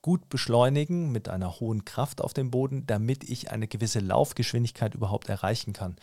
gut 0.00 0.28
beschleunigen 0.28 1.10
mit 1.10 1.28
einer 1.28 1.58
hohen 1.58 1.84
Kraft 1.84 2.20
auf 2.20 2.34
dem 2.34 2.52
Boden, 2.52 2.86
damit 2.86 3.28
ich 3.28 3.50
eine 3.50 3.66
gewisse 3.66 3.98
Laufgeschwindigkeit 3.98 4.94
überhaupt 4.94 5.28
erreichen 5.28 5.72
kann. 5.72 5.96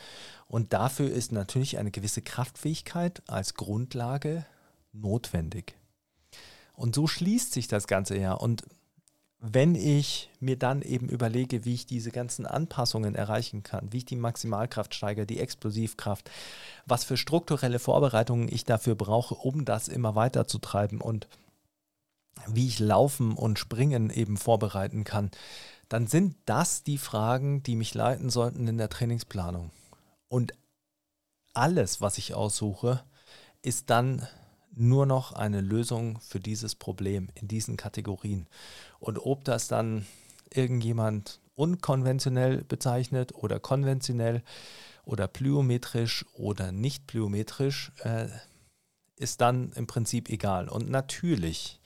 Und 0.48 0.74
dafür 0.74 1.10
ist 1.10 1.32
natürlich 1.32 1.78
eine 1.78 1.92
gewisse 1.92 2.22
Kraftfähigkeit 2.22 3.24
als 3.28 3.54
Grundlage 3.54 4.46
notwendig. 4.92 5.76
Und 6.74 6.96
so 6.96 7.08
schließt 7.08 7.54
sich 7.54 7.68
das 7.68 7.88
Ganze 7.88 8.18
ja. 8.18 8.34
Und 8.34 8.64
wenn 9.42 9.76
ich 9.76 10.30
mir 10.42 10.58
dann 10.58 10.82
eben 10.82 11.08
überlege, 11.08 11.64
wie 11.64 11.74
ich 11.74 11.86
diese 11.86 12.12
ganzen 12.12 12.46
Anpassungen 12.46 13.16
erreichen 13.16 13.64
kann, 13.64 13.92
wie 13.94 13.98
ich 13.98 14.06
die 14.06 14.18
Maximalkraft 14.18 14.94
steigere, 14.94 15.26
die 15.26 15.40
Explosivkraft, 15.40 16.30
was 16.86 17.06
für 17.06 17.16
strukturelle 17.16 17.80
Vorbereitungen 17.80 18.50
ich 18.52 18.66
dafür 18.66 18.96
brauche, 18.96 19.36
um 19.36 19.64
das 19.64 19.88
immer 19.88 20.16
weiter 20.16 20.46
zu 20.46 20.60
treiben 20.60 21.00
und 21.00 21.28
wie 22.48 22.68
ich 22.68 22.80
Laufen 22.80 23.34
und 23.34 23.60
Springen 23.60 24.10
eben 24.10 24.38
vorbereiten 24.38 25.04
kann, 25.04 25.32
dann 25.88 26.08
sind 26.08 26.36
das 26.46 26.84
die 26.84 26.98
Fragen, 26.98 27.64
die 27.64 27.76
mich 27.76 27.94
leiten 27.94 28.30
sollten 28.30 28.68
in 28.68 28.78
der 28.78 28.90
Trainingsplanung. 28.90 29.72
Und 30.28 30.54
alles, 31.54 32.02
was 32.02 32.18
ich 32.18 32.34
aussuche, 32.34 33.04
ist 33.62 33.90
dann 33.90 34.28
nur 34.76 35.06
noch 35.06 35.34
eine 35.34 35.62
Lösung 35.62 36.20
für 36.22 36.40
dieses 36.40 36.76
Problem 36.76 37.30
in 37.36 37.48
diesen 37.48 37.78
Kategorien. 37.78 38.48
Und 39.00 39.20
ob 39.20 39.44
das 39.44 39.68
dann 39.68 40.06
irgendjemand 40.54 41.40
unkonventionell 41.56 42.64
bezeichnet 42.64 43.34
oder 43.36 43.60
konventionell 43.60 44.44
oder 45.04 45.28
plyometrisch 45.28 46.26
oder 46.34 46.72
nicht 46.72 47.08
plyometrisch, 47.08 47.92
äh, 48.04 48.28
ist 49.16 49.42
dann 49.42 49.72
im 49.74 49.86
Prinzip 49.86 50.30
egal. 50.30 50.70
Und 50.70 50.90
natürlich 50.90 51.80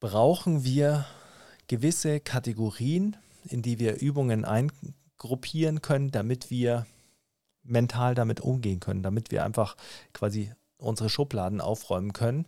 brauchen 0.00 0.64
wir 0.64 1.06
gewisse 1.68 2.20
Kategorien, 2.20 3.16
in 3.44 3.62
die 3.62 3.78
wir 3.78 4.00
Übungen 4.00 4.44
eingruppieren 4.44 5.82
können, 5.82 6.10
damit 6.10 6.50
wir 6.50 6.86
mental 7.62 8.14
damit 8.14 8.40
umgehen 8.40 8.80
können, 8.80 9.02
damit 9.02 9.30
wir 9.30 9.44
einfach 9.44 9.76
quasi 10.12 10.52
unsere 10.78 11.10
Schubladen 11.10 11.60
aufräumen 11.60 12.12
können. 12.12 12.46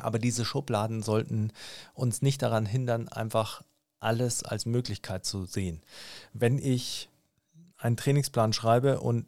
Aber 0.00 0.18
diese 0.18 0.44
Schubladen 0.44 1.02
sollten 1.02 1.52
uns 1.94 2.22
nicht 2.22 2.42
daran 2.42 2.66
hindern, 2.66 3.08
einfach 3.08 3.62
alles 4.00 4.42
als 4.42 4.66
Möglichkeit 4.66 5.24
zu 5.24 5.46
sehen. 5.46 5.82
Wenn 6.32 6.58
ich 6.58 7.08
einen 7.78 7.96
Trainingsplan 7.96 8.52
schreibe 8.52 9.00
und 9.00 9.26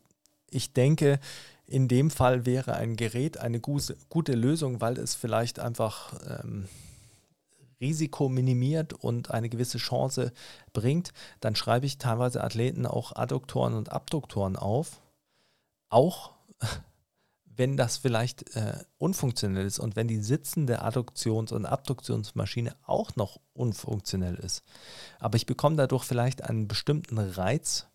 ich 0.50 0.72
denke, 0.72 1.20
in 1.66 1.88
dem 1.88 2.10
Fall 2.10 2.46
wäre 2.46 2.74
ein 2.76 2.96
Gerät 2.96 3.38
eine 3.38 3.60
gute 3.60 4.32
Lösung, 4.32 4.80
weil 4.80 4.98
es 4.98 5.14
vielleicht 5.14 5.58
einfach 5.58 6.14
ähm, 6.26 6.66
Risiko 7.80 8.28
minimiert 8.28 8.92
und 8.92 9.30
eine 9.30 9.48
gewisse 9.48 9.78
Chance 9.78 10.32
bringt, 10.72 11.12
dann 11.40 11.56
schreibe 11.56 11.86
ich 11.86 11.98
teilweise 11.98 12.42
Athleten 12.42 12.86
auch 12.86 13.14
Adduktoren 13.14 13.74
und 13.74 13.92
Abduktoren 13.92 14.56
auf. 14.56 15.00
Auch 15.90 16.32
wenn 17.58 17.76
das 17.76 17.96
vielleicht 17.96 18.54
äh, 18.56 18.78
unfunktionell 18.98 19.66
ist 19.66 19.80
und 19.80 19.96
wenn 19.96 20.08
die 20.08 20.22
sitzende 20.22 20.82
Adduktions- 20.82 21.52
und 21.52 21.66
Abduktionsmaschine 21.66 22.74
auch 22.86 23.16
noch 23.16 23.40
unfunktionell 23.52 24.36
ist. 24.36 24.62
Aber 25.18 25.36
ich 25.36 25.44
bekomme 25.44 25.76
dadurch 25.76 26.04
vielleicht 26.04 26.44
einen 26.44 26.68
bestimmten 26.68 27.18
Reiz 27.18 27.86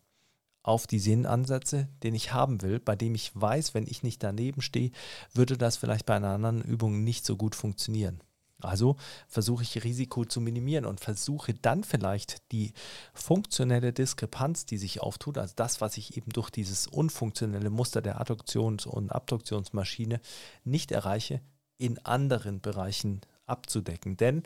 auf 0.63 0.85
die 0.85 0.99
Sehnenansätze, 0.99 1.87
den 2.03 2.13
ich 2.13 2.33
haben 2.33 2.61
will, 2.61 2.79
bei 2.79 2.95
dem 2.95 3.15
ich 3.15 3.31
weiß, 3.33 3.73
wenn 3.73 3.87
ich 3.87 4.03
nicht 4.03 4.21
daneben 4.21 4.61
stehe, 4.61 4.91
würde 5.33 5.57
das 5.57 5.77
vielleicht 5.77 6.05
bei 6.05 6.15
einer 6.15 6.29
anderen 6.29 6.61
Übung 6.61 7.03
nicht 7.03 7.25
so 7.25 7.35
gut 7.35 7.55
funktionieren. 7.55 8.21
Also 8.63 8.95
versuche 9.27 9.63
ich 9.63 9.83
Risiko 9.83 10.25
zu 10.25 10.41
minimieren 10.41 10.85
und 10.85 10.99
versuche 10.99 11.53
dann 11.53 11.83
vielleicht 11.83 12.51
die 12.51 12.73
funktionelle 13.13 13.93
Diskrepanz, 13.93 14.65
die 14.65 14.77
sich 14.77 15.01
auftut, 15.01 15.37
also 15.37 15.53
das, 15.55 15.81
was 15.81 15.97
ich 15.97 16.17
eben 16.17 16.31
durch 16.31 16.49
dieses 16.49 16.87
unfunktionelle 16.87 17.69
Muster 17.69 18.01
der 18.01 18.21
Adduktions- 18.21 18.87
und 18.87 19.11
Abduktionsmaschine 19.11 20.19
nicht 20.63 20.91
erreiche, 20.91 21.41
in 21.77 21.99
anderen 22.05 22.61
Bereichen 22.61 23.21
abzudecken. 23.45 24.17
Denn 24.17 24.43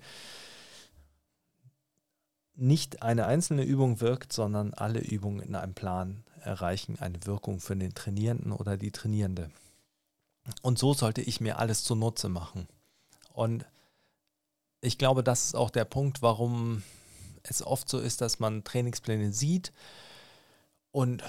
nicht 2.56 3.04
eine 3.04 3.28
einzelne 3.28 3.64
Übung 3.64 4.02
wirkt, 4.02 4.34
sondern 4.34 4.74
alle 4.74 5.00
Übungen 5.00 5.42
in 5.42 5.56
einem 5.56 5.76
Plan 5.76 6.24
erreichen 6.42 6.98
eine 7.00 7.26
Wirkung 7.26 7.60
für 7.60 7.76
den 7.76 7.94
Trainierenden 7.94 8.52
oder 8.52 8.78
die 8.78 8.92
Trainierende. 8.92 9.52
Und 10.62 10.80
so 10.80 10.94
sollte 10.94 11.22
ich 11.22 11.42
mir 11.42 11.60
alles 11.60 11.84
zunutze 11.84 12.30
machen. 12.30 12.68
Und 13.34 13.66
ich 14.82 14.98
glaube, 14.98 15.24
das 15.24 15.46
ist 15.46 15.56
auch 15.56 15.70
der 15.70 15.86
Punkt, 15.86 16.22
warum 16.22 16.84
es 17.44 17.66
oft 17.66 17.90
so 17.90 18.00
ist, 18.00 18.22
dass 18.22 18.40
man 18.40 18.64
Trainingspläne 18.64 19.32
sieht 19.32 19.72
und 20.92 21.24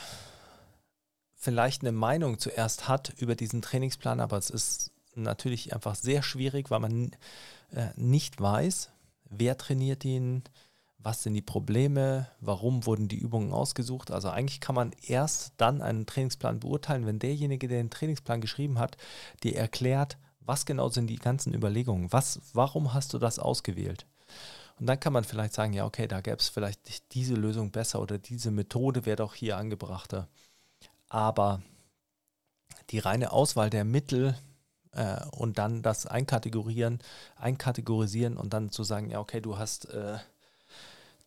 vielleicht 1.34 1.82
eine 1.82 1.92
Meinung 1.92 2.38
zuerst 2.38 2.88
hat 2.88 3.14
über 3.18 3.34
diesen 3.34 3.62
Trainingsplan, 3.62 4.20
aber 4.20 4.36
es 4.36 4.50
ist 4.50 4.90
natürlich 5.14 5.72
einfach 5.72 5.94
sehr 5.94 6.22
schwierig, 6.22 6.70
weil 6.70 6.80
man 6.80 7.12
äh, 7.72 7.88
nicht 7.96 8.40
weiß, 8.40 8.90
wer 9.30 9.56
trainiert 9.56 10.04
ihn, 10.04 10.42
was 10.98 11.22
sind 11.22 11.34
die 11.34 11.42
Probleme, 11.42 12.28
warum 12.40 12.84
wurden 12.84 13.08
die 13.08 13.18
Übungen 13.18 13.52
ausgesucht. 13.52 14.10
Also 14.10 14.30
eigentlich 14.30 14.60
kann 14.60 14.74
man 14.74 14.92
erst 15.06 15.52
dann 15.56 15.80
einen 15.80 16.06
Trainingsplan 16.06 16.60
beurteilen, 16.60 17.06
wenn 17.06 17.20
derjenige, 17.20 17.68
der 17.68 17.78
den 17.78 17.90
Trainingsplan 17.90 18.40
geschrieben 18.40 18.78
hat, 18.78 18.96
dir 19.44 19.56
erklärt, 19.56 20.18
was 20.48 20.64
genau 20.64 20.88
sind 20.88 21.08
die 21.08 21.18
ganzen 21.18 21.52
Überlegungen, 21.54 22.10
was, 22.10 22.40
warum 22.54 22.94
hast 22.94 23.12
du 23.12 23.18
das 23.18 23.38
ausgewählt. 23.38 24.06
Und 24.80 24.86
dann 24.86 24.98
kann 24.98 25.12
man 25.12 25.24
vielleicht 25.24 25.52
sagen, 25.52 25.74
ja, 25.74 25.84
okay, 25.84 26.08
da 26.08 26.20
gäbe 26.20 26.38
es 26.38 26.48
vielleicht 26.48 27.12
diese 27.14 27.34
Lösung 27.34 27.70
besser 27.70 28.00
oder 28.00 28.18
diese 28.18 28.50
Methode 28.50 29.04
wäre 29.04 29.16
doch 29.16 29.34
hier 29.34 29.58
angebrachter. 29.58 30.28
Aber 31.08 31.62
die 32.90 32.98
reine 32.98 33.32
Auswahl 33.32 33.70
der 33.70 33.84
Mittel 33.84 34.38
äh, 34.92 35.24
und 35.32 35.58
dann 35.58 35.82
das 35.82 36.06
einkategorieren, 36.06 37.00
einkategorisieren 37.36 38.36
und 38.36 38.52
dann 38.54 38.70
zu 38.70 38.84
sagen, 38.84 39.10
ja, 39.10 39.20
okay, 39.20 39.40
du 39.40 39.58
hast 39.58 39.90
äh, 39.90 40.18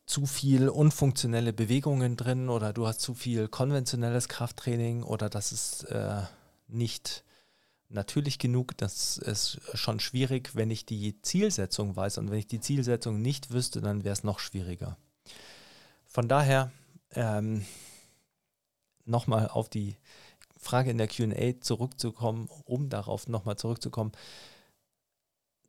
zu 0.05 0.25
viel 0.25 0.67
unfunktionelle 0.67 1.53
Bewegungen 1.53 2.17
drin 2.17 2.49
oder 2.49 2.73
du 2.73 2.87
hast 2.87 3.01
zu 3.01 3.13
viel 3.13 3.47
konventionelles 3.47 4.29
Krafttraining 4.29 5.03
oder 5.03 5.29
das 5.29 5.51
ist 5.51 5.83
äh, 5.83 6.21
nicht 6.67 7.23
natürlich 7.93 8.39
genug. 8.39 8.77
Das 8.77 9.17
ist 9.17 9.59
schon 9.73 9.99
schwierig, 9.99 10.55
wenn 10.55 10.71
ich 10.71 10.85
die 10.85 11.21
Zielsetzung 11.21 11.95
weiß. 11.95 12.17
Und 12.17 12.31
wenn 12.31 12.39
ich 12.39 12.47
die 12.47 12.59
Zielsetzung 12.59 13.21
nicht 13.21 13.51
wüsste, 13.51 13.81
dann 13.81 14.03
wäre 14.03 14.13
es 14.13 14.23
noch 14.23 14.39
schwieriger. 14.39 14.97
Von 16.05 16.27
daher 16.27 16.71
ähm, 17.13 17.65
nochmal 19.05 19.47
auf 19.47 19.69
die 19.69 19.97
Frage 20.57 20.91
in 20.91 20.97
der 20.97 21.07
QA 21.07 21.59
zurückzukommen, 21.59 22.49
um 22.65 22.89
darauf 22.89 23.27
nochmal 23.27 23.57
zurückzukommen 23.57 24.11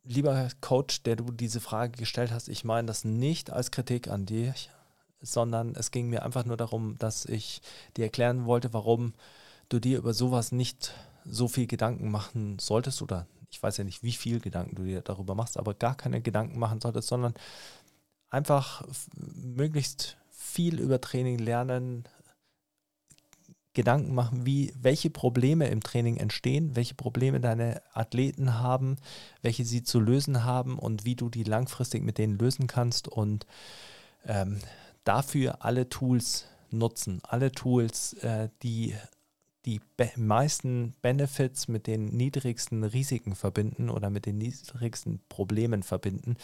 lieber 0.05 0.49
Coach, 0.61 1.03
der 1.03 1.17
du 1.17 1.31
diese 1.31 1.61
Frage 1.61 1.97
gestellt 1.99 2.33
hast, 2.33 2.49
ich 2.49 2.65
meine 2.65 2.87
das 2.87 3.05
nicht 3.05 3.51
als 3.51 3.71
Kritik 3.71 4.09
an 4.09 4.27
dich, 4.27 4.71
sondern 5.21 5.75
es 5.75 5.91
ging 5.91 6.09
mir 6.09 6.25
einfach 6.25 6.45
nur 6.45 6.57
darum, 6.57 6.97
dass 6.99 7.25
ich 7.25 7.63
dir 7.97 8.05
erklären 8.05 8.45
wollte, 8.45 8.73
warum 8.73 9.15
du 9.69 9.79
dir 9.79 9.99
über 9.99 10.15
sowas 10.15 10.53
nicht 10.53 10.93
so 11.25 11.49
viel 11.49 11.67
Gedanken 11.67 12.11
machen 12.11 12.59
solltest 12.59 13.03
oder 13.03 13.27
ich 13.51 13.63
weiß 13.63 13.77
ja 13.77 13.85
nicht, 13.85 14.03
wie 14.03 14.13
viel 14.13 14.41
Gedanken 14.41 14.77
du 14.77 14.85
dir 14.85 15.03
darüber 15.03 15.35
machst, 15.35 15.59
aber 15.59 15.75
gar 15.75 15.95
keine 15.95 16.23
Gedanken 16.23 16.59
machen 16.59 16.81
solltest, 16.81 17.09
sondern 17.09 17.35
einfach 18.31 18.83
möglichst 19.15 20.17
viel 20.31 20.81
über 20.81 21.01
Training 21.01 21.39
lernen, 21.39 22.05
Gedanken 23.75 24.15
machen, 24.15 24.45
wie, 24.45 24.73
welche 24.79 25.09
Probleme 25.09 25.69
im 25.69 25.83
Training 25.83 26.19
entstehen, 26.19 26.77
welche 26.77 26.95
Probleme 26.95 27.41
deine 27.41 27.81
Athleten 27.95 28.59
haben, 28.59 28.97
welche 29.41 29.65
sie 29.65 29.83
zu 29.83 29.99
lösen 29.99 30.45
haben 30.45 30.79
und 30.79 31.05
wie 31.05 31.15
du 31.15 31.31
die 31.31 31.45
langfristig 31.45 32.03
mit 32.03 32.19
denen 32.19 32.39
lösen 32.39 32.67
kannst 32.67 33.09
und 33.09 33.47
ähm, 34.27 34.61
dafür 35.05 35.65
alle 35.65 35.89
Tools 35.89 36.47
nutzen, 36.71 37.21
alle 37.23 37.53
Tools, 37.53 38.15
äh, 38.15 38.51
die 38.63 38.95
die 39.65 39.81
be 39.97 40.11
meisten 40.17 40.95
Benefits 41.03 41.69
mit 41.69 41.87
den 41.87 42.07
niedrigsten 42.07 42.85
Risiken 42.85 43.35
verbinden 43.35 43.91
oder 43.91 44.11
mit 44.11 44.27
den 44.27 44.39
niedrigsten 44.39 45.21
Problemen 45.29 45.83
verbinden, 45.83 46.37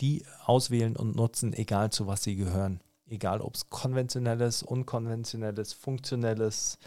die 0.00 0.24
auswählen 0.44 0.96
und 0.96 1.16
nutzen, 1.16 1.52
egal 1.52 1.90
zu 1.90 2.06
was 2.06 2.22
sie 2.22 2.36
gehören 2.36 2.80
egal 3.08 3.40
ob 3.40 3.54
es 3.54 3.68
konventionelles, 3.70 4.62
unkonventionelles, 4.62 5.72
funktionelles 5.72 6.78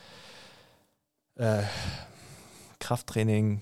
äh, 1.35 1.63
Krafttraining, 2.79 3.61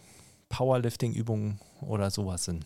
Powerlifting-Übungen 0.50 1.60
oder 1.82 2.12
sowas 2.12 2.46
sind. 2.46 2.66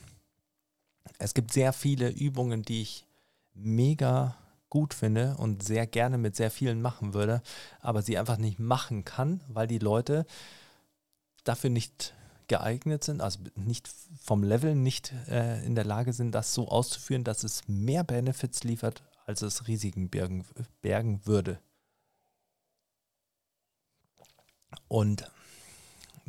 Es 1.17 1.33
gibt 1.33 1.51
sehr 1.51 1.73
viele 1.73 2.09
Übungen, 2.09 2.63
die 2.63 2.81
ich 2.81 3.05
mega 3.53 4.35
gut 4.71 4.95
finde 4.95 5.35
und 5.37 5.61
sehr 5.61 5.85
gerne 5.85 6.17
mit 6.17 6.35
sehr 6.35 6.49
vielen 6.49 6.81
machen 6.81 7.13
würde, 7.13 7.43
aber 7.81 8.01
sie 8.01 8.17
einfach 8.17 8.37
nicht 8.37 8.57
machen 8.57 9.05
kann, 9.05 9.41
weil 9.47 9.67
die 9.67 9.77
Leute 9.77 10.25
dafür 11.43 11.69
nicht 11.69 12.15
geeignet 12.47 13.03
sind, 13.03 13.21
also 13.21 13.39
nicht 13.55 13.89
vom 14.21 14.43
Level 14.43 14.73
nicht 14.75 15.13
äh, 15.27 15.63
in 15.65 15.75
der 15.75 15.85
Lage 15.85 16.13
sind, 16.13 16.31
das 16.31 16.53
so 16.53 16.67
auszuführen, 16.67 17.23
dass 17.23 17.43
es 17.43 17.67
mehr 17.67 18.03
Benefits 18.03 18.63
liefert 18.63 19.03
als 19.25 19.41
es 19.41 19.67
Risiken 19.67 20.09
bergen, 20.09 20.45
bergen 20.81 21.25
würde. 21.25 21.59
Und 24.87 25.29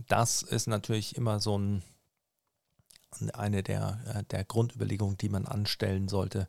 das 0.09 0.43
ist 0.43 0.67
natürlich 0.67 1.17
immer 1.17 1.41
so 1.41 1.59
ein, 1.59 1.83
eine 3.35 3.63
der, 3.63 4.01
äh, 4.07 4.25
der 4.25 4.45
Grundüberlegungen, 4.45 5.17
die 5.17 5.29
man 5.29 5.47
anstellen 5.47 6.09
sollte, 6.09 6.49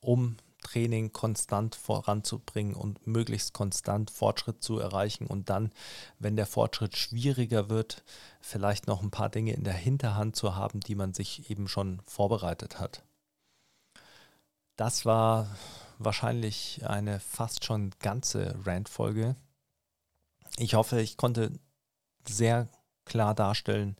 um 0.00 0.36
Training 0.64 1.12
konstant 1.12 1.76
voranzubringen 1.76 2.74
und 2.74 3.06
möglichst 3.06 3.52
konstant 3.52 4.10
Fortschritt 4.10 4.62
zu 4.62 4.80
erreichen 4.80 5.26
und 5.28 5.48
dann, 5.50 5.70
wenn 6.18 6.34
der 6.34 6.46
Fortschritt 6.46 6.96
schwieriger 6.96 7.68
wird, 7.68 8.02
vielleicht 8.40 8.88
noch 8.88 9.02
ein 9.02 9.12
paar 9.12 9.28
Dinge 9.28 9.52
in 9.52 9.62
der 9.62 9.74
Hinterhand 9.74 10.34
zu 10.34 10.56
haben, 10.56 10.80
die 10.80 10.96
man 10.96 11.14
sich 11.14 11.50
eben 11.50 11.68
schon 11.68 12.00
vorbereitet 12.06 12.80
hat. 12.80 13.04
Das 14.76 15.06
war 15.06 15.56
wahrscheinlich 15.98 16.84
eine 16.84 17.20
fast 17.20 17.64
schon 17.64 17.92
ganze 18.00 18.58
Rant-Folge. 18.64 19.36
Ich 20.58 20.74
hoffe, 20.74 21.00
ich 21.00 21.16
konnte 21.16 21.52
sehr 22.26 22.68
klar 23.04 23.34
darstellen, 23.34 23.96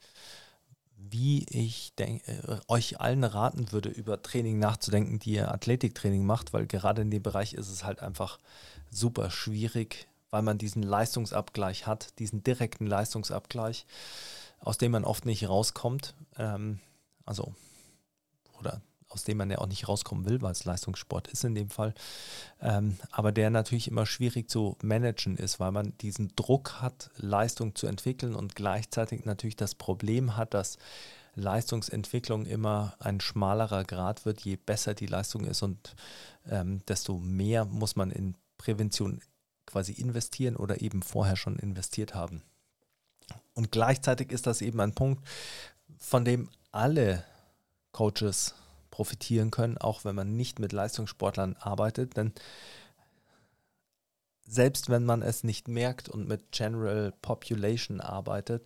wie 1.11 1.45
ich 1.49 1.95
denk, 1.97 2.27
äh, 2.29 2.59
euch 2.69 3.01
allen 3.01 3.25
raten 3.25 3.73
würde, 3.73 3.89
über 3.89 4.23
Training 4.23 4.59
nachzudenken, 4.59 5.19
die 5.19 5.33
ihr 5.33 5.53
Athletiktraining 5.53 6.25
macht, 6.25 6.53
weil 6.53 6.67
gerade 6.67 7.03
in 7.03 7.11
dem 7.11 7.23
Bereich 7.23 7.55
ist 7.55 7.69
es 7.69 7.85
halt 7.85 8.01
einfach 8.01 8.39
super 8.91 9.31
schwierig, 9.31 10.09
weil 10.31 10.43
man 10.43 10.59
diesen 10.59 10.83
Leistungsabgleich 10.83 11.87
hat, 11.87 12.19
diesen 12.19 12.43
direkten 12.43 12.87
Leistungsabgleich, 12.87 13.87
aus 14.61 14.79
dem 14.79 14.93
man 14.93 15.05
oft 15.05 15.27
nicht 15.27 15.49
rauskommt. 15.49 16.15
Ähm, 16.39 16.81
also, 17.25 17.55
oder 18.59 18.81
aus 19.15 19.25
dem 19.25 19.39
man 19.39 19.51
ja 19.51 19.59
auch 19.59 19.67
nicht 19.67 19.89
rauskommen 19.89 20.27
will, 20.27 20.43
weil 20.43 20.53
es 20.53 20.65
Leistungssport 20.65 21.29
ist 21.29 21.45
in 21.45 21.55
dem 21.55 21.71
Fall, 21.71 21.95
ähm, 22.61 22.99
aber 23.11 23.33
der 23.33 23.51
natürlich 23.51 23.89
immer 23.89 24.05
schwierig 24.05 24.51
zu 24.51 24.77
managen 24.83 25.37
ist, 25.37 25.61
weil 25.61 25.73
man 25.73 25.97
diesen 25.99 26.35
Druck 26.37 26.83
hat, 26.83 27.11
Leistung 27.17 27.75
zu 27.75 27.87
entwickeln 27.87 28.35
und 28.35 28.55
gleichzeitig 28.55 29.25
natürlich 29.25 29.57
das 29.57 29.75
Problem 29.75 30.37
hat, 30.37 30.53
dass 30.53 30.79
Leistungsentwicklung 31.37 32.47
immer 32.47 32.95
ein 32.99 33.21
schmalerer 33.21 33.85
Grad 33.85 34.25
wird, 34.25 34.43
je 34.43 34.57
besser 34.57 34.95
die 34.95 35.07
Leistung 35.07 35.45
ist 35.45 35.63
und 35.63 35.95
ähm, 36.49 36.83
desto 36.87 37.19
mehr 37.19 37.65
muss 37.65 37.97
man 37.97 38.11
in 38.11 38.37
Prävention 38.59 39.21
quasi 39.67 39.93
investieren 39.93 40.57
oder 40.57 40.81
eben 40.81 41.03
vorher 41.03 41.37
schon 41.37 41.57
investiert 41.57 42.15
haben. 42.15 42.43
Und 43.55 43.73
gleichzeitig 43.73 44.31
ist 44.31 44.47
das 44.47 44.61
eben 44.61 44.81
ein 44.81 44.95
Punkt, 44.95 45.27
von 45.99 46.25
dem 46.25 46.51
alle 46.71 47.25
Coaches 47.93 48.55
profitieren 48.95 49.51
können, 49.51 49.77
auch 49.77 50.05
wenn 50.05 50.15
man 50.15 50.37
nicht 50.37 50.61
mit 50.61 50.73
Leistungssportlern 50.73 51.57
arbeitet. 51.59 52.17
Denn 52.17 52.33
selbst 54.47 54.89
wenn 54.89 55.05
man 55.05 55.21
es 55.21 55.43
nicht 55.43 55.67
merkt 55.67 56.09
und 56.09 56.29
mit 56.29 56.53
General 56.53 57.13
Population 57.21 58.01
arbeitet, 58.01 58.65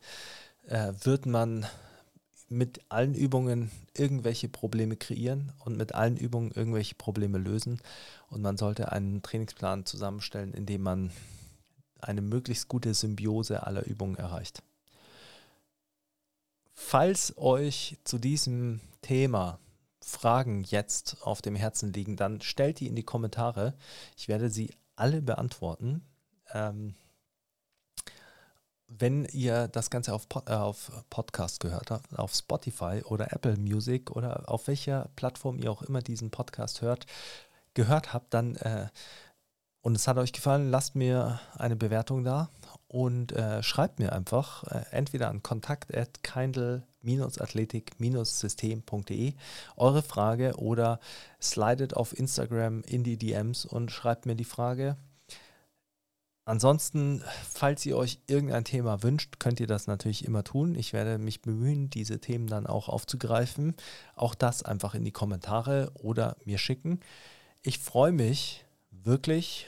äh, 0.66 0.92
wird 1.00 1.24
man 1.24 1.64
mit 2.50 2.82
allen 2.90 3.14
Übungen 3.14 3.70
irgendwelche 3.94 4.50
Probleme 4.50 4.96
kreieren 4.96 5.54
und 5.64 5.78
mit 5.78 5.94
allen 5.94 6.18
Übungen 6.18 6.50
irgendwelche 6.50 6.94
Probleme 6.94 7.38
lösen. 7.38 7.80
Und 8.28 8.42
man 8.42 8.58
sollte 8.58 8.92
einen 8.92 9.22
Trainingsplan 9.22 9.86
zusammenstellen, 9.86 10.52
in 10.52 10.66
dem 10.66 10.82
man 10.82 11.10
eine 12.02 12.20
möglichst 12.20 12.68
gute 12.68 12.92
Symbiose 12.92 13.66
aller 13.66 13.86
Übungen 13.86 14.16
erreicht. 14.16 14.62
Falls 16.74 17.32
euch 17.38 17.96
zu 18.04 18.18
diesem 18.18 18.80
Thema 19.00 19.58
Fragen 20.08 20.64
jetzt 20.64 21.18
auf 21.22 21.42
dem 21.42 21.54
Herzen 21.54 21.92
liegen, 21.92 22.16
dann 22.16 22.40
stellt 22.40 22.80
die 22.80 22.88
in 22.88 22.96
die 22.96 23.04
Kommentare. 23.04 23.74
Ich 24.16 24.28
werde 24.28 24.50
sie 24.50 24.70
alle 24.96 25.22
beantworten. 25.22 26.02
Ähm, 26.52 26.94
wenn 28.88 29.26
ihr 29.26 29.68
das 29.68 29.90
Ganze 29.90 30.14
auf, 30.14 30.26
äh, 30.46 30.52
auf 30.54 30.90
Podcast 31.10 31.60
gehört 31.60 31.90
habt, 31.90 32.18
auf 32.18 32.32
Spotify 32.34 33.02
oder 33.04 33.32
Apple 33.32 33.58
Music 33.58 34.10
oder 34.10 34.48
auf 34.48 34.66
welcher 34.66 35.10
Plattform 35.14 35.58
ihr 35.58 35.70
auch 35.70 35.82
immer 35.82 36.00
diesen 36.00 36.30
Podcast 36.30 36.80
hört, 36.80 37.06
gehört 37.74 38.14
habt, 38.14 38.32
dann 38.32 38.56
äh, 38.56 38.88
und 39.82 39.94
es 39.94 40.08
hat 40.08 40.16
euch 40.18 40.32
gefallen, 40.32 40.70
lasst 40.70 40.96
mir 40.96 41.40
eine 41.56 41.76
Bewertung 41.76 42.24
da 42.24 42.50
und 42.88 43.32
äh, 43.32 43.62
schreibt 43.62 43.98
mir 43.98 44.12
einfach 44.12 44.64
äh, 44.64 44.84
entweder 44.90 45.28
an 45.28 45.42
kontakt 45.42 45.90
at 47.02 47.06
kindle-athletik-system.de 47.06 49.34
eure 49.76 50.02
Frage 50.02 50.56
oder 50.56 51.00
slidet 51.40 51.94
auf 51.94 52.18
Instagram 52.18 52.82
in 52.82 53.04
die 53.04 53.16
DMs 53.16 53.64
und 53.64 53.90
schreibt 53.90 54.26
mir 54.26 54.34
die 54.34 54.44
Frage. 54.44 54.96
Ansonsten, 56.44 57.22
falls 57.46 57.84
ihr 57.84 57.96
euch 57.98 58.20
irgendein 58.26 58.64
Thema 58.64 59.02
wünscht, 59.02 59.38
könnt 59.38 59.60
ihr 59.60 59.66
das 59.66 59.86
natürlich 59.86 60.24
immer 60.24 60.44
tun. 60.44 60.74
Ich 60.76 60.94
werde 60.94 61.18
mich 61.18 61.42
bemühen, 61.42 61.90
diese 61.90 62.20
Themen 62.20 62.46
dann 62.46 62.66
auch 62.66 62.88
aufzugreifen. 62.88 63.74
Auch 64.14 64.34
das 64.34 64.62
einfach 64.62 64.94
in 64.94 65.04
die 65.04 65.12
Kommentare 65.12 65.92
oder 65.94 66.36
mir 66.46 66.56
schicken. 66.56 67.00
Ich 67.60 67.78
freue 67.78 68.12
mich 68.12 68.64
wirklich, 68.90 69.66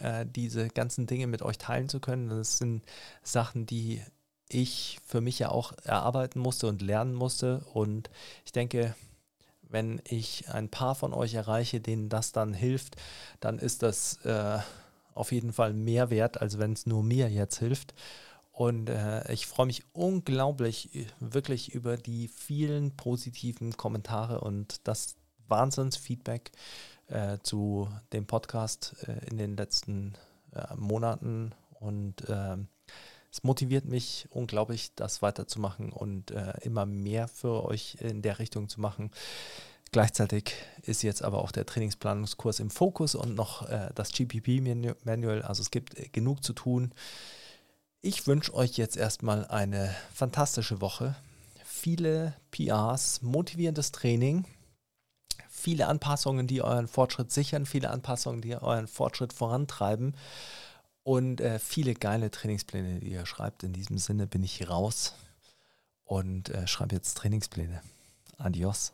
äh, 0.00 0.26
diese 0.26 0.66
ganzen 0.66 1.06
Dinge 1.06 1.28
mit 1.28 1.42
euch 1.42 1.58
teilen 1.58 1.88
zu 1.88 2.00
können. 2.00 2.28
Das 2.28 2.58
sind 2.58 2.82
Sachen, 3.22 3.66
die 3.66 4.02
ich 4.48 4.98
für 5.04 5.20
mich 5.20 5.38
ja 5.38 5.50
auch 5.50 5.72
erarbeiten 5.84 6.40
musste 6.40 6.66
und 6.66 6.82
lernen 6.82 7.14
musste. 7.14 7.64
Und 7.72 8.10
ich 8.44 8.52
denke, 8.52 8.94
wenn 9.62 10.00
ich 10.08 10.48
ein 10.48 10.68
paar 10.68 10.94
von 10.94 11.12
euch 11.12 11.34
erreiche, 11.34 11.80
denen 11.80 12.08
das 12.08 12.32
dann 12.32 12.54
hilft, 12.54 12.96
dann 13.40 13.58
ist 13.58 13.82
das 13.82 14.24
äh, 14.24 14.58
auf 15.14 15.32
jeden 15.32 15.52
Fall 15.52 15.72
mehr 15.72 16.10
wert, 16.10 16.40
als 16.40 16.58
wenn 16.58 16.72
es 16.72 16.86
nur 16.86 17.02
mir 17.02 17.28
jetzt 17.28 17.58
hilft. 17.58 17.94
Und 18.52 18.88
äh, 18.88 19.30
ich 19.32 19.46
freue 19.46 19.66
mich 19.66 19.82
unglaublich 19.92 21.06
wirklich 21.20 21.74
über 21.74 21.96
die 21.96 22.28
vielen 22.28 22.96
positiven 22.96 23.76
Kommentare 23.76 24.40
und 24.40 24.86
das 24.86 25.16
Wahnsinnsfeedback 25.48 26.52
äh, 27.08 27.38
zu 27.42 27.88
dem 28.12 28.26
Podcast 28.26 28.96
äh, 29.06 29.28
in 29.28 29.36
den 29.36 29.56
letzten 29.56 30.14
äh, 30.54 30.74
Monaten. 30.74 31.54
Und 31.80 32.24
ähm, 32.28 32.68
es 33.36 33.42
motiviert 33.42 33.84
mich 33.84 34.26
unglaublich, 34.30 34.92
das 34.94 35.20
weiterzumachen 35.20 35.92
und 35.92 36.30
äh, 36.30 36.54
immer 36.62 36.86
mehr 36.86 37.28
für 37.28 37.66
euch 37.66 37.98
in 38.00 38.22
der 38.22 38.38
Richtung 38.38 38.70
zu 38.70 38.80
machen. 38.80 39.10
Gleichzeitig 39.92 40.54
ist 40.82 41.02
jetzt 41.02 41.22
aber 41.22 41.42
auch 41.42 41.52
der 41.52 41.66
Trainingsplanungskurs 41.66 42.60
im 42.60 42.70
Fokus 42.70 43.14
und 43.14 43.34
noch 43.34 43.68
äh, 43.68 43.90
das 43.94 44.12
GPP-Manual. 44.12 45.42
Also 45.42 45.60
es 45.60 45.70
gibt 45.70 45.98
äh, 45.98 46.08
genug 46.08 46.42
zu 46.42 46.54
tun. 46.54 46.94
Ich 48.00 48.26
wünsche 48.26 48.54
euch 48.54 48.78
jetzt 48.78 48.96
erstmal 48.96 49.46
eine 49.48 49.94
fantastische 50.14 50.80
Woche. 50.80 51.14
Viele 51.62 52.34
PRs, 52.52 53.20
motivierendes 53.20 53.92
Training, 53.92 54.46
viele 55.50 55.88
Anpassungen, 55.88 56.46
die 56.46 56.62
euren 56.62 56.88
Fortschritt 56.88 57.32
sichern, 57.32 57.66
viele 57.66 57.90
Anpassungen, 57.90 58.40
die 58.40 58.56
euren 58.56 58.86
Fortschritt 58.86 59.34
vorantreiben 59.34 60.14
und 61.06 61.40
äh, 61.40 61.60
viele 61.60 61.94
geile 61.94 62.32
Trainingspläne, 62.32 62.98
die 62.98 63.12
ihr 63.12 63.26
schreibt. 63.26 63.62
In 63.62 63.72
diesem 63.72 63.96
Sinne 63.96 64.26
bin 64.26 64.42
ich 64.42 64.68
raus 64.68 65.14
und 66.04 66.48
äh, 66.48 66.66
schreibe 66.66 66.96
jetzt 66.96 67.16
Trainingspläne. 67.18 67.80
Adios. 68.38 68.92